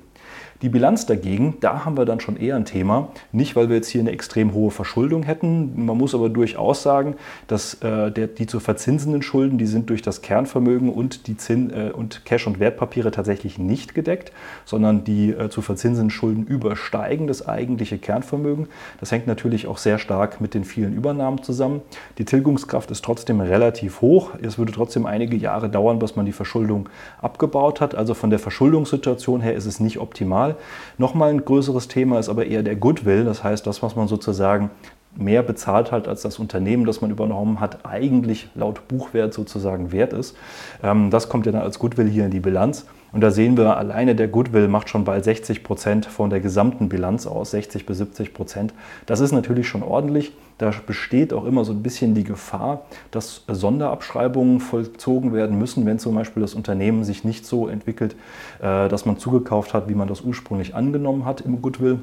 Die 0.62 0.68
Bilanz 0.68 1.06
dagegen, 1.06 1.56
da 1.62 1.86
haben 1.86 1.98
wir 1.98 2.04
dann 2.04 2.20
schon 2.20 2.36
eher 2.36 2.58
ein 2.58 2.66
Thema. 2.66 3.10
Nicht, 3.32 3.56
weil 3.56 3.70
wir 3.70 3.78
jetzt 3.78 3.88
hier 3.88 4.02
eine 4.02 4.12
extrem 4.12 4.54
hohe 4.54 4.72
Verschuldung 4.72 5.24
hätten. 5.24 5.86
Man 5.86 5.98
muss 5.98 6.14
aber 6.14 6.28
durchaus 6.28 6.84
sagen, 6.84 7.16
dass 7.48 7.76
äh, 7.76 8.12
der, 8.12 8.28
die 8.28 8.46
zu 8.46 8.60
verzinsenden 8.60 9.22
Schulden, 9.22 9.58
die 9.58 9.66
sind 9.66 9.90
durch 9.90 10.02
das 10.02 10.22
Kernvermögen 10.22 10.90
und 10.90 11.28
die 11.28 11.38
Zin, 11.38 11.72
äh, 11.72 11.92
und 11.92 12.26
Cash- 12.26 12.46
und 12.46 12.60
Wertpapiere 12.60 13.12
tatsächlich 13.12 13.58
nicht 13.58 13.96
gedeckt, 13.96 14.34
sondern 14.66 15.06
die 15.06 15.30
äh, 15.30 15.50
zu 15.50 15.62
verzinsenden 15.62 16.10
Schulden 16.10 16.46
übersteigen 16.46 17.28
das 17.28 17.48
eigentliche 17.48 17.98
Kernvermögen. 17.98 18.68
Das 19.00 19.14
hängt 19.14 19.28
natürlich 19.28 19.66
auch 19.66 19.78
sehr 19.78 19.98
stark 19.98 20.42
mit 20.42 20.54
den 20.54 20.66
vielen 20.66 20.94
Übernahmen 20.94 21.42
zusammen. 21.42 21.82
Die 22.18 22.26
Tilgungskraft 22.26 22.92
ist 22.92 23.06
trotzdem 23.06 23.40
relativ 23.40 24.02
hoch. 24.02 24.32
Es 24.42 24.58
würde 24.58 24.74
trotzdem 24.74 25.06
einige 25.06 25.38
Jahre 25.38 25.70
dauern, 25.70 26.00
bis 26.00 26.18
man 26.18 26.26
die 26.26 26.34
Verschuldung 26.34 26.90
abgebaut 27.22 27.80
hat. 27.80 27.96
Also 27.96 28.14
von 28.14 28.30
der 28.30 28.40
Verschuldungssituation 28.40 29.40
her 29.40 29.54
ist 29.56 29.66
es 29.66 29.80
nicht 29.80 30.00
optimal. 30.00 30.19
Nochmal 30.26 30.56
Nochmal 30.98 31.32
ein 31.32 31.44
größeres 31.44 31.88
Thema 31.88 32.20
ist 32.20 32.30
aber 32.30 32.46
eher 32.46 32.64
der 32.64 32.76
Goodwill, 32.76 33.26
das 33.26 33.44
heißt 33.44 33.66
das, 33.66 33.82
was 33.84 33.96
man 33.96 34.08
sozusagen 34.08 34.70
mehr 35.16 35.44
bezahlt 35.44 35.92
hat, 35.92 36.08
als 36.08 36.22
das 36.22 36.40
Unternehmen, 36.40 36.86
das 36.86 37.02
man 37.02 37.12
übernommen 37.12 37.60
hat, 37.60 37.86
eigentlich 37.86 38.50
laut 38.56 38.88
Buchwert 38.88 39.34
sozusagen 39.34 39.92
wert 39.92 40.14
ist. 40.14 40.38
Ähm, 40.84 41.10
das 41.10 41.30
kommt 41.30 41.46
ja 41.46 41.52
dann 41.52 41.62
als 41.62 41.80
Goodwill 41.80 42.08
hier 42.08 42.26
in 42.26 42.32
die 42.32 42.40
Bilanz. 42.40 42.86
Und 43.12 43.22
da 43.22 43.32
sehen 43.32 43.58
wir, 43.58 43.78
alleine 43.78 44.16
der 44.16 44.28
Goodwill 44.28 44.68
macht 44.68 44.90
schon 44.90 45.04
bald 45.04 45.24
60 45.24 45.64
Prozent 45.64 46.06
von 46.06 46.30
der 46.30 46.40
gesamten 46.40 46.90
Bilanz 46.90 47.26
aus, 47.26 47.52
60 47.52 47.86
bis 47.86 47.98
70 47.98 48.34
Prozent. 48.34 48.74
Das 49.06 49.20
ist 49.20 49.32
natürlich 49.32 49.68
schon 49.68 49.84
ordentlich. 49.84 50.32
Da 50.60 50.72
besteht 50.86 51.34
auch 51.34 51.46
immer 51.46 51.64
so 51.64 51.72
ein 51.72 51.82
bisschen 51.82 52.14
die 52.14 52.26
Gefahr, 52.26 52.82
dass 53.12 53.44
Sonderabschreibungen 53.48 54.60
vollzogen 54.60 55.34
werden 55.34 55.58
müssen, 55.58 55.86
wenn 55.86 56.00
zum 56.00 56.16
Beispiel 56.16 56.42
das 56.42 56.54
Unternehmen 56.54 57.04
sich 57.04 57.24
nicht 57.24 57.46
so 57.46 57.68
entwickelt, 57.68 58.16
äh, 58.60 58.90
dass 58.90 59.06
man 59.06 59.18
zugekauft 59.18 59.74
hat, 59.74 59.88
wie 59.90 59.96
man 59.96 60.08
das 60.08 60.22
ursprünglich 60.22 60.76
angenommen 60.76 61.26
hat 61.26 61.42
im 61.42 61.62
Goodwill. 61.62 62.00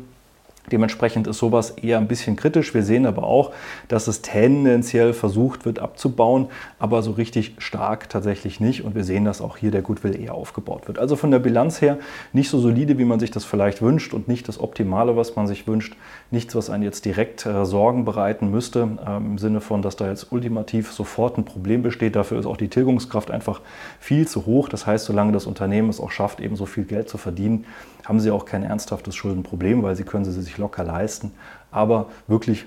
Dementsprechend 0.73 1.27
ist 1.27 1.39
sowas 1.39 1.71
eher 1.71 1.99
ein 1.99 2.09
bisschen 2.09 2.37
kritisch. 2.37 2.75
Wir 2.75 2.83
sehen 2.83 3.07
aber 3.07 3.25
auch, 3.25 3.53
dass 3.89 4.09
es 4.09 4.23
tendenziell 4.23 5.13
versucht 5.13 5.65
wird 5.65 5.79
abzubauen, 5.79 6.47
aber 6.79 7.03
so 7.03 7.13
richtig 7.13 7.55
stark 7.59 8.09
tatsächlich 8.09 8.61
nicht. 8.61 8.85
Und 8.85 8.95
wir 8.95 9.05
sehen, 9.05 9.25
dass 9.25 9.41
auch 9.41 9.57
hier 9.57 9.71
der 9.71 9.83
Goodwill 9.83 10.21
eher 10.21 10.35
aufgebaut 10.35 10.89
wird. 10.89 10.99
Also 10.99 11.17
von 11.17 11.31
der 11.31 11.39
Bilanz 11.39 11.81
her 11.81 11.99
nicht 12.33 12.51
so 12.51 12.59
solide, 12.59 12.99
wie 12.99 13.05
man 13.05 13.21
sich 13.21 13.31
das 13.31 13.45
vielleicht 13.45 13.83
wünscht 13.83 14.15
und 14.15 14.29
nicht 14.29 14.49
das 14.49 14.61
Optimale, 14.61 15.17
was 15.17 15.37
man 15.37 15.47
sich 15.47 15.67
wünscht. 15.67 15.97
Nichts, 16.31 16.55
was 16.55 16.71
einen 16.71 16.83
jetzt 16.83 17.05
direkt 17.05 17.47
äh, 17.47 17.65
Sorgen 17.65 18.05
bereiten 18.05 18.51
müsste, 18.51 18.89
äh, 19.07 19.17
im 19.17 19.39
Sinne 19.39 19.61
von, 19.61 19.83
dass 19.83 19.97
da 19.97 20.09
jetzt 20.09 20.33
ultimativ 20.33 20.93
sofort 20.93 21.39
ein 21.39 21.45
Problem 21.45 21.83
besteht. 21.83 22.17
Dafür 22.17 22.39
ist 22.39 22.47
auch 22.47 22.57
die 22.57 22.69
Tilgungskraft 22.69 23.31
einfach 23.31 23.61
viel 24.01 24.27
zu 24.27 24.47
hoch. 24.47 24.69
Das 24.69 24.87
heißt, 24.87 25.05
solange 25.05 25.33
das 25.33 25.47
Unternehmen 25.47 25.89
es 25.89 26.01
auch 26.01 26.11
schafft, 26.11 26.41
eben 26.41 26.57
so 26.57 26.67
viel 26.67 26.85
Geld 26.85 27.09
zu 27.09 27.19
verdienen, 27.19 27.65
haben 28.09 28.21
sie 28.21 28.31
auch 28.31 28.45
kein 28.45 28.63
ernsthaftes 28.63 29.15
Schuldenproblem, 29.15 29.83
weil 29.83 29.97
sie 29.97 30.05
können 30.05 30.25
sie 30.25 30.33
sich 30.33 30.59
locker 30.59 30.85
leisten. 30.85 31.33
Aber 31.71 32.07
wirklich 32.27 32.67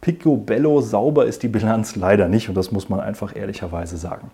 picobello 0.00 0.80
sauber 0.80 1.26
ist 1.26 1.42
die 1.42 1.48
Bilanz 1.48 1.96
leider 1.96 2.28
nicht 2.28 2.48
und 2.48 2.54
das 2.54 2.70
muss 2.70 2.88
man 2.88 3.00
einfach 3.00 3.34
ehrlicherweise 3.34 3.96
sagen. 3.96 4.30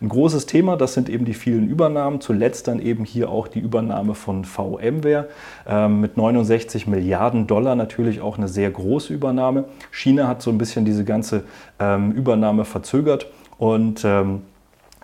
Ein 0.00 0.08
großes 0.08 0.46
Thema, 0.46 0.76
das 0.76 0.94
sind 0.94 1.08
eben 1.08 1.24
die 1.24 1.34
vielen 1.34 1.68
Übernahmen. 1.68 2.20
Zuletzt 2.20 2.68
dann 2.68 2.80
eben 2.80 3.04
hier 3.04 3.30
auch 3.30 3.48
die 3.48 3.60
Übernahme 3.60 4.14
von 4.14 4.44
VMware 4.44 5.28
ähm, 5.66 6.00
mit 6.00 6.16
69 6.16 6.86
Milliarden 6.86 7.46
Dollar, 7.46 7.76
natürlich 7.76 8.20
auch 8.20 8.36
eine 8.36 8.48
sehr 8.48 8.70
große 8.70 9.14
Übernahme. 9.14 9.64
China 9.90 10.28
hat 10.28 10.42
so 10.42 10.50
ein 10.50 10.58
bisschen 10.58 10.84
diese 10.84 11.04
ganze 11.04 11.44
ähm, 11.78 12.12
Übernahme 12.12 12.64
verzögert 12.64 13.26
und 13.58 14.04
ähm, 14.04 14.42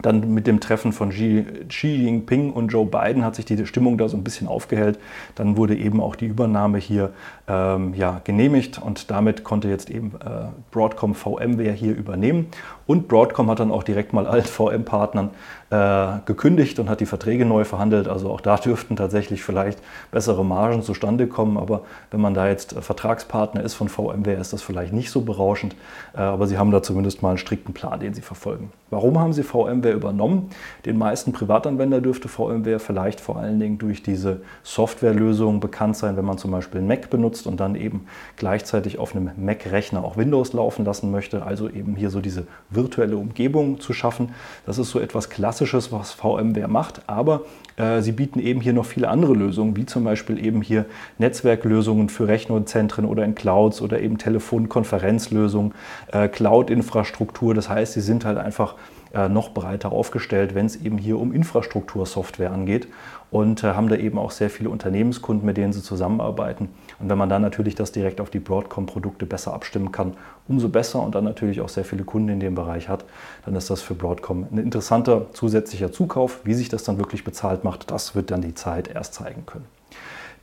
Dann 0.02 0.34
mit 0.34 0.46
dem 0.46 0.60
Treffen 0.60 0.92
von 0.92 1.10
Xi, 1.10 1.44
Xi, 1.68 1.88
Jinping 1.88 2.52
und 2.52 2.68
Joe 2.68 2.84
Biden 2.84 3.24
hat 3.24 3.36
sich 3.36 3.44
die 3.44 3.66
Stimmung 3.66 3.98
da 3.98 4.08
so 4.08 4.16
ein 4.16 4.24
bisschen 4.24 4.48
aufgehellt. 4.48 4.98
Dann 5.34 5.56
wurde 5.56 5.76
eben 5.76 6.00
auch 6.00 6.16
die 6.16 6.26
Übernahme 6.26 6.78
hier 6.78 7.12
ähm, 7.48 7.94
ja, 7.94 8.20
genehmigt 8.24 8.80
und 8.80 9.10
damit 9.10 9.42
konnte 9.42 9.68
jetzt 9.68 9.90
eben 9.90 10.12
äh, 10.24 10.46
Broadcom 10.70 11.14
VMware 11.14 11.72
hier 11.72 11.94
übernehmen. 11.96 12.46
Und 12.86 13.08
Broadcom 13.08 13.50
hat 13.50 13.58
dann 13.60 13.70
auch 13.70 13.82
direkt 13.82 14.12
mal 14.12 14.26
allen 14.26 14.44
VM-Partnern 14.44 15.30
äh, 15.70 16.20
gekündigt 16.24 16.78
und 16.78 16.88
hat 16.88 17.00
die 17.00 17.06
Verträge 17.06 17.44
neu 17.44 17.64
verhandelt. 17.64 18.06
Also 18.06 18.30
auch 18.30 18.40
da 18.40 18.56
dürften 18.58 18.96
tatsächlich 18.96 19.42
vielleicht 19.42 19.80
bessere 20.10 20.44
Margen 20.44 20.82
zustande 20.82 21.26
kommen. 21.26 21.56
Aber 21.56 21.82
wenn 22.10 22.20
man 22.20 22.34
da 22.34 22.48
jetzt 22.48 22.74
Vertragspartner 22.74 23.62
ist 23.62 23.74
von 23.74 23.88
VMware, 23.88 24.36
ist 24.36 24.52
das 24.52 24.62
vielleicht 24.62 24.92
nicht 24.92 25.10
so 25.10 25.22
berauschend. 25.22 25.74
Äh, 26.14 26.20
aber 26.20 26.46
sie 26.46 26.58
haben 26.58 26.70
da 26.70 26.82
zumindest 26.82 27.22
mal 27.22 27.30
einen 27.30 27.38
strikten 27.38 27.74
Plan, 27.74 27.98
den 27.98 28.14
sie 28.14 28.22
verfolgen. 28.22 28.70
Warum 28.90 29.18
haben 29.18 29.32
sie 29.32 29.42
VMware 29.42 29.92
übernommen? 29.92 30.50
Den 30.84 30.98
meisten 30.98 31.32
Privatanwender 31.32 32.00
dürfte 32.00 32.28
VMware 32.28 32.78
vielleicht 32.78 33.20
vor 33.20 33.36
allen 33.36 33.58
Dingen 33.58 33.78
durch 33.78 34.02
diese 34.02 34.42
Softwarelösung 34.62 35.60
bekannt 35.60 35.96
sein, 35.96 36.16
wenn 36.16 36.24
man 36.24 36.38
zum 36.38 36.50
Beispiel 36.50 36.78
einen 36.78 36.88
Mac 36.88 37.08
benutzt 37.08 37.31
und 37.46 37.60
dann 37.60 37.74
eben 37.74 38.06
gleichzeitig 38.36 38.98
auf 38.98 39.16
einem 39.16 39.30
Mac-Rechner 39.36 40.04
auch 40.04 40.16
Windows 40.16 40.52
laufen 40.52 40.84
lassen 40.84 41.10
möchte. 41.10 41.44
Also 41.44 41.68
eben 41.68 41.96
hier 41.96 42.10
so 42.10 42.20
diese 42.20 42.46
virtuelle 42.70 43.16
Umgebung 43.16 43.80
zu 43.80 43.92
schaffen. 43.92 44.34
Das 44.66 44.78
ist 44.78 44.90
so 44.90 45.00
etwas 45.00 45.30
Klassisches, 45.30 45.90
was 45.92 46.12
VMware 46.12 46.68
macht, 46.68 47.02
aber 47.08 47.42
äh, 47.76 48.02
sie 48.02 48.12
bieten 48.12 48.38
eben 48.38 48.60
hier 48.60 48.72
noch 48.72 48.86
viele 48.86 49.08
andere 49.08 49.34
Lösungen, 49.34 49.76
wie 49.76 49.86
zum 49.86 50.04
Beispiel 50.04 50.44
eben 50.44 50.62
hier 50.62 50.84
Netzwerklösungen 51.18 52.08
für 52.08 52.28
Rechnerzentren 52.28 53.04
oder 53.04 53.24
in 53.24 53.34
Clouds 53.34 53.80
oder 53.80 54.00
eben 54.00 54.18
Telefonkonferenzlösungen, 54.18 55.72
äh, 56.12 56.28
Cloud-Infrastruktur. 56.28 57.54
Das 57.54 57.68
heißt, 57.68 57.94
sie 57.94 58.00
sind 58.00 58.24
halt 58.24 58.38
einfach 58.38 58.74
äh, 59.14 59.28
noch 59.28 59.50
breiter 59.50 59.92
aufgestellt, 59.92 60.54
wenn 60.54 60.66
es 60.66 60.76
eben 60.76 60.96
hier 60.96 61.18
um 61.18 61.32
Infrastruktursoftware 61.34 62.50
angeht 62.50 62.88
und 63.30 63.62
äh, 63.62 63.68
haben 63.68 63.88
da 63.88 63.96
eben 63.96 64.18
auch 64.18 64.30
sehr 64.30 64.48
viele 64.48 64.70
Unternehmenskunden, 64.70 65.44
mit 65.44 65.56
denen 65.56 65.72
sie 65.72 65.82
zusammenarbeiten. 65.82 66.68
Und 67.02 67.08
wenn 67.08 67.18
man 67.18 67.28
dann 67.28 67.42
natürlich 67.42 67.74
das 67.74 67.90
direkt 67.90 68.20
auf 68.20 68.30
die 68.30 68.38
Broadcom-Produkte 68.38 69.26
besser 69.26 69.52
abstimmen 69.52 69.90
kann, 69.90 70.14
umso 70.46 70.68
besser 70.68 71.02
und 71.02 71.16
dann 71.16 71.24
natürlich 71.24 71.60
auch 71.60 71.68
sehr 71.68 71.84
viele 71.84 72.04
Kunden 72.04 72.28
in 72.28 72.40
dem 72.40 72.54
Bereich 72.54 72.88
hat, 72.88 73.04
dann 73.44 73.56
ist 73.56 73.70
das 73.70 73.82
für 73.82 73.94
Broadcom 73.94 74.46
ein 74.50 74.58
interessanter 74.58 75.26
zusätzlicher 75.32 75.90
Zukauf. 75.90 76.40
Wie 76.44 76.54
sich 76.54 76.68
das 76.68 76.84
dann 76.84 76.98
wirklich 76.98 77.24
bezahlt 77.24 77.64
macht, 77.64 77.90
das 77.90 78.14
wird 78.14 78.30
dann 78.30 78.40
die 78.40 78.54
Zeit 78.54 78.88
erst 78.88 79.14
zeigen 79.14 79.44
können. 79.46 79.66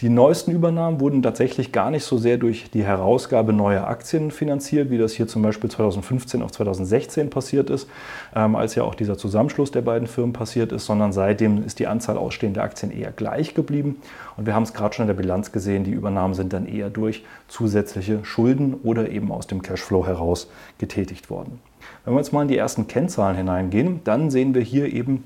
Die 0.01 0.07
neuesten 0.07 0.51
Übernahmen 0.51 1.01
wurden 1.01 1.21
tatsächlich 1.21 1.73
gar 1.73 1.91
nicht 1.91 2.05
so 2.05 2.17
sehr 2.17 2.37
durch 2.37 2.71
die 2.71 2.85
Herausgabe 2.85 3.51
neuer 3.51 3.85
Aktien 3.85 4.31
finanziert, 4.31 4.89
wie 4.91 4.97
das 4.97 5.11
hier 5.11 5.27
zum 5.27 5.41
Beispiel 5.41 5.69
2015 5.69 6.41
auf 6.41 6.53
2016 6.53 7.29
passiert 7.29 7.69
ist, 7.69 7.89
ähm, 8.33 8.55
als 8.55 8.75
ja 8.75 8.83
auch 8.83 8.95
dieser 8.95 9.17
Zusammenschluss 9.17 9.71
der 9.71 9.81
beiden 9.81 10.07
Firmen 10.07 10.31
passiert 10.31 10.71
ist, 10.71 10.85
sondern 10.85 11.11
seitdem 11.11 11.65
ist 11.65 11.79
die 11.79 11.87
Anzahl 11.87 12.17
ausstehender 12.17 12.63
Aktien 12.63 12.93
eher 12.93 13.11
gleich 13.11 13.55
geblieben. 13.55 13.97
Und 14.37 14.45
wir 14.45 14.55
haben 14.55 14.63
es 14.63 14.73
gerade 14.73 14.95
schon 14.95 15.03
in 15.03 15.07
der 15.07 15.21
Bilanz 15.21 15.51
gesehen, 15.51 15.83
die 15.83 15.91
Übernahmen 15.91 16.33
sind 16.33 16.53
dann 16.53 16.65
eher 16.65 16.89
durch 16.89 17.25
zusätzliche 17.49 18.23
Schulden 18.23 18.75
oder 18.75 19.09
eben 19.09 19.33
aus 19.33 19.47
dem 19.47 19.61
Cashflow 19.61 20.07
heraus 20.07 20.49
getätigt 20.77 21.29
worden. 21.29 21.59
Wenn 22.05 22.13
wir 22.13 22.19
jetzt 22.19 22.31
mal 22.31 22.43
in 22.43 22.47
die 22.47 22.57
ersten 22.57 22.87
Kennzahlen 22.87 23.35
hineingehen, 23.35 23.99
dann 24.05 24.31
sehen 24.31 24.53
wir 24.53 24.61
hier 24.61 24.93
eben 24.93 25.25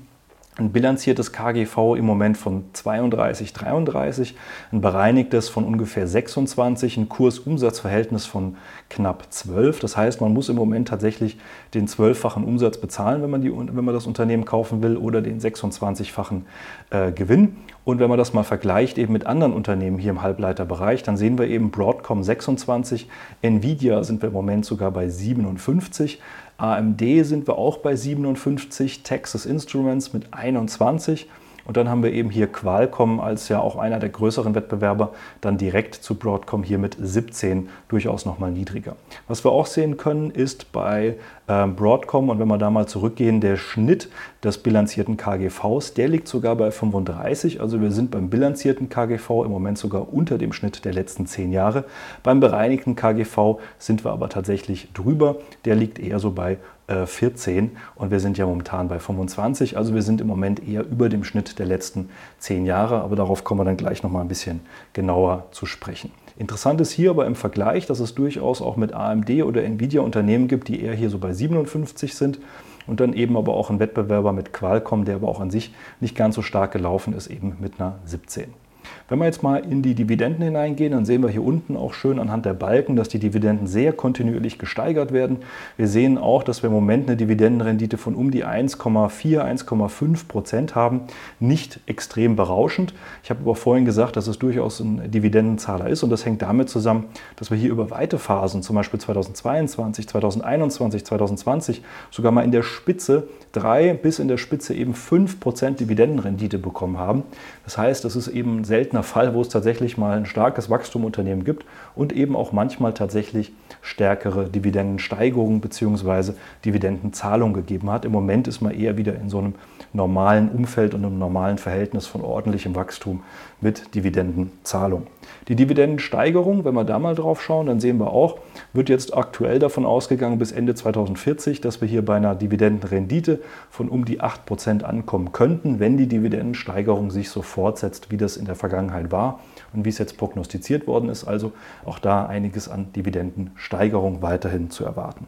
ein 0.56 0.70
bilanziertes 0.70 1.32
KGV 1.32 1.96
im 1.96 2.04
Moment 2.04 2.36
von 2.36 2.64
32, 2.72 3.52
33, 3.52 4.36
ein 4.70 4.80
bereinigtes 4.80 5.48
von 5.48 5.64
ungefähr 5.64 6.06
26, 6.06 6.96
ein 6.96 7.08
Kursumsatzverhältnis 7.08 8.24
von 8.24 8.56
knapp 8.88 9.26
12. 9.30 9.80
Das 9.80 9.96
heißt, 9.96 10.20
man 10.20 10.32
muss 10.32 10.48
im 10.48 10.56
Moment 10.56 10.88
tatsächlich 10.88 11.38
den 11.74 11.88
zwölffachen 11.88 12.44
Umsatz 12.44 12.78
bezahlen, 12.78 13.22
wenn 13.22 13.30
man, 13.30 13.42
die, 13.42 13.50
wenn 13.50 13.84
man 13.84 13.94
das 13.94 14.06
Unternehmen 14.06 14.44
kaufen 14.44 14.82
will, 14.82 14.96
oder 14.96 15.22
den 15.22 15.40
26-fachen 15.40 16.42
äh, 16.90 17.10
Gewinn. 17.10 17.56
Und 17.84 17.98
wenn 17.98 18.08
man 18.08 18.18
das 18.18 18.32
mal 18.32 18.44
vergleicht 18.44 18.96
eben 18.96 19.12
mit 19.12 19.26
anderen 19.26 19.52
Unternehmen 19.52 19.98
hier 19.98 20.10
im 20.10 20.22
Halbleiterbereich, 20.22 21.02
dann 21.02 21.16
sehen 21.16 21.38
wir 21.38 21.48
eben 21.48 21.70
Broadcom 21.70 22.22
26, 22.22 23.08
Nvidia 23.42 24.02
sind 24.04 24.22
wir 24.22 24.28
im 24.28 24.32
Moment 24.32 24.64
sogar 24.64 24.90
bei 24.90 25.08
57, 25.08 26.20
AMD 26.56 27.02
sind 27.22 27.46
wir 27.46 27.58
auch 27.58 27.78
bei 27.78 27.94
57, 27.94 29.02
Texas 29.02 29.44
Instruments 29.44 30.12
mit 30.12 30.32
21 30.32 31.28
und 31.66 31.76
dann 31.76 31.88
haben 31.88 32.02
wir 32.02 32.12
eben 32.12 32.30
hier 32.30 32.46
Qualcomm 32.46 33.20
als 33.20 33.48
ja 33.48 33.60
auch 33.60 33.76
einer 33.76 33.98
der 33.98 34.10
größeren 34.10 34.54
Wettbewerber 34.54 35.12
dann 35.40 35.58
direkt 35.58 35.94
zu 35.94 36.14
Broadcom 36.14 36.62
hier 36.62 36.78
mit 36.78 36.96
17 37.00 37.68
durchaus 37.88 38.26
nochmal 38.26 38.50
niedriger. 38.50 38.96
Was 39.28 39.44
wir 39.44 39.52
auch 39.52 39.66
sehen 39.66 39.96
können, 39.96 40.30
ist 40.30 40.72
bei 40.72 41.16
ähm, 41.48 41.76
Broadcom 41.76 42.28
und 42.28 42.38
wenn 42.38 42.48
wir 42.48 42.58
da 42.58 42.70
mal 42.70 42.86
zurückgehen, 42.86 43.40
der 43.40 43.56
Schnitt 43.56 44.08
des 44.42 44.58
bilanzierten 44.58 45.16
KGVs, 45.16 45.94
der 45.94 46.08
liegt 46.08 46.28
sogar 46.28 46.56
bei 46.56 46.70
35. 46.70 47.60
Also 47.60 47.80
wir 47.80 47.90
sind 47.90 48.10
beim 48.10 48.30
bilanzierten 48.30 48.88
KGV 48.88 49.44
im 49.44 49.50
Moment 49.50 49.78
sogar 49.78 50.12
unter 50.12 50.38
dem 50.38 50.52
Schnitt 50.52 50.84
der 50.84 50.92
letzten 50.92 51.26
zehn 51.26 51.52
Jahre. 51.52 51.84
Beim 52.22 52.40
bereinigten 52.40 52.96
KGV 52.96 53.58
sind 53.78 54.04
wir 54.04 54.12
aber 54.12 54.28
tatsächlich 54.28 54.88
drüber. 54.92 55.36
Der 55.64 55.76
liegt 55.76 55.98
eher 55.98 56.18
so 56.18 56.30
bei 56.30 56.58
14 56.88 57.64
äh, 57.64 57.70
und 57.94 58.10
wir 58.10 58.20
sind 58.20 58.36
ja 58.36 58.46
momentan 58.46 58.88
bei 58.88 58.98
25. 58.98 59.76
Also 59.76 59.94
wir 59.94 60.02
sind 60.02 60.20
im 60.20 60.26
Moment 60.26 60.66
eher 60.66 60.86
über 60.86 61.08
dem 61.08 61.24
Schnitt 61.24 61.58
der 61.58 61.66
letzten 61.66 62.10
zehn 62.38 62.66
Jahre, 62.66 63.00
aber 63.00 63.16
darauf 63.16 63.44
kommen 63.44 63.60
wir 63.60 63.64
dann 63.64 63.76
gleich 63.76 64.02
nochmal 64.02 64.22
ein 64.22 64.28
bisschen 64.28 64.60
genauer 64.92 65.46
zu 65.50 65.66
sprechen. 65.66 66.10
Interessant 66.36 66.80
ist 66.80 66.90
hier 66.90 67.10
aber 67.10 67.26
im 67.26 67.36
Vergleich, 67.36 67.86
dass 67.86 68.00
es 68.00 68.14
durchaus 68.14 68.60
auch 68.60 68.76
mit 68.76 68.92
AMD 68.92 69.30
oder 69.44 69.62
Nvidia 69.62 70.00
Unternehmen 70.00 70.48
gibt, 70.48 70.68
die 70.68 70.82
eher 70.82 70.94
hier 70.94 71.08
so 71.08 71.18
bei 71.18 71.32
57 71.32 72.14
sind 72.14 72.40
und 72.86 73.00
dann 73.00 73.12
eben 73.12 73.36
aber 73.36 73.54
auch 73.54 73.70
ein 73.70 73.78
Wettbewerber 73.78 74.32
mit 74.32 74.52
Qualcomm, 74.52 75.04
der 75.04 75.16
aber 75.16 75.28
auch 75.28 75.40
an 75.40 75.50
sich 75.50 75.72
nicht 76.00 76.16
ganz 76.16 76.34
so 76.34 76.42
stark 76.42 76.72
gelaufen 76.72 77.14
ist, 77.14 77.28
eben 77.28 77.56
mit 77.60 77.80
einer 77.80 77.98
17. 78.04 78.63
Wenn 79.08 79.18
wir 79.18 79.26
jetzt 79.26 79.42
mal 79.42 79.56
in 79.56 79.82
die 79.82 79.94
Dividenden 79.94 80.42
hineingehen, 80.42 80.92
dann 80.92 81.04
sehen 81.04 81.22
wir 81.22 81.30
hier 81.30 81.42
unten 81.42 81.76
auch 81.76 81.94
schön 81.94 82.18
anhand 82.18 82.46
der 82.46 82.54
Balken, 82.54 82.96
dass 82.96 83.08
die 83.08 83.18
Dividenden 83.18 83.66
sehr 83.66 83.92
kontinuierlich 83.92 84.58
gesteigert 84.58 85.12
werden. 85.12 85.38
Wir 85.76 85.88
sehen 85.88 86.18
auch, 86.18 86.42
dass 86.42 86.62
wir 86.62 86.68
im 86.68 86.74
Moment 86.74 87.08
eine 87.08 87.16
Dividendenrendite 87.16 87.98
von 87.98 88.14
um 88.14 88.30
die 88.30 88.44
1,4, 88.44 89.40
1,5 89.40 90.28
Prozent 90.28 90.74
haben. 90.74 91.02
Nicht 91.40 91.80
extrem 91.86 92.36
berauschend. 92.36 92.94
Ich 93.22 93.30
habe 93.30 93.40
aber 93.40 93.54
vorhin 93.54 93.84
gesagt, 93.84 94.16
dass 94.16 94.26
es 94.26 94.38
durchaus 94.38 94.80
ein 94.80 95.10
Dividendenzahler 95.10 95.88
ist 95.88 96.02
und 96.02 96.10
das 96.10 96.24
hängt 96.24 96.42
damit 96.42 96.68
zusammen, 96.68 97.06
dass 97.36 97.50
wir 97.50 97.58
hier 97.58 97.70
über 97.70 97.90
weite 97.90 98.18
Phasen, 98.18 98.62
zum 98.62 98.76
Beispiel 98.76 99.00
2022, 99.00 100.08
2021, 100.08 101.04
2020, 101.04 101.82
sogar 102.10 102.32
mal 102.32 102.44
in 102.44 102.52
der 102.52 102.62
Spitze 102.62 103.28
drei 103.52 103.94
bis 103.94 104.18
in 104.18 104.28
der 104.28 104.36
Spitze 104.36 104.74
eben 104.74 104.94
5 104.94 105.40
Prozent 105.40 105.80
Dividendenrendite 105.80 106.58
bekommen 106.58 106.98
haben. 106.98 107.22
Das 107.64 107.78
heißt, 107.78 108.04
das 108.04 108.16
ist 108.16 108.28
eben 108.28 108.64
selten 108.64 108.73
seltener 108.74 109.04
Fall, 109.04 109.34
wo 109.34 109.40
es 109.40 109.48
tatsächlich 109.48 109.96
mal 109.98 110.16
ein 110.16 110.26
starkes 110.26 110.68
Wachstumunternehmen 110.68 111.44
gibt 111.44 111.64
und 111.94 112.12
eben 112.12 112.34
auch 112.34 112.50
manchmal 112.50 112.92
tatsächlich 112.92 113.52
stärkere 113.82 114.48
Dividendensteigerungen 114.48 115.60
bzw. 115.60 116.32
Dividendenzahlungen 116.64 117.54
gegeben 117.54 117.88
hat. 117.88 118.04
Im 118.04 118.10
Moment 118.10 118.48
ist 118.48 118.62
man 118.62 118.74
eher 118.74 118.96
wieder 118.96 119.14
in 119.14 119.28
so 119.28 119.38
einem 119.38 119.54
normalen 119.94 120.50
Umfeld 120.50 120.92
und 120.92 121.04
einem 121.04 121.18
normalen 121.18 121.56
Verhältnis 121.56 122.06
von 122.06 122.20
ordentlichem 122.20 122.74
Wachstum 122.74 123.22
mit 123.60 123.94
Dividendenzahlung. 123.94 125.06
Die 125.48 125.54
Dividendensteigerung, 125.54 126.64
wenn 126.64 126.74
wir 126.74 126.84
da 126.84 126.98
mal 126.98 127.14
drauf 127.14 127.40
schauen, 127.40 127.66
dann 127.66 127.80
sehen 127.80 127.98
wir 127.98 128.12
auch, 128.12 128.38
wird 128.72 128.88
jetzt 128.88 129.16
aktuell 129.16 129.58
davon 129.58 129.86
ausgegangen 129.86 130.38
bis 130.38 130.52
Ende 130.52 130.74
2040, 130.74 131.60
dass 131.60 131.80
wir 131.80 131.88
hier 131.88 132.04
bei 132.04 132.16
einer 132.16 132.34
Dividendenrendite 132.34 133.40
von 133.70 133.88
um 133.88 134.04
die 134.04 134.20
8% 134.20 134.82
ankommen 134.82 135.32
könnten, 135.32 135.78
wenn 135.78 135.96
die 135.96 136.08
Dividendensteigerung 136.08 137.10
sich 137.10 137.30
so 137.30 137.42
fortsetzt, 137.42 138.10
wie 138.10 138.16
das 138.16 138.36
in 138.36 138.46
der 138.46 138.56
Vergangenheit 138.56 139.12
war 139.12 139.40
und 139.72 139.84
wie 139.84 139.90
es 139.90 139.98
jetzt 139.98 140.18
prognostiziert 140.18 140.86
worden 140.86 141.08
ist. 141.08 141.24
Also 141.24 141.52
auch 141.84 142.00
da 142.00 142.26
einiges 142.26 142.68
an 142.68 142.92
Dividendensteigerung 142.92 144.22
weiterhin 144.22 144.70
zu 144.70 144.84
erwarten. 144.84 145.26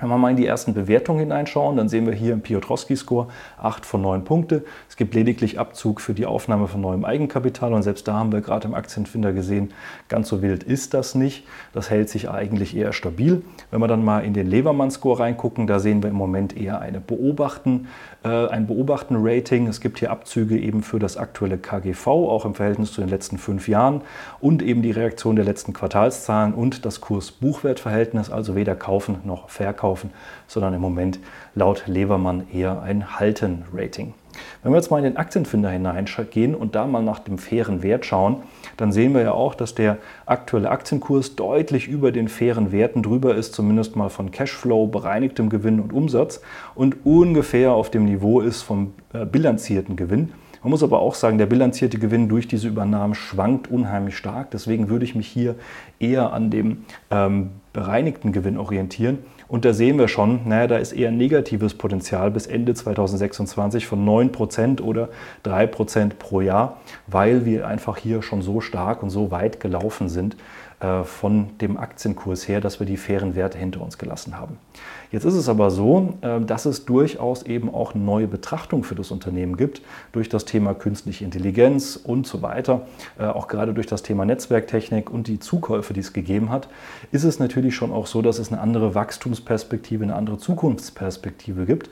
Wenn 0.00 0.08
wir 0.08 0.18
mal 0.18 0.30
in 0.30 0.36
die 0.36 0.46
ersten 0.46 0.74
Bewertungen 0.74 1.20
hineinschauen, 1.20 1.76
dann 1.76 1.88
sehen 1.88 2.04
wir 2.04 2.14
hier 2.14 2.32
im 2.32 2.40
Piotrowski-Score 2.40 3.28
8 3.58 3.86
von 3.86 4.02
9 4.02 4.24
Punkte. 4.24 4.64
Es 4.88 4.96
gibt 4.96 5.14
lediglich 5.14 5.60
Abzug 5.60 6.00
für 6.00 6.14
die 6.14 6.26
Aufnahme 6.26 6.66
von 6.66 6.80
neuem 6.80 7.04
Eigenkapital 7.04 7.72
und 7.72 7.84
selbst 7.84 8.08
da 8.08 8.14
haben 8.14 8.32
wir 8.32 8.40
gerade 8.40 8.66
im 8.66 8.74
Aktienfinder 8.74 9.32
gesehen, 9.32 9.72
ganz 10.08 10.28
so 10.28 10.42
wild 10.42 10.64
ist 10.64 10.94
das 10.94 11.14
nicht. 11.14 11.46
Das 11.72 11.90
hält 11.90 12.08
sich 12.08 12.28
eigentlich 12.28 12.76
eher 12.76 12.92
stabil. 12.92 13.42
Wenn 13.70 13.80
wir 13.80 13.86
dann 13.86 14.04
mal 14.04 14.24
in 14.24 14.34
den 14.34 14.48
Levermann-Score 14.48 15.20
reingucken, 15.20 15.68
da 15.68 15.78
sehen 15.78 16.02
wir 16.02 16.10
im 16.10 16.16
Moment 16.16 16.56
eher 16.56 16.80
eine 16.80 17.00
Beobachten, 17.00 17.86
äh, 18.24 18.48
ein 18.48 18.66
Beobachten-Rating. 18.66 19.68
Es 19.68 19.80
gibt 19.80 20.00
hier 20.00 20.10
Abzüge 20.10 20.58
eben 20.58 20.82
für 20.82 20.98
das 20.98 21.16
aktuelle 21.16 21.56
KGV, 21.56 22.08
auch 22.08 22.44
im 22.44 22.56
Verhältnis 22.56 22.92
zu 22.92 23.00
den 23.00 23.10
letzten 23.10 23.38
fünf 23.38 23.68
Jahren 23.68 24.00
und 24.40 24.60
eben 24.60 24.82
die 24.82 24.90
Reaktion 24.90 25.36
der 25.36 25.44
letzten 25.44 25.72
Quartalszahlen 25.72 26.52
und 26.52 26.84
das 26.84 27.00
Kurs-Buchwert-Verhältnis, 27.00 28.28
also 28.28 28.56
weder 28.56 28.74
kaufen 28.74 29.18
noch 29.22 29.48
verkaufen, 29.48 29.83
sondern 30.46 30.74
im 30.74 30.80
Moment 30.80 31.18
laut 31.54 31.84
Levermann 31.86 32.44
eher 32.52 32.82
ein 32.82 33.18
Halten-Rating. 33.18 34.14
Wenn 34.62 34.72
wir 34.72 34.76
jetzt 34.76 34.90
mal 34.90 34.98
in 34.98 35.04
den 35.04 35.16
Aktienfinder 35.16 35.70
hineingehen 35.70 36.54
und 36.54 36.74
da 36.74 36.86
mal 36.86 37.02
nach 37.02 37.20
dem 37.20 37.38
fairen 37.38 37.82
Wert 37.82 38.04
schauen, 38.04 38.38
dann 38.76 38.92
sehen 38.92 39.14
wir 39.14 39.22
ja 39.22 39.32
auch, 39.32 39.54
dass 39.54 39.74
der 39.74 39.98
aktuelle 40.26 40.70
Aktienkurs 40.70 41.36
deutlich 41.36 41.86
über 41.86 42.12
den 42.12 42.28
fairen 42.28 42.72
Werten 42.72 43.02
drüber 43.02 43.34
ist, 43.34 43.54
zumindest 43.54 43.94
mal 43.96 44.08
von 44.08 44.30
Cashflow, 44.30 44.86
bereinigtem 44.86 45.48
Gewinn 45.48 45.80
und 45.80 45.92
Umsatz 45.92 46.40
und 46.74 46.96
ungefähr 47.04 47.72
auf 47.72 47.90
dem 47.90 48.06
Niveau 48.06 48.40
ist 48.40 48.62
vom 48.62 48.94
äh, 49.12 49.24
bilanzierten 49.24 49.96
Gewinn. 49.96 50.32
Man 50.62 50.70
muss 50.70 50.82
aber 50.82 51.00
auch 51.00 51.14
sagen, 51.14 51.36
der 51.36 51.44
bilanzierte 51.44 51.98
Gewinn 51.98 52.30
durch 52.30 52.48
diese 52.48 52.68
Übernahmen 52.68 53.14
schwankt 53.14 53.70
unheimlich 53.70 54.16
stark. 54.16 54.50
Deswegen 54.50 54.88
würde 54.88 55.04
ich 55.04 55.14
mich 55.14 55.26
hier 55.26 55.56
eher 56.00 56.32
an 56.32 56.48
dem 56.48 56.86
ähm, 57.10 57.50
bereinigten 57.74 58.32
Gewinn 58.32 58.56
orientieren. 58.56 59.18
Und 59.54 59.64
da 59.64 59.72
sehen 59.72 60.00
wir 60.00 60.08
schon, 60.08 60.40
naja, 60.48 60.66
da 60.66 60.78
ist 60.78 60.90
eher 60.90 61.12
negatives 61.12 61.74
Potenzial 61.74 62.32
bis 62.32 62.48
Ende 62.48 62.74
2026 62.74 63.86
von 63.86 64.04
9% 64.04 64.80
oder 64.80 65.10
3% 65.44 66.14
pro 66.18 66.40
Jahr, 66.40 66.78
weil 67.06 67.44
wir 67.44 67.68
einfach 67.68 67.96
hier 67.96 68.20
schon 68.22 68.42
so 68.42 68.60
stark 68.60 69.04
und 69.04 69.10
so 69.10 69.30
weit 69.30 69.60
gelaufen 69.60 70.08
sind 70.08 70.36
von 71.04 71.56
dem 71.58 71.76
Aktienkurs 71.76 72.48
her, 72.48 72.60
dass 72.60 72.80
wir 72.80 72.86
die 72.86 72.96
fairen 72.96 73.34
Werte 73.34 73.58
hinter 73.58 73.80
uns 73.80 73.98
gelassen 73.98 74.38
haben. 74.38 74.58
Jetzt 75.10 75.24
ist 75.24 75.34
es 75.34 75.48
aber 75.48 75.70
so, 75.70 76.14
äh, 76.22 76.40
dass 76.40 76.66
es 76.66 76.84
durchaus 76.84 77.44
eben 77.44 77.72
auch 77.72 77.94
neue 77.94 78.26
Betrachtung 78.26 78.82
für 78.82 78.96
das 78.96 79.10
Unternehmen 79.10 79.56
gibt, 79.56 79.80
durch 80.12 80.28
das 80.28 80.44
Thema 80.44 80.74
künstliche 80.74 81.24
Intelligenz 81.24 81.96
und 81.96 82.26
so 82.26 82.42
weiter, 82.42 82.82
äh, 83.18 83.24
auch 83.24 83.46
gerade 83.46 83.74
durch 83.74 83.86
das 83.86 84.02
Thema 84.02 84.24
Netzwerktechnik 84.24 85.10
und 85.10 85.28
die 85.28 85.38
Zukäufe, 85.38 85.94
die 85.94 86.00
es 86.00 86.12
gegeben 86.12 86.50
hat, 86.50 86.68
ist 87.12 87.22
es 87.22 87.38
natürlich 87.38 87.76
schon 87.76 87.92
auch 87.92 88.06
so, 88.06 88.22
dass 88.22 88.38
es 88.38 88.50
eine 88.50 88.60
andere 88.60 88.94
Wachstumsperspektive, 88.96 90.02
eine 90.02 90.16
andere 90.16 90.38
Zukunftsperspektive 90.38 91.64
gibt. 91.64 91.90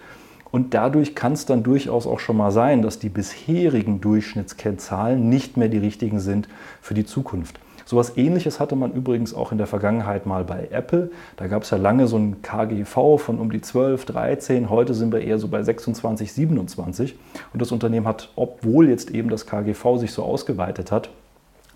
Und 0.50 0.74
dadurch 0.74 1.14
kann 1.14 1.32
es 1.32 1.46
dann 1.46 1.62
durchaus 1.62 2.06
auch 2.06 2.20
schon 2.20 2.36
mal 2.36 2.50
sein, 2.50 2.82
dass 2.82 2.98
die 2.98 3.08
bisherigen 3.08 4.00
Durchschnittskennzahlen 4.00 5.28
nicht 5.28 5.56
mehr 5.56 5.68
die 5.68 5.78
richtigen 5.78 6.20
sind 6.20 6.48
für 6.80 6.94
die 6.94 7.06
Zukunft. 7.06 7.58
So 7.92 8.00
etwas 8.00 8.16
ähnliches 8.16 8.58
hatte 8.58 8.74
man 8.74 8.94
übrigens 8.94 9.34
auch 9.34 9.52
in 9.52 9.58
der 9.58 9.66
Vergangenheit 9.66 10.24
mal 10.24 10.44
bei 10.44 10.68
Apple. 10.70 11.10
Da 11.36 11.46
gab 11.46 11.64
es 11.64 11.68
ja 11.68 11.76
lange 11.76 12.06
so 12.06 12.16
ein 12.16 12.40
KGV 12.40 13.18
von 13.18 13.38
um 13.38 13.52
die 13.52 13.60
12, 13.60 14.06
13. 14.06 14.70
Heute 14.70 14.94
sind 14.94 15.12
wir 15.12 15.20
eher 15.20 15.38
so 15.38 15.48
bei 15.48 15.62
26, 15.62 16.32
27. 16.32 17.18
Und 17.52 17.60
das 17.60 17.70
Unternehmen 17.70 18.08
hat, 18.08 18.30
obwohl 18.34 18.88
jetzt 18.88 19.10
eben 19.10 19.28
das 19.28 19.44
KGV 19.44 19.98
sich 19.98 20.12
so 20.12 20.22
ausgeweitet 20.22 20.90
hat, 20.90 21.10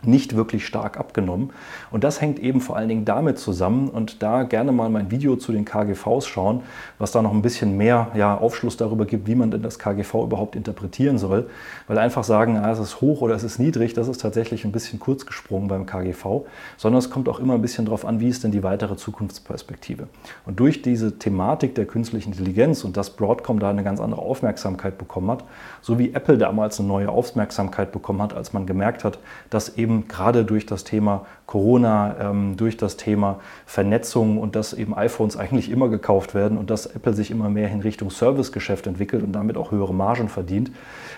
nicht 0.02 0.36
wirklich 0.36 0.66
stark 0.66 0.98
abgenommen. 0.98 1.50
Und 1.90 2.04
das 2.04 2.20
hängt 2.20 2.38
eben 2.38 2.60
vor 2.60 2.76
allen 2.76 2.88
Dingen 2.88 3.04
damit 3.04 3.38
zusammen 3.38 3.88
und 3.88 4.22
da 4.22 4.42
gerne 4.42 4.72
mal 4.72 4.90
mein 4.90 5.10
Video 5.10 5.36
zu 5.36 5.52
den 5.52 5.64
KGVs 5.64 6.26
schauen, 6.26 6.62
was 6.98 7.12
da 7.12 7.22
noch 7.22 7.32
ein 7.32 7.42
bisschen 7.42 7.76
mehr 7.76 8.08
ja, 8.14 8.36
Aufschluss 8.36 8.76
darüber 8.76 9.06
gibt, 9.06 9.26
wie 9.26 9.34
man 9.34 9.50
denn 9.50 9.62
das 9.62 9.78
KGV 9.78 10.14
überhaupt 10.24 10.54
interpretieren 10.54 11.18
soll. 11.18 11.48
Weil 11.86 11.98
einfach 11.98 12.24
sagen, 12.24 12.58
ah, 12.58 12.70
es 12.70 12.78
ist 12.78 13.00
hoch 13.00 13.22
oder 13.22 13.34
es 13.34 13.42
ist 13.42 13.58
niedrig, 13.58 13.94
das 13.94 14.08
ist 14.08 14.20
tatsächlich 14.20 14.64
ein 14.64 14.72
bisschen 14.72 15.00
kurz 15.00 15.24
gesprungen 15.24 15.68
beim 15.68 15.86
KGV, 15.86 16.44
sondern 16.76 16.98
es 16.98 17.10
kommt 17.10 17.28
auch 17.28 17.40
immer 17.40 17.54
ein 17.54 17.62
bisschen 17.62 17.86
darauf 17.86 18.04
an, 18.04 18.20
wie 18.20 18.28
ist 18.28 18.44
denn 18.44 18.52
die 18.52 18.62
weitere 18.62 18.96
Zukunftsperspektive. 18.96 20.08
Und 20.44 20.60
durch 20.60 20.82
diese 20.82 21.18
Thematik 21.18 21.74
der 21.74 21.86
künstlichen 21.86 22.32
Intelligenz 22.32 22.84
und 22.84 22.96
dass 22.96 23.10
Broadcom 23.10 23.58
da 23.58 23.70
eine 23.70 23.82
ganz 23.82 24.00
andere 24.00 24.20
Aufmerksamkeit 24.20 24.98
bekommen 24.98 25.30
hat, 25.30 25.44
so 25.80 25.98
wie 25.98 26.12
Apple 26.12 26.38
damals 26.38 26.78
eine 26.78 26.88
neue 26.88 27.08
Aufmerksamkeit 27.08 27.92
bekommen 27.92 28.20
hat, 28.20 28.34
als 28.34 28.52
man 28.52 28.66
gemerkt 28.66 29.04
hat, 29.04 29.18
dass 29.50 29.76
eben 29.76 29.85
eben 29.86 30.08
gerade 30.08 30.44
durch 30.44 30.66
das 30.66 30.82
Thema 30.82 31.26
Corona, 31.46 32.16
ähm, 32.20 32.56
durch 32.56 32.76
das 32.76 32.96
Thema 32.96 33.38
Vernetzung 33.66 34.38
und 34.38 34.56
dass 34.56 34.72
eben 34.72 34.96
iPhones 34.96 35.36
eigentlich 35.36 35.70
immer 35.70 35.88
gekauft 35.88 36.34
werden 36.34 36.58
und 36.58 36.70
dass 36.70 36.86
Apple 36.86 37.14
sich 37.14 37.30
immer 37.30 37.48
mehr 37.48 37.70
in 37.70 37.80
Richtung 37.80 38.10
Servicegeschäft 38.10 38.88
entwickelt 38.88 39.22
und 39.22 39.32
damit 39.32 39.56
auch 39.56 39.70
höhere 39.70 39.94
Margen 39.94 40.28
verdient, 40.28 40.72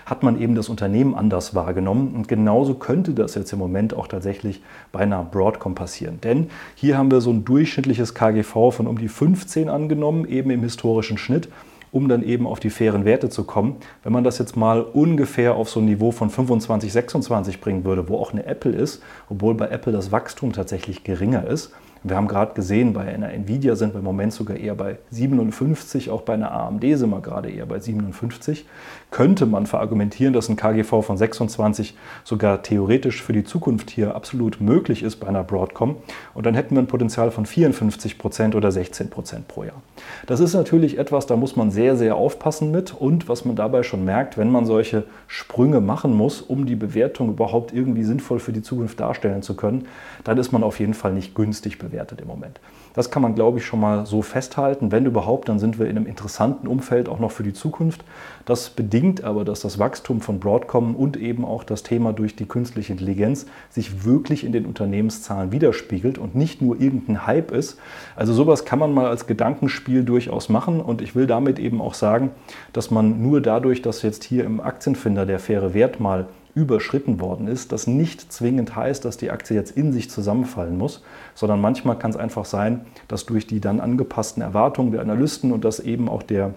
hat 0.05 0.21
man 0.21 0.39
eben 0.39 0.53
das 0.53 0.69
Unternehmen 0.69 1.15
anders 1.15 1.55
wahrgenommen. 1.55 2.13
Und 2.15 2.27
genauso 2.27 2.75
könnte 2.75 3.13
das 3.13 3.33
jetzt 3.33 3.51
im 3.53 3.59
Moment 3.59 3.95
auch 3.95 4.07
tatsächlich 4.07 4.61
bei 4.91 4.99
einer 4.99 5.23
Broadcom 5.23 5.73
passieren. 5.73 6.21
Denn 6.21 6.51
hier 6.75 6.95
haben 6.95 7.09
wir 7.09 7.21
so 7.21 7.31
ein 7.31 7.43
durchschnittliches 7.43 8.13
KGV 8.13 8.71
von 8.71 8.85
um 8.85 8.99
die 8.99 9.09
15 9.09 9.67
angenommen, 9.67 10.25
eben 10.25 10.51
im 10.51 10.61
historischen 10.61 11.17
Schnitt 11.17 11.49
um 11.91 12.07
dann 12.07 12.23
eben 12.23 12.47
auf 12.47 12.59
die 12.59 12.69
fairen 12.69 13.05
Werte 13.05 13.29
zu 13.29 13.43
kommen. 13.43 13.77
Wenn 14.03 14.13
man 14.13 14.23
das 14.23 14.37
jetzt 14.37 14.55
mal 14.55 14.81
ungefähr 14.81 15.55
auf 15.55 15.69
so 15.69 15.79
ein 15.79 15.85
Niveau 15.85 16.11
von 16.11 16.29
25, 16.29 16.91
26 16.91 17.61
bringen 17.61 17.83
würde, 17.83 18.09
wo 18.09 18.17
auch 18.17 18.31
eine 18.31 18.45
Apple 18.45 18.73
ist, 18.73 19.01
obwohl 19.29 19.55
bei 19.55 19.69
Apple 19.69 19.93
das 19.93 20.11
Wachstum 20.11 20.53
tatsächlich 20.53 21.03
geringer 21.03 21.47
ist, 21.47 21.71
wir 22.03 22.15
haben 22.15 22.29
gerade 22.29 22.53
gesehen, 22.53 22.93
bei 22.93 23.13
einer 23.13 23.31
Nvidia 23.31 23.75
sind 23.75 23.93
wir 23.93 23.99
im 23.99 24.05
Moment 24.05 24.31
sogar 24.31 24.55
eher 24.55 24.75
bei 24.75 24.99
57, 25.11 26.09
auch 26.09 26.21
bei 26.21 26.33
einer 26.33 26.51
AMD 26.51 26.81
sind 26.81 27.09
wir 27.09 27.19
gerade 27.19 27.49
eher 27.49 27.65
bei 27.65 27.79
57. 27.79 28.65
Könnte 29.11 29.45
man 29.45 29.65
verargumentieren, 29.65 30.33
dass 30.33 30.49
ein 30.49 30.55
KGV 30.55 31.03
von 31.03 31.17
26 31.17 31.95
sogar 32.23 32.63
theoretisch 32.63 33.21
für 33.21 33.33
die 33.33 33.43
Zukunft 33.43 33.89
hier 33.89 34.15
absolut 34.15 34.61
möglich 34.61 35.03
ist 35.03 35.17
bei 35.17 35.27
einer 35.27 35.43
Broadcom. 35.43 35.97
Und 36.33 36.45
dann 36.45 36.55
hätten 36.55 36.75
wir 36.75 36.81
ein 36.81 36.87
Potenzial 36.87 37.31
von 37.31 37.45
54 37.45 38.17
Prozent 38.17 38.55
oder 38.55 38.71
16 38.71 39.09
Prozent 39.09 39.47
pro 39.47 39.63
Jahr. 39.63 39.81
Das 40.25 40.39
ist 40.39 40.53
natürlich 40.53 40.97
etwas, 40.97 41.27
da 41.27 41.35
muss 41.35 41.55
man 41.55 41.71
sehr, 41.71 41.95
sehr 41.97 42.15
aufpassen 42.15 42.71
mit. 42.71 42.93
Und 42.93 43.27
was 43.27 43.45
man 43.45 43.55
dabei 43.55 43.83
schon 43.83 44.05
merkt, 44.05 44.37
wenn 44.37 44.51
man 44.51 44.65
solche 44.65 45.03
Sprünge 45.27 45.81
machen 45.81 46.15
muss, 46.15 46.41
um 46.41 46.65
die 46.65 46.75
Bewertung 46.75 47.29
überhaupt 47.29 47.73
irgendwie 47.73 48.03
sinnvoll 48.03 48.39
für 48.39 48.53
die 48.53 48.61
Zukunft 48.61 48.99
darstellen 48.99 49.41
zu 49.41 49.55
können, 49.55 49.87
dann 50.23 50.37
ist 50.37 50.51
man 50.51 50.63
auf 50.63 50.79
jeden 50.79 50.93
Fall 50.93 51.13
nicht 51.13 51.35
günstig 51.35 51.77
bewertet 51.77 51.89
bewertet 51.89 52.21
im 52.21 52.27
Moment. 52.27 52.59
Das 52.93 53.11
kann 53.11 53.21
man, 53.21 53.35
glaube 53.35 53.59
ich, 53.59 53.65
schon 53.65 53.79
mal 53.79 54.05
so 54.05 54.21
festhalten. 54.21 54.91
Wenn 54.91 55.05
überhaupt, 55.05 55.49
dann 55.49 55.59
sind 55.59 55.79
wir 55.79 55.87
in 55.87 55.97
einem 55.97 56.05
interessanten 56.05 56.67
Umfeld 56.67 57.07
auch 57.07 57.19
noch 57.19 57.31
für 57.31 57.43
die 57.43 57.53
Zukunft. 57.53 58.03
Das 58.45 58.69
bedingt 58.69 59.23
aber, 59.23 59.45
dass 59.45 59.61
das 59.61 59.79
Wachstum 59.79 60.21
von 60.21 60.39
Broadcom 60.39 60.95
und 60.95 61.17
eben 61.17 61.45
auch 61.45 61.63
das 61.63 61.83
Thema 61.83 62.13
durch 62.13 62.35
die 62.35 62.47
künstliche 62.47 62.91
Intelligenz 62.93 63.45
sich 63.69 64.05
wirklich 64.05 64.43
in 64.43 64.51
den 64.51 64.65
Unternehmenszahlen 64.65 65.51
widerspiegelt 65.51 66.17
und 66.17 66.35
nicht 66.35 66.61
nur 66.61 66.79
irgendein 66.79 67.27
Hype 67.27 67.51
ist. 67.51 67.77
Also 68.15 68.33
sowas 68.33 68.65
kann 68.65 68.79
man 68.79 68.93
mal 68.93 69.07
als 69.07 69.27
Gedankenspiel 69.27 70.03
durchaus 70.03 70.49
machen 70.49 70.81
und 70.81 71.01
ich 71.01 71.15
will 71.15 71.27
damit 71.27 71.59
eben 71.59 71.81
auch 71.81 71.93
sagen, 71.93 72.31
dass 72.73 72.91
man 72.91 73.21
nur 73.21 73.41
dadurch, 73.41 73.81
dass 73.81 74.01
jetzt 74.01 74.23
hier 74.23 74.45
im 74.45 74.59
Aktienfinder 74.59 75.25
der 75.25 75.39
faire 75.39 75.73
Wert 75.73 75.99
mal 75.99 76.27
überschritten 76.59 77.21
worden 77.21 77.47
ist, 77.47 77.71
das 77.71 77.87
nicht 77.87 78.33
zwingend 78.33 78.75
heißt, 78.75 79.05
dass 79.05 79.15
die 79.15 79.31
Aktie 79.31 79.55
jetzt 79.55 79.71
in 79.71 79.93
sich 79.93 80.09
zusammenfallen 80.09 80.77
muss, 80.77 81.03
sondern 81.35 81.61
manchmal 81.61 81.97
kann 81.97 82.11
es 82.11 82.17
einfach 82.17 82.43
sein, 82.43 82.81
dass 83.07 83.25
durch 83.25 83.47
die 83.47 83.61
dann 83.61 83.79
angepassten 83.79 84.43
Erwartungen 84.43 84.91
der 84.91 85.01
Analysten 85.01 85.53
und 85.53 85.63
dass 85.63 85.79
eben 85.79 86.09
auch 86.09 86.21
der 86.21 86.53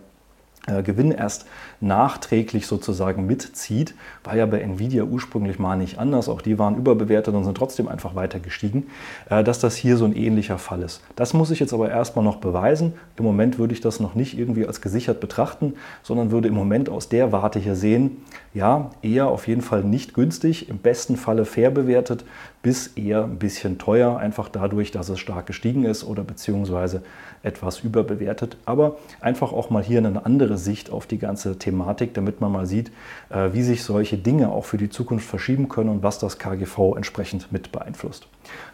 äh, 0.67 0.83
Gewinn 0.83 1.13
erst 1.13 1.47
nachträglich 1.83 2.67
sozusagen 2.67 3.27
mitzieht, 3.27 3.95
war 4.25 4.37
ja 4.37 4.47
bei 4.47 4.61
Nvidia 4.61 5.05
ursprünglich 5.05 5.59
mal 5.59 5.77
nicht 5.77 5.99
anders. 5.99 6.29
Auch 6.29 6.41
die 6.41 6.59
waren 6.59 6.77
überbewertet 6.77 7.35
und 7.35 7.45
sind 7.45 7.57
trotzdem 7.57 7.89
einfach 7.89 8.15
weiter 8.15 8.39
gestiegen, 8.39 8.87
äh, 9.29 9.45
dass 9.45 9.59
das 9.59 9.77
hier 9.77 9.97
so 9.97 10.05
ein 10.05 10.15
ähnlicher 10.15 10.59
Fall 10.59 10.83
ist. 10.83 11.03
Das 11.17 11.35
muss 11.35 11.51
ich 11.51 11.61
jetzt 11.61 11.75
aber 11.75 11.91
erstmal 11.91 12.25
noch 12.25 12.37
beweisen. 12.37 12.95
Im 13.17 13.25
Moment 13.25 13.59
würde 13.59 13.75
ich 13.75 13.81
das 13.81 14.01
noch 14.01 14.15
nicht 14.15 14.39
irgendwie 14.39 14.67
als 14.67 14.81
gesichert 14.81 15.21
betrachten, 15.21 15.75
sondern 16.03 16.31
würde 16.31 16.49
im 16.49 16.55
Moment 16.55 16.89
aus 16.89 17.09
der 17.09 17.33
Warte 17.33 17.59
hier 17.59 17.77
sehen, 17.77 18.19
ja, 18.55 18.91
eher 19.03 19.29
auf 19.29 19.49
jeden 19.49 19.63
Fall 19.63 19.83
nicht 19.83 20.15
günstig, 20.15 20.69
im 20.69 20.79
besten 20.79 21.17
Falle 21.17 21.45
fair 21.45 21.71
bewertet, 21.71 22.25
bis 22.63 22.89
eher 22.89 23.25
ein 23.25 23.39
bisschen 23.39 23.79
teuer, 23.79 24.19
einfach 24.19 24.49
dadurch, 24.49 24.93
dass 24.93 25.09
es 25.09 25.19
stark 25.19 25.47
gestiegen 25.47 25.85
ist 25.85 26.05
oder 26.05 26.23
beziehungsweise 26.23 27.03
etwas 27.43 27.81
überbewertet. 27.81 28.57
Aber 28.67 28.99
einfach 29.21 29.53
auch 29.53 29.71
mal 29.71 29.83
hier 29.83 29.99
eine 29.99 30.25
andere 30.25 30.59
Sicht 30.59 30.91
auf 30.91 31.07
die 31.07 31.19
ganze 31.19 31.59
Thematik, 31.59 31.72
damit 32.15 32.41
man 32.41 32.53
mal 32.53 32.67
sieht, 32.67 32.91
äh, 33.31 33.51
wie 33.53 33.63
sich 33.63 33.83
solche 33.85 34.17
Dinge 34.17 34.51
auch 34.51 34.65
für 34.65 34.77
die 34.77 34.91
Zukunft 34.91 35.27
verschieben 35.27 35.69
können 35.69 35.91
und 35.91 36.03
was 36.03 36.19
das 36.19 36.39
KGV 36.39 36.97
entsprechend 36.97 37.53
mit 37.53 37.73
beeinflusst. 37.73 38.27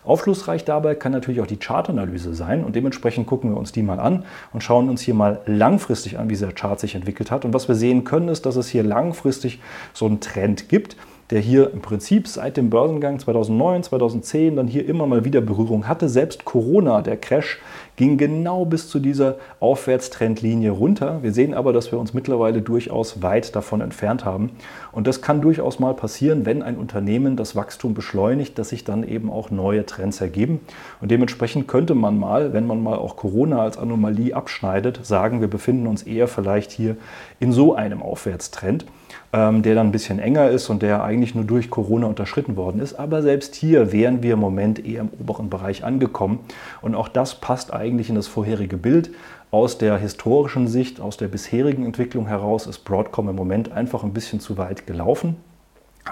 Aufschlussreich 0.05 0.65
dabei 0.65 0.95
kann 0.95 1.13
natürlich 1.13 1.41
auch 1.41 1.47
die 1.47 1.59
Chartanalyse 1.59 2.35
sein 2.35 2.65
und 2.65 2.75
dementsprechend 2.75 3.27
gucken 3.27 3.51
wir 3.51 3.57
uns 3.57 3.73
die 3.73 3.83
mal 3.83 4.01
an 4.01 4.25
und 4.53 4.63
schauen 4.63 4.89
uns 4.89 5.03
hier 5.03 5.15
mal 5.15 5.41
langfristig 5.47 6.19
an, 6.19 6.29
wie 6.29 6.35
dieser 6.35 6.53
Chart 6.53 6.81
sich 6.81 6.95
entwickelt 6.95 7.31
hat. 7.31 7.45
Und 7.45 7.53
was 7.53 7.69
wir 7.69 7.75
sehen 7.75 8.05
können, 8.05 8.29
ist, 8.29 8.47
dass 8.47 8.57
es 8.57 8.69
hier 8.69 8.83
langfristig 8.83 9.61
so 9.93 10.07
einen 10.07 10.21
Trend 10.21 10.69
gibt, 10.69 10.97
der 11.31 11.41
hier 11.41 11.73
im 11.73 11.81
Prinzip 11.81 12.27
seit 12.27 12.57
dem 12.57 12.71
Börsengang 12.71 13.19
2009, 13.19 13.83
2010 13.83 14.57
dann 14.57 14.67
hier 14.67 14.89
immer 14.89 15.07
mal 15.07 15.25
wieder 15.25 15.41
Berührung 15.41 15.87
hatte. 15.87 16.09
Selbst 16.09 16.45
Corona, 16.45 17.03
der 17.03 17.19
Crash, 17.19 17.59
ging 17.97 18.17
genau 18.17 18.65
bis 18.65 18.89
zu 18.89 18.99
dieser 18.99 19.37
Aufwärtstrendlinie 19.61 20.71
runter. 20.71 21.19
Wir 21.23 21.33
sehen 21.33 21.53
aber, 21.53 21.73
dass 21.73 21.93
wir 21.93 21.99
uns 21.99 22.15
mittlerweile 22.15 22.63
durchaus 22.63 23.23
weit 23.23 23.57
davon 23.57 23.81
entfernt 23.81 24.25
haben. 24.25 24.51
Und 24.93 25.07
das 25.07 25.21
kann 25.21 25.43
durchaus 25.43 25.81
mal 25.81 25.95
passieren, 25.95 26.47
wenn 26.47 26.63
ein 26.63 26.77
Unternehmen 26.77 27.37
das 27.37 27.57
Wachstum 27.57 27.95
beschleunigt, 27.95 28.59
dass 28.59 28.71
sich 28.71 28.85
dann 28.85 29.07
eben 29.07 29.31
auch 29.31 29.51
neue 29.51 29.85
Trends 29.85 30.21
ergeben. 30.21 30.61
Und 31.01 31.11
dementsprechend 31.11 31.69
könnte 31.69 31.95
man 31.95 32.19
mal, 32.19 32.53
wenn 32.53 32.67
man 32.67 32.83
mal 32.83 32.97
auch 32.97 33.17
Corona 33.17 33.63
als 33.63 33.77
Anomalie 33.77 34.35
abschneidet, 34.35 35.05
sagen, 35.05 35.41
wir 35.41 35.49
befinden 35.49 35.89
uns 35.89 36.05
eher 36.05 36.29
vielleicht 36.29 36.71
hier 36.71 36.97
in 37.41 37.53
so 37.53 37.75
einem 37.75 38.01
Aufwärtstrend 38.01 38.87
ähm, 39.33 39.63
der 39.63 39.75
dann 39.75 39.89
ein 39.89 39.93
bisschen 39.93 40.19
enger 40.19 40.49
ist 40.49 40.71
und 40.71 40.83
der 40.83 41.03
eigentlich 41.03 41.35
nur 41.35 41.45
durch 41.45 41.71
Corona 41.71 42.07
unterschritten 42.07 42.57
worden 42.57 42.81
ist. 42.81 42.95
Aber 42.95 43.23
selbst 43.23 43.55
hier 43.55 43.93
wären 43.93 44.23
wir 44.23 44.35
im 44.35 44.41
Moment 44.41 44.85
eher 44.85 45.03
im 45.03 45.11
oberen 45.21 45.51
Bereich 45.51 45.85
angekommen. 45.85 46.41
Und 46.81 46.95
auch 46.95 47.09
das 47.09 47.35
passt 47.35 47.73
eigentlich 47.73 48.09
in 48.09 48.15
das 48.15 48.27
vorherige 48.27 48.77
Bild. 48.77 49.11
aus 49.51 49.79
der 49.79 49.97
historischen 49.97 50.69
Sicht, 50.69 51.01
aus 51.01 51.17
der 51.17 51.29
bisherigen 51.29 51.87
Entwicklung 51.87 52.27
heraus 52.27 52.67
ist 52.67 52.81
Broadcom 52.81 53.31
im 53.31 53.37
Moment 53.37 53.73
einfach 53.73 54.05
ein 54.05 54.13
bisschen 54.13 54.41
zu 54.41 54.59
weit 54.59 54.87
gelaufen. 54.87 55.37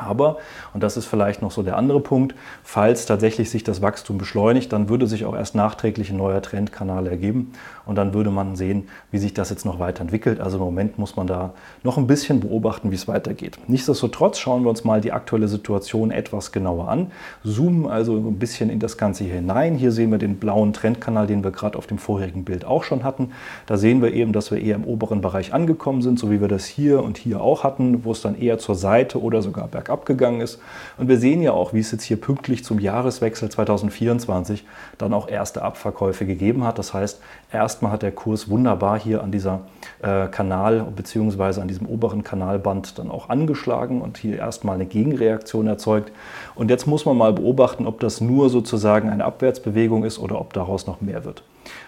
Aber, 0.01 0.39
und 0.75 0.83
das 0.83 0.97
ist 0.97 1.07
vielleicht 1.07 1.43
noch 1.43 1.51
so 1.51 1.63
der 1.63 1.77
andere 1.77 2.01
Punkt, 2.01 2.35
falls 2.63 3.07
tatsächlich 3.07 3.51
sich 3.51 3.65
das 3.65 3.83
Wachstum 3.83 4.19
beschleunigt, 4.19 4.73
dann 4.73 4.89
würde 4.89 5.07
sich 5.07 5.25
auch 5.25 5.35
erst 5.35 5.55
nachträglich 5.55 6.11
ein 6.11 6.17
neuer 6.17 6.43
Trendkanal 6.43 7.07
ergeben 7.07 7.53
und 7.87 7.97
dann 7.97 8.15
würde 8.15 8.31
man 8.31 8.57
sehen, 8.57 8.89
wie 9.11 9.19
sich 9.19 9.33
das 9.35 9.51
jetzt 9.51 9.65
noch 9.65 9.79
weiterentwickelt. 9.79 10.41
Also 10.41 10.59
im 10.59 10.65
Moment 10.65 10.99
muss 10.99 11.17
man 11.17 11.27
da 11.27 11.55
noch 11.83 11.97
ein 11.97 12.07
bisschen 12.07 12.41
beobachten, 12.41 12.91
wie 12.91 12.97
es 12.97 13.09
weitergeht. 13.09 13.59
Nichtsdestotrotz 13.69 14.39
schauen 14.39 14.65
wir 14.65 14.71
uns 14.71 14.85
mal 14.85 15.01
die 15.01 15.13
aktuelle 15.13 15.49
Situation 15.49 16.11
etwas 16.11 16.53
genauer 16.53 16.89
an, 16.89 17.13
zoomen 17.45 17.87
also 17.87 18.17
ein 18.17 18.39
bisschen 18.39 18.71
in 18.71 18.81
das 18.81 18.99
Ganze 18.99 19.25
hier 19.25 19.35
hinein. 19.35 19.77
Hier 19.77 19.93
sehen 19.93 20.11
wir 20.11 20.19
den 20.19 20.37
blauen 20.37 20.73
Trendkanal, 20.73 21.27
den 21.27 21.45
wir 21.45 21.53
gerade 21.53 21.79
auf 21.79 21.87
dem 21.87 21.99
vorherigen 21.99 22.45
Bild 22.45 22.65
auch 22.65 22.85
schon 22.85 23.05
hatten. 23.05 23.31
Da 23.67 23.77
sehen 23.77 24.03
wir 24.03 24.13
eben, 24.13 24.33
dass 24.33 24.51
wir 24.51 24.61
eher 24.61 24.75
im 24.75 24.85
oberen 24.85 25.21
Bereich 25.21 25.55
angekommen 25.55 26.03
sind, 26.03 26.19
so 26.19 26.31
wie 26.31 26.41
wir 26.41 26.49
das 26.49 26.67
hier 26.67 27.03
und 27.03 27.19
hier 27.19 27.41
auch 27.41 27.65
hatten, 27.65 28.05
wo 28.05 28.13
es 28.13 28.21
dann 28.21 28.39
eher 28.39 28.59
zur 28.59 28.75
Seite 28.75 29.23
oder 29.23 29.43
sogar 29.43 29.69
bergauf 29.69 29.86
bergab 29.87 30.05
gegangen 30.05 30.41
ist. 30.41 30.59
Und 30.99 31.09
wir 31.09 31.19
sehen 31.19 31.43
ja 31.43 31.53
auch, 31.53 31.73
wie 31.73 31.79
es 31.79 31.93
jetzt 31.93 32.03
hier 32.03 32.21
pünktlich 32.21 32.65
zum 32.65 32.79
Jahreswechsel 32.81 33.49
2024 33.49 34.65
dann 34.99 35.15
auch 35.15 35.29
erste 35.29 35.63
Abverkäufe 35.63 36.27
gegeben 36.27 36.65
hat. 36.65 36.79
Das 36.79 36.93
heißt, 36.93 37.21
erstmal 37.53 37.93
hat 37.93 38.03
der 38.03 38.13
Kurs 38.13 38.51
wunderbar 38.51 38.99
hier 38.99 39.23
an 39.23 39.31
dieser 39.31 39.61
äh, 40.03 40.27
Kanal 40.27 40.87
bzw. 40.95 41.61
an 41.61 41.69
diesem 41.69 41.87
oberen 41.87 42.25
Kanalband 42.25 42.99
dann 42.99 43.11
auch 43.11 43.29
angeschlagen 43.29 44.03
und 44.03 44.19
hier 44.19 44.39
erstmal 44.39 44.75
eine 44.75 44.87
Gegenreaktion 44.87 45.67
erzeugt. 45.67 46.11
Und 46.55 46.71
jetzt 46.71 46.87
muss 46.87 47.05
man 47.05 47.17
mal 47.17 47.33
beobachten, 47.33 47.87
ob 47.87 48.01
das 48.01 48.21
nur 48.21 48.51
sozusagen 48.51 49.09
eine 49.09 49.25
Abwärtsbewegung 49.25 50.05
ist 50.05 50.19
oder 50.19 50.41
ob 50.41 50.53
daraus 50.53 50.87
noch 50.87 51.01
mehr 51.01 51.25
wird. 51.25 51.43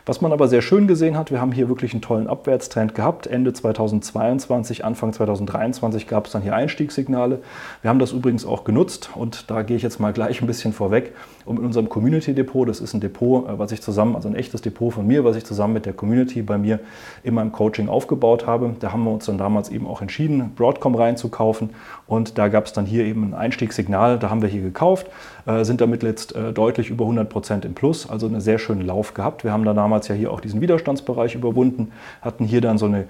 Was 0.09 0.23
man 0.23 0.33
aber 0.33 0.49
sehr 0.49 0.63
schön 0.63 0.87
gesehen 0.87 1.19
hat, 1.19 1.31
wir 1.31 1.39
haben 1.39 1.53
hier 1.53 1.69
wirklich 1.69 1.93
einen 1.93 2.01
tollen 2.01 2.29
Abwärtstrend 2.29 2.95
gehabt. 2.95 3.27
Ende 3.27 3.53
2022, 3.53 4.83
Anfang 4.83 5.13
2023 5.13 6.07
gab 6.07 6.25
es 6.25 6.33
dann 6.33 6.41
hier 6.41 6.55
Einstiegssignale. 6.55 7.41
Wir 7.83 7.91
haben 7.91 7.99
das 7.99 8.13
übrigens 8.13 8.47
auch 8.47 8.65
genutzt 8.65 9.11
und 9.15 9.51
da 9.51 9.61
gehe 9.61 9.77
ich 9.77 9.83
jetzt 9.83 10.01
mal 10.01 10.15
gleich 10.15 10.41
ein 10.41 10.47
bisschen 10.47 10.73
vorweg, 10.73 11.13
um 11.45 11.59
in 11.59 11.65
unserem 11.67 11.91
Community 11.91 12.33
Depot, 12.33 12.67
das 12.67 12.81
ist 12.81 12.95
ein 12.95 13.03
Depot, 13.03 13.47
äh, 13.47 13.59
was 13.59 13.71
ich 13.71 13.83
zusammen, 13.83 14.17
also 14.17 14.31
ein 14.31 14.35
echtes 14.35 14.63
Depot 14.63 14.95
von 14.95 15.07
mir, 15.07 15.25
was 15.25 15.37
ich 15.37 15.45
zusammen 15.45 15.75
mit 15.75 15.85
der 15.85 15.93
Community 15.93 16.41
bei 16.41 16.57
mir 16.57 16.81
in 17.23 17.35
meinem 17.35 17.53
Coaching 17.53 17.91
aufgebaut 17.91 18.47
habe. 18.47 18.77
Da 18.81 18.93
haben 18.93 19.05
wir 19.05 19.11
uns 19.11 19.27
dann 19.27 19.37
damals 19.37 19.69
eben 19.69 19.87
auch 19.87 20.01
entschieden, 20.01 20.53
Broadcom 20.57 20.95
reinzukaufen 20.95 21.69
und 22.07 22.39
da 22.39 22.49
gab 22.49 22.65
es 22.65 22.73
dann 22.73 22.87
hier 22.87 23.05
eben 23.05 23.25
ein 23.25 23.35
Einstiegssignal, 23.35 24.19
da 24.19 24.31
haben 24.31 24.41
wir 24.41 24.49
hier 24.49 24.63
gekauft, 24.63 25.09
äh, 25.45 25.65
sind 25.65 25.83
damit 25.83 26.03
jetzt 26.03 26.35
äh, 26.35 26.55
deutlich 26.55 26.89
über 26.89 27.05
100 27.05 27.29
Prozent 27.29 27.67
im 27.67 27.75
Plus, 27.75 28.09
also 28.09 28.27
einen 28.27 28.41
sehr 28.41 28.59
schönen 28.59 28.87
Lauf 28.87 29.13
gehabt. 29.13 29.45
Wir 29.45 29.53
haben 29.53 29.65
da 29.65 29.75
damals 29.75 29.98
ja 30.07 30.15
hier 30.15 30.31
auch 30.31 30.41
diesen 30.41 30.61
Widerstandsbereich 30.61 31.35
überwunden, 31.35 31.91
hatten 32.23 32.45
hier 32.45 32.61
dann 32.61 32.79
so 32.79 32.87
eine 32.87 33.07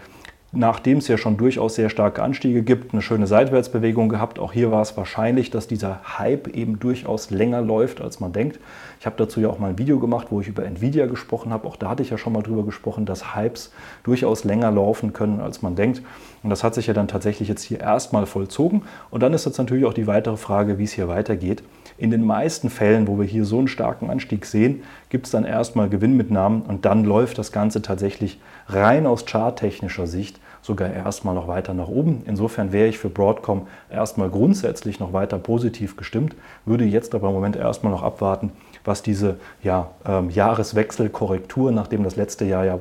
nachdem 0.52 0.98
es 0.98 1.08
ja 1.08 1.18
schon 1.18 1.36
durchaus 1.36 1.74
sehr 1.74 1.90
starke 1.90 2.22
Anstiege 2.22 2.62
gibt, 2.62 2.92
eine 2.92 3.02
schöne 3.02 3.26
Seitwärtsbewegung 3.26 4.08
gehabt. 4.08 4.38
Auch 4.38 4.52
hier 4.52 4.70
war 4.70 4.80
es 4.80 4.96
wahrscheinlich, 4.96 5.50
dass 5.50 5.68
dieser 5.68 6.18
Hype 6.18 6.48
eben 6.48 6.78
durchaus 6.78 7.30
länger 7.30 7.60
läuft, 7.60 8.00
als 8.00 8.20
man 8.20 8.32
denkt. 8.32 8.58
Ich 9.00 9.06
habe 9.06 9.16
dazu 9.16 9.40
ja 9.40 9.48
auch 9.48 9.58
mal 9.58 9.70
ein 9.70 9.78
Video 9.78 10.00
gemacht, 10.00 10.28
wo 10.30 10.40
ich 10.40 10.48
über 10.48 10.64
Nvidia 10.64 11.06
gesprochen 11.06 11.52
habe. 11.52 11.66
Auch 11.68 11.76
da 11.76 11.90
hatte 11.90 12.02
ich 12.02 12.10
ja 12.10 12.18
schon 12.18 12.32
mal 12.32 12.42
drüber 12.42 12.64
gesprochen, 12.64 13.06
dass 13.06 13.36
Hypes 13.36 13.72
durchaus 14.02 14.44
länger 14.44 14.70
laufen 14.70 15.12
können, 15.12 15.40
als 15.40 15.62
man 15.62 15.76
denkt. 15.76 16.02
Und 16.42 16.50
das 16.50 16.64
hat 16.64 16.74
sich 16.74 16.88
ja 16.88 16.94
dann 16.94 17.06
tatsächlich 17.06 17.48
jetzt 17.48 17.62
hier 17.62 17.80
erstmal 17.80 18.26
vollzogen. 18.26 18.82
Und 19.10 19.22
dann 19.22 19.32
ist 19.34 19.46
jetzt 19.46 19.58
natürlich 19.58 19.84
auch 19.84 19.94
die 19.94 20.06
weitere 20.06 20.36
Frage, 20.36 20.78
wie 20.78 20.84
es 20.84 20.92
hier 20.92 21.08
weitergeht. 21.08 21.62
In 21.96 22.10
den 22.10 22.24
meisten 22.24 22.70
Fällen, 22.70 23.06
wo 23.06 23.18
wir 23.18 23.26
hier 23.26 23.44
so 23.44 23.58
einen 23.58 23.68
starken 23.68 24.10
Anstieg 24.10 24.44
sehen, 24.46 24.82
gibt 25.10 25.26
es 25.26 25.32
dann 25.32 25.44
erstmal 25.44 25.88
Gewinnmitnahmen 25.88 26.62
und 26.62 26.84
dann 26.84 27.04
läuft 27.04 27.38
das 27.38 27.52
Ganze 27.52 27.82
tatsächlich 27.82 28.40
rein 28.68 29.06
aus 29.06 29.26
charttechnischer 29.26 30.06
Sicht 30.06 30.40
sogar 30.62 30.92
erstmal 30.92 31.34
noch 31.34 31.48
weiter 31.48 31.74
nach 31.74 31.88
oben. 31.88 32.22
Insofern 32.26 32.72
wäre 32.72 32.88
ich 32.88 32.98
für 32.98 33.08
Broadcom 33.08 33.66
erstmal 33.90 34.28
grundsätzlich 34.28 35.00
noch 35.00 35.12
weiter 35.12 35.38
positiv 35.38 35.96
gestimmt, 35.96 36.34
würde 36.66 36.84
jetzt 36.84 37.14
aber 37.14 37.28
im 37.28 37.34
Moment 37.34 37.56
erstmal 37.56 37.92
noch 37.92 38.02
abwarten, 38.02 38.52
was 38.88 39.02
diese 39.02 39.36
ja, 39.62 39.90
ähm, 40.04 40.30
Jahreswechselkorrektur, 40.30 41.70
nachdem 41.70 42.02
das 42.02 42.16
letzte 42.16 42.44
Jahr 42.44 42.64
ja 42.64 42.80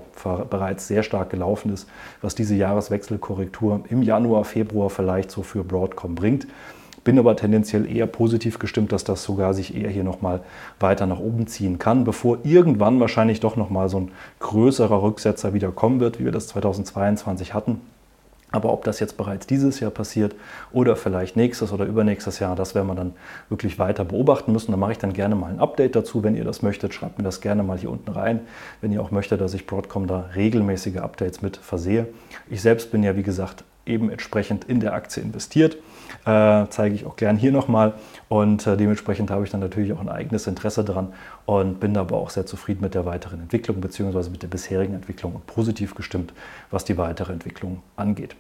bereits 0.50 0.88
sehr 0.88 1.04
stark 1.04 1.30
gelaufen 1.30 1.72
ist, 1.72 1.88
was 2.22 2.34
diese 2.34 2.56
Jahreswechselkorrektur 2.56 3.82
im 3.89 4.02
Januar, 4.02 4.46
Februar 4.46 4.89
vielleicht 4.89 5.30
so 5.30 5.43
für 5.43 5.63
Broadcom 5.63 6.15
bringt. 6.15 6.48
Bin 7.04 7.20
aber 7.20 7.36
tendenziell 7.36 7.89
eher 7.89 8.08
positiv 8.08 8.60
gestimmt, 8.60 8.91
dass 8.91 9.04
das 9.04 9.24
sogar 9.24 9.54
sich 9.54 9.76
eher 9.76 9.89
hier 9.89 10.04
nochmal 10.04 10.41
weiter 10.80 11.06
nach 11.06 11.20
oben 11.20 11.48
ziehen 11.48 11.78
kann, 11.78 12.04
bevor 12.04 12.39
irgendwann 12.43 13.00
wahrscheinlich 13.00 13.39
doch 13.39 13.56
nochmal 13.56 13.88
so 13.88 14.00
ein 14.00 14.12
größerer 14.39 15.02
Rücksetzer 15.02 15.54
wieder 15.54 15.72
kommen 15.72 16.00
wird, 16.00 16.20
wie 16.20 16.26
wir 16.26 16.34
das 16.34 16.48
2022 16.48 17.54
hatten. 17.54 17.80
Aber 18.52 18.72
ob 18.72 18.86
das 18.86 19.02
jetzt 19.02 19.18
bereits 19.18 19.46
dieses 19.46 19.82
Jahr 19.82 19.92
passiert 19.92 20.34
oder 20.72 20.96
vielleicht 20.96 21.36
nächstes 21.36 21.74
oder 21.74 21.84
übernächstes 21.84 22.40
Jahr, 22.40 22.56
das 22.56 22.76
werden 22.76 22.88
wir 22.88 22.96
dann 22.96 23.14
wirklich 23.50 23.78
weiter 23.78 24.06
beobachten 24.06 24.54
müssen. 24.54 24.72
Da 24.72 24.78
mache 24.78 24.94
ich 24.94 24.98
dann 24.98 25.12
gerne 25.12 25.36
mal 25.36 25.52
ein 25.52 25.60
Update 25.60 25.98
dazu, 25.98 26.24
wenn 26.24 26.36
ihr 26.36 26.46
das 26.46 26.62
möchtet. 26.62 26.94
Schreibt 26.94 27.18
mir 27.18 27.26
das 27.26 27.42
gerne 27.42 27.64
mal 27.64 27.78
hier 27.78 27.92
unten 27.92 28.12
rein, 28.12 28.40
wenn 28.80 28.94
ihr 28.94 29.02
auch 29.02 29.12
möchtet, 29.12 29.42
dass 29.42 29.54
ich 29.54 29.68
Broadcom 29.68 30.08
da 30.08 30.30
regelmäßige 30.34 30.98
Updates 30.98 31.42
mit 31.42 31.58
versehe. 31.58 32.08
Ich 32.50 32.62
selbst 32.62 32.90
bin 32.90 33.04
ja, 33.04 33.18
wie 33.18 33.24
gesagt, 33.24 33.66
eben 33.86 34.10
entsprechend 34.10 34.64
in 34.66 34.80
der 34.80 34.94
Aktie 34.94 35.22
investiert. 35.22 35.78
Äh, 36.26 36.65
zeige 36.70 36.96
ich 36.96 37.06
auch 37.06 37.15
gern 37.15 37.38
hier 37.38 37.52
nochmal. 37.52 37.93
Und 38.30 38.67
äh, 38.67 38.78
dementsprechend 38.78 39.32
habe 39.32 39.43
ich 39.43 39.52
dann 39.52 39.62
natürlich 39.62 39.93
auch 39.93 40.02
ein 40.02 40.10
eigenes 40.10 40.48
Interesse 40.48 40.84
daran 40.84 41.13
und 41.46 41.80
bin 41.80 41.96
aber 41.98 42.17
auch 42.17 42.30
sehr 42.30 42.46
zufrieden 42.46 42.82
mit 42.82 42.93
der 42.93 43.06
weiteren 43.06 43.41
Entwicklung 43.41 43.80
bzw. 43.82 44.30
mit 44.30 44.43
der 44.43 44.48
bisherigen 44.48 44.93
Entwicklung 44.93 45.36
und 45.36 45.48
positiv 45.48 45.96
gestimmt, 45.96 46.34
was 46.72 46.86
die 46.86 46.98
weitere 46.98 47.34
Entwicklung 47.34 47.82
angeht. 47.96 48.36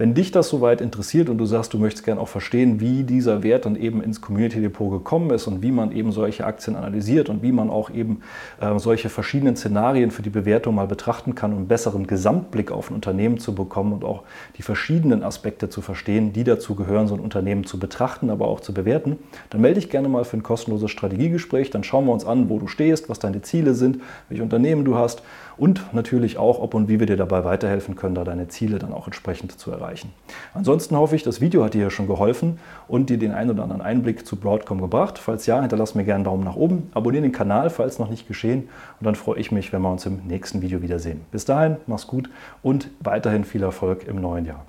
Wenn 0.00 0.14
dich 0.14 0.30
das 0.30 0.48
soweit 0.48 0.80
interessiert 0.80 1.28
und 1.28 1.36
du 1.36 1.44
sagst, 1.44 1.74
du 1.74 1.78
möchtest 1.78 2.06
gerne 2.06 2.22
auch 2.22 2.28
verstehen, 2.28 2.80
wie 2.80 3.02
dieser 3.02 3.42
Wert 3.42 3.66
dann 3.66 3.76
eben 3.76 4.02
ins 4.02 4.22
Community 4.22 4.62
Depot 4.62 4.90
gekommen 4.90 5.28
ist 5.28 5.46
und 5.46 5.60
wie 5.60 5.72
man 5.72 5.92
eben 5.92 6.10
solche 6.10 6.46
Aktien 6.46 6.74
analysiert 6.74 7.28
und 7.28 7.42
wie 7.42 7.52
man 7.52 7.68
auch 7.68 7.90
eben 7.90 8.22
äh, 8.62 8.78
solche 8.78 9.10
verschiedenen 9.10 9.56
Szenarien 9.56 10.10
für 10.10 10.22
die 10.22 10.30
Bewertung 10.30 10.76
mal 10.76 10.86
betrachten 10.86 11.34
kann, 11.34 11.50
um 11.52 11.58
einen 11.58 11.68
besseren 11.68 12.06
Gesamtblick 12.06 12.72
auf 12.72 12.90
ein 12.90 12.94
Unternehmen 12.94 13.36
zu 13.36 13.54
bekommen 13.54 13.92
und 13.92 14.02
auch 14.02 14.22
die 14.56 14.62
verschiedenen 14.62 15.22
Aspekte 15.22 15.68
zu 15.68 15.82
verstehen, 15.82 16.32
die 16.32 16.44
dazu 16.44 16.74
gehören, 16.74 16.99
so 17.08 17.14
ein 17.14 17.20
Unternehmen 17.20 17.64
zu 17.64 17.78
betrachten, 17.78 18.30
aber 18.30 18.48
auch 18.48 18.60
zu 18.60 18.74
bewerten, 18.74 19.18
dann 19.50 19.60
melde 19.60 19.80
dich 19.80 19.90
gerne 19.90 20.08
mal 20.08 20.24
für 20.24 20.36
ein 20.36 20.42
kostenloses 20.42 20.90
Strategiegespräch. 20.90 21.70
Dann 21.70 21.84
schauen 21.84 22.06
wir 22.06 22.12
uns 22.12 22.24
an, 22.24 22.48
wo 22.48 22.58
du 22.58 22.66
stehst, 22.66 23.08
was 23.08 23.18
deine 23.18 23.42
Ziele 23.42 23.74
sind, 23.74 24.00
welche 24.28 24.42
Unternehmen 24.42 24.84
du 24.84 24.96
hast 24.96 25.22
und 25.60 25.92
natürlich 25.92 26.38
auch, 26.38 26.58
ob 26.58 26.72
und 26.72 26.88
wie 26.88 27.00
wir 27.00 27.06
dir 27.06 27.18
dabei 27.18 27.44
weiterhelfen 27.44 27.94
können, 27.94 28.14
da 28.14 28.24
deine 28.24 28.48
Ziele 28.48 28.78
dann 28.78 28.94
auch 28.94 29.06
entsprechend 29.06 29.52
zu 29.52 29.70
erreichen. 29.70 30.10
Ansonsten 30.54 30.96
hoffe 30.96 31.14
ich, 31.16 31.22
das 31.22 31.42
Video 31.42 31.62
hat 31.62 31.74
dir 31.74 31.90
schon 31.90 32.06
geholfen 32.06 32.58
und 32.88 33.10
dir 33.10 33.18
den 33.18 33.32
einen 33.32 33.50
oder 33.50 33.64
anderen 33.64 33.82
Einblick 33.82 34.26
zu 34.26 34.36
Broadcom 34.36 34.80
gebracht. 34.80 35.18
Falls 35.18 35.44
ja, 35.44 35.60
hinterlass 35.60 35.94
mir 35.94 36.04
gerne 36.04 36.16
einen 36.16 36.24
Daumen 36.24 36.44
nach 36.44 36.56
oben, 36.56 36.90
abonniere 36.94 37.22
den 37.22 37.32
Kanal, 37.32 37.68
falls 37.68 37.98
noch 37.98 38.08
nicht 38.08 38.26
geschehen 38.26 38.70
und 39.00 39.04
dann 39.04 39.16
freue 39.16 39.38
ich 39.38 39.52
mich, 39.52 39.70
wenn 39.72 39.82
wir 39.82 39.92
uns 39.92 40.06
im 40.06 40.20
nächsten 40.26 40.62
Video 40.62 40.80
wiedersehen. 40.80 41.20
Bis 41.30 41.44
dahin, 41.44 41.76
mach's 41.86 42.06
gut 42.06 42.30
und 42.62 42.88
weiterhin 43.00 43.44
viel 43.44 43.62
Erfolg 43.62 44.06
im 44.08 44.20
neuen 44.20 44.46
Jahr. 44.46 44.64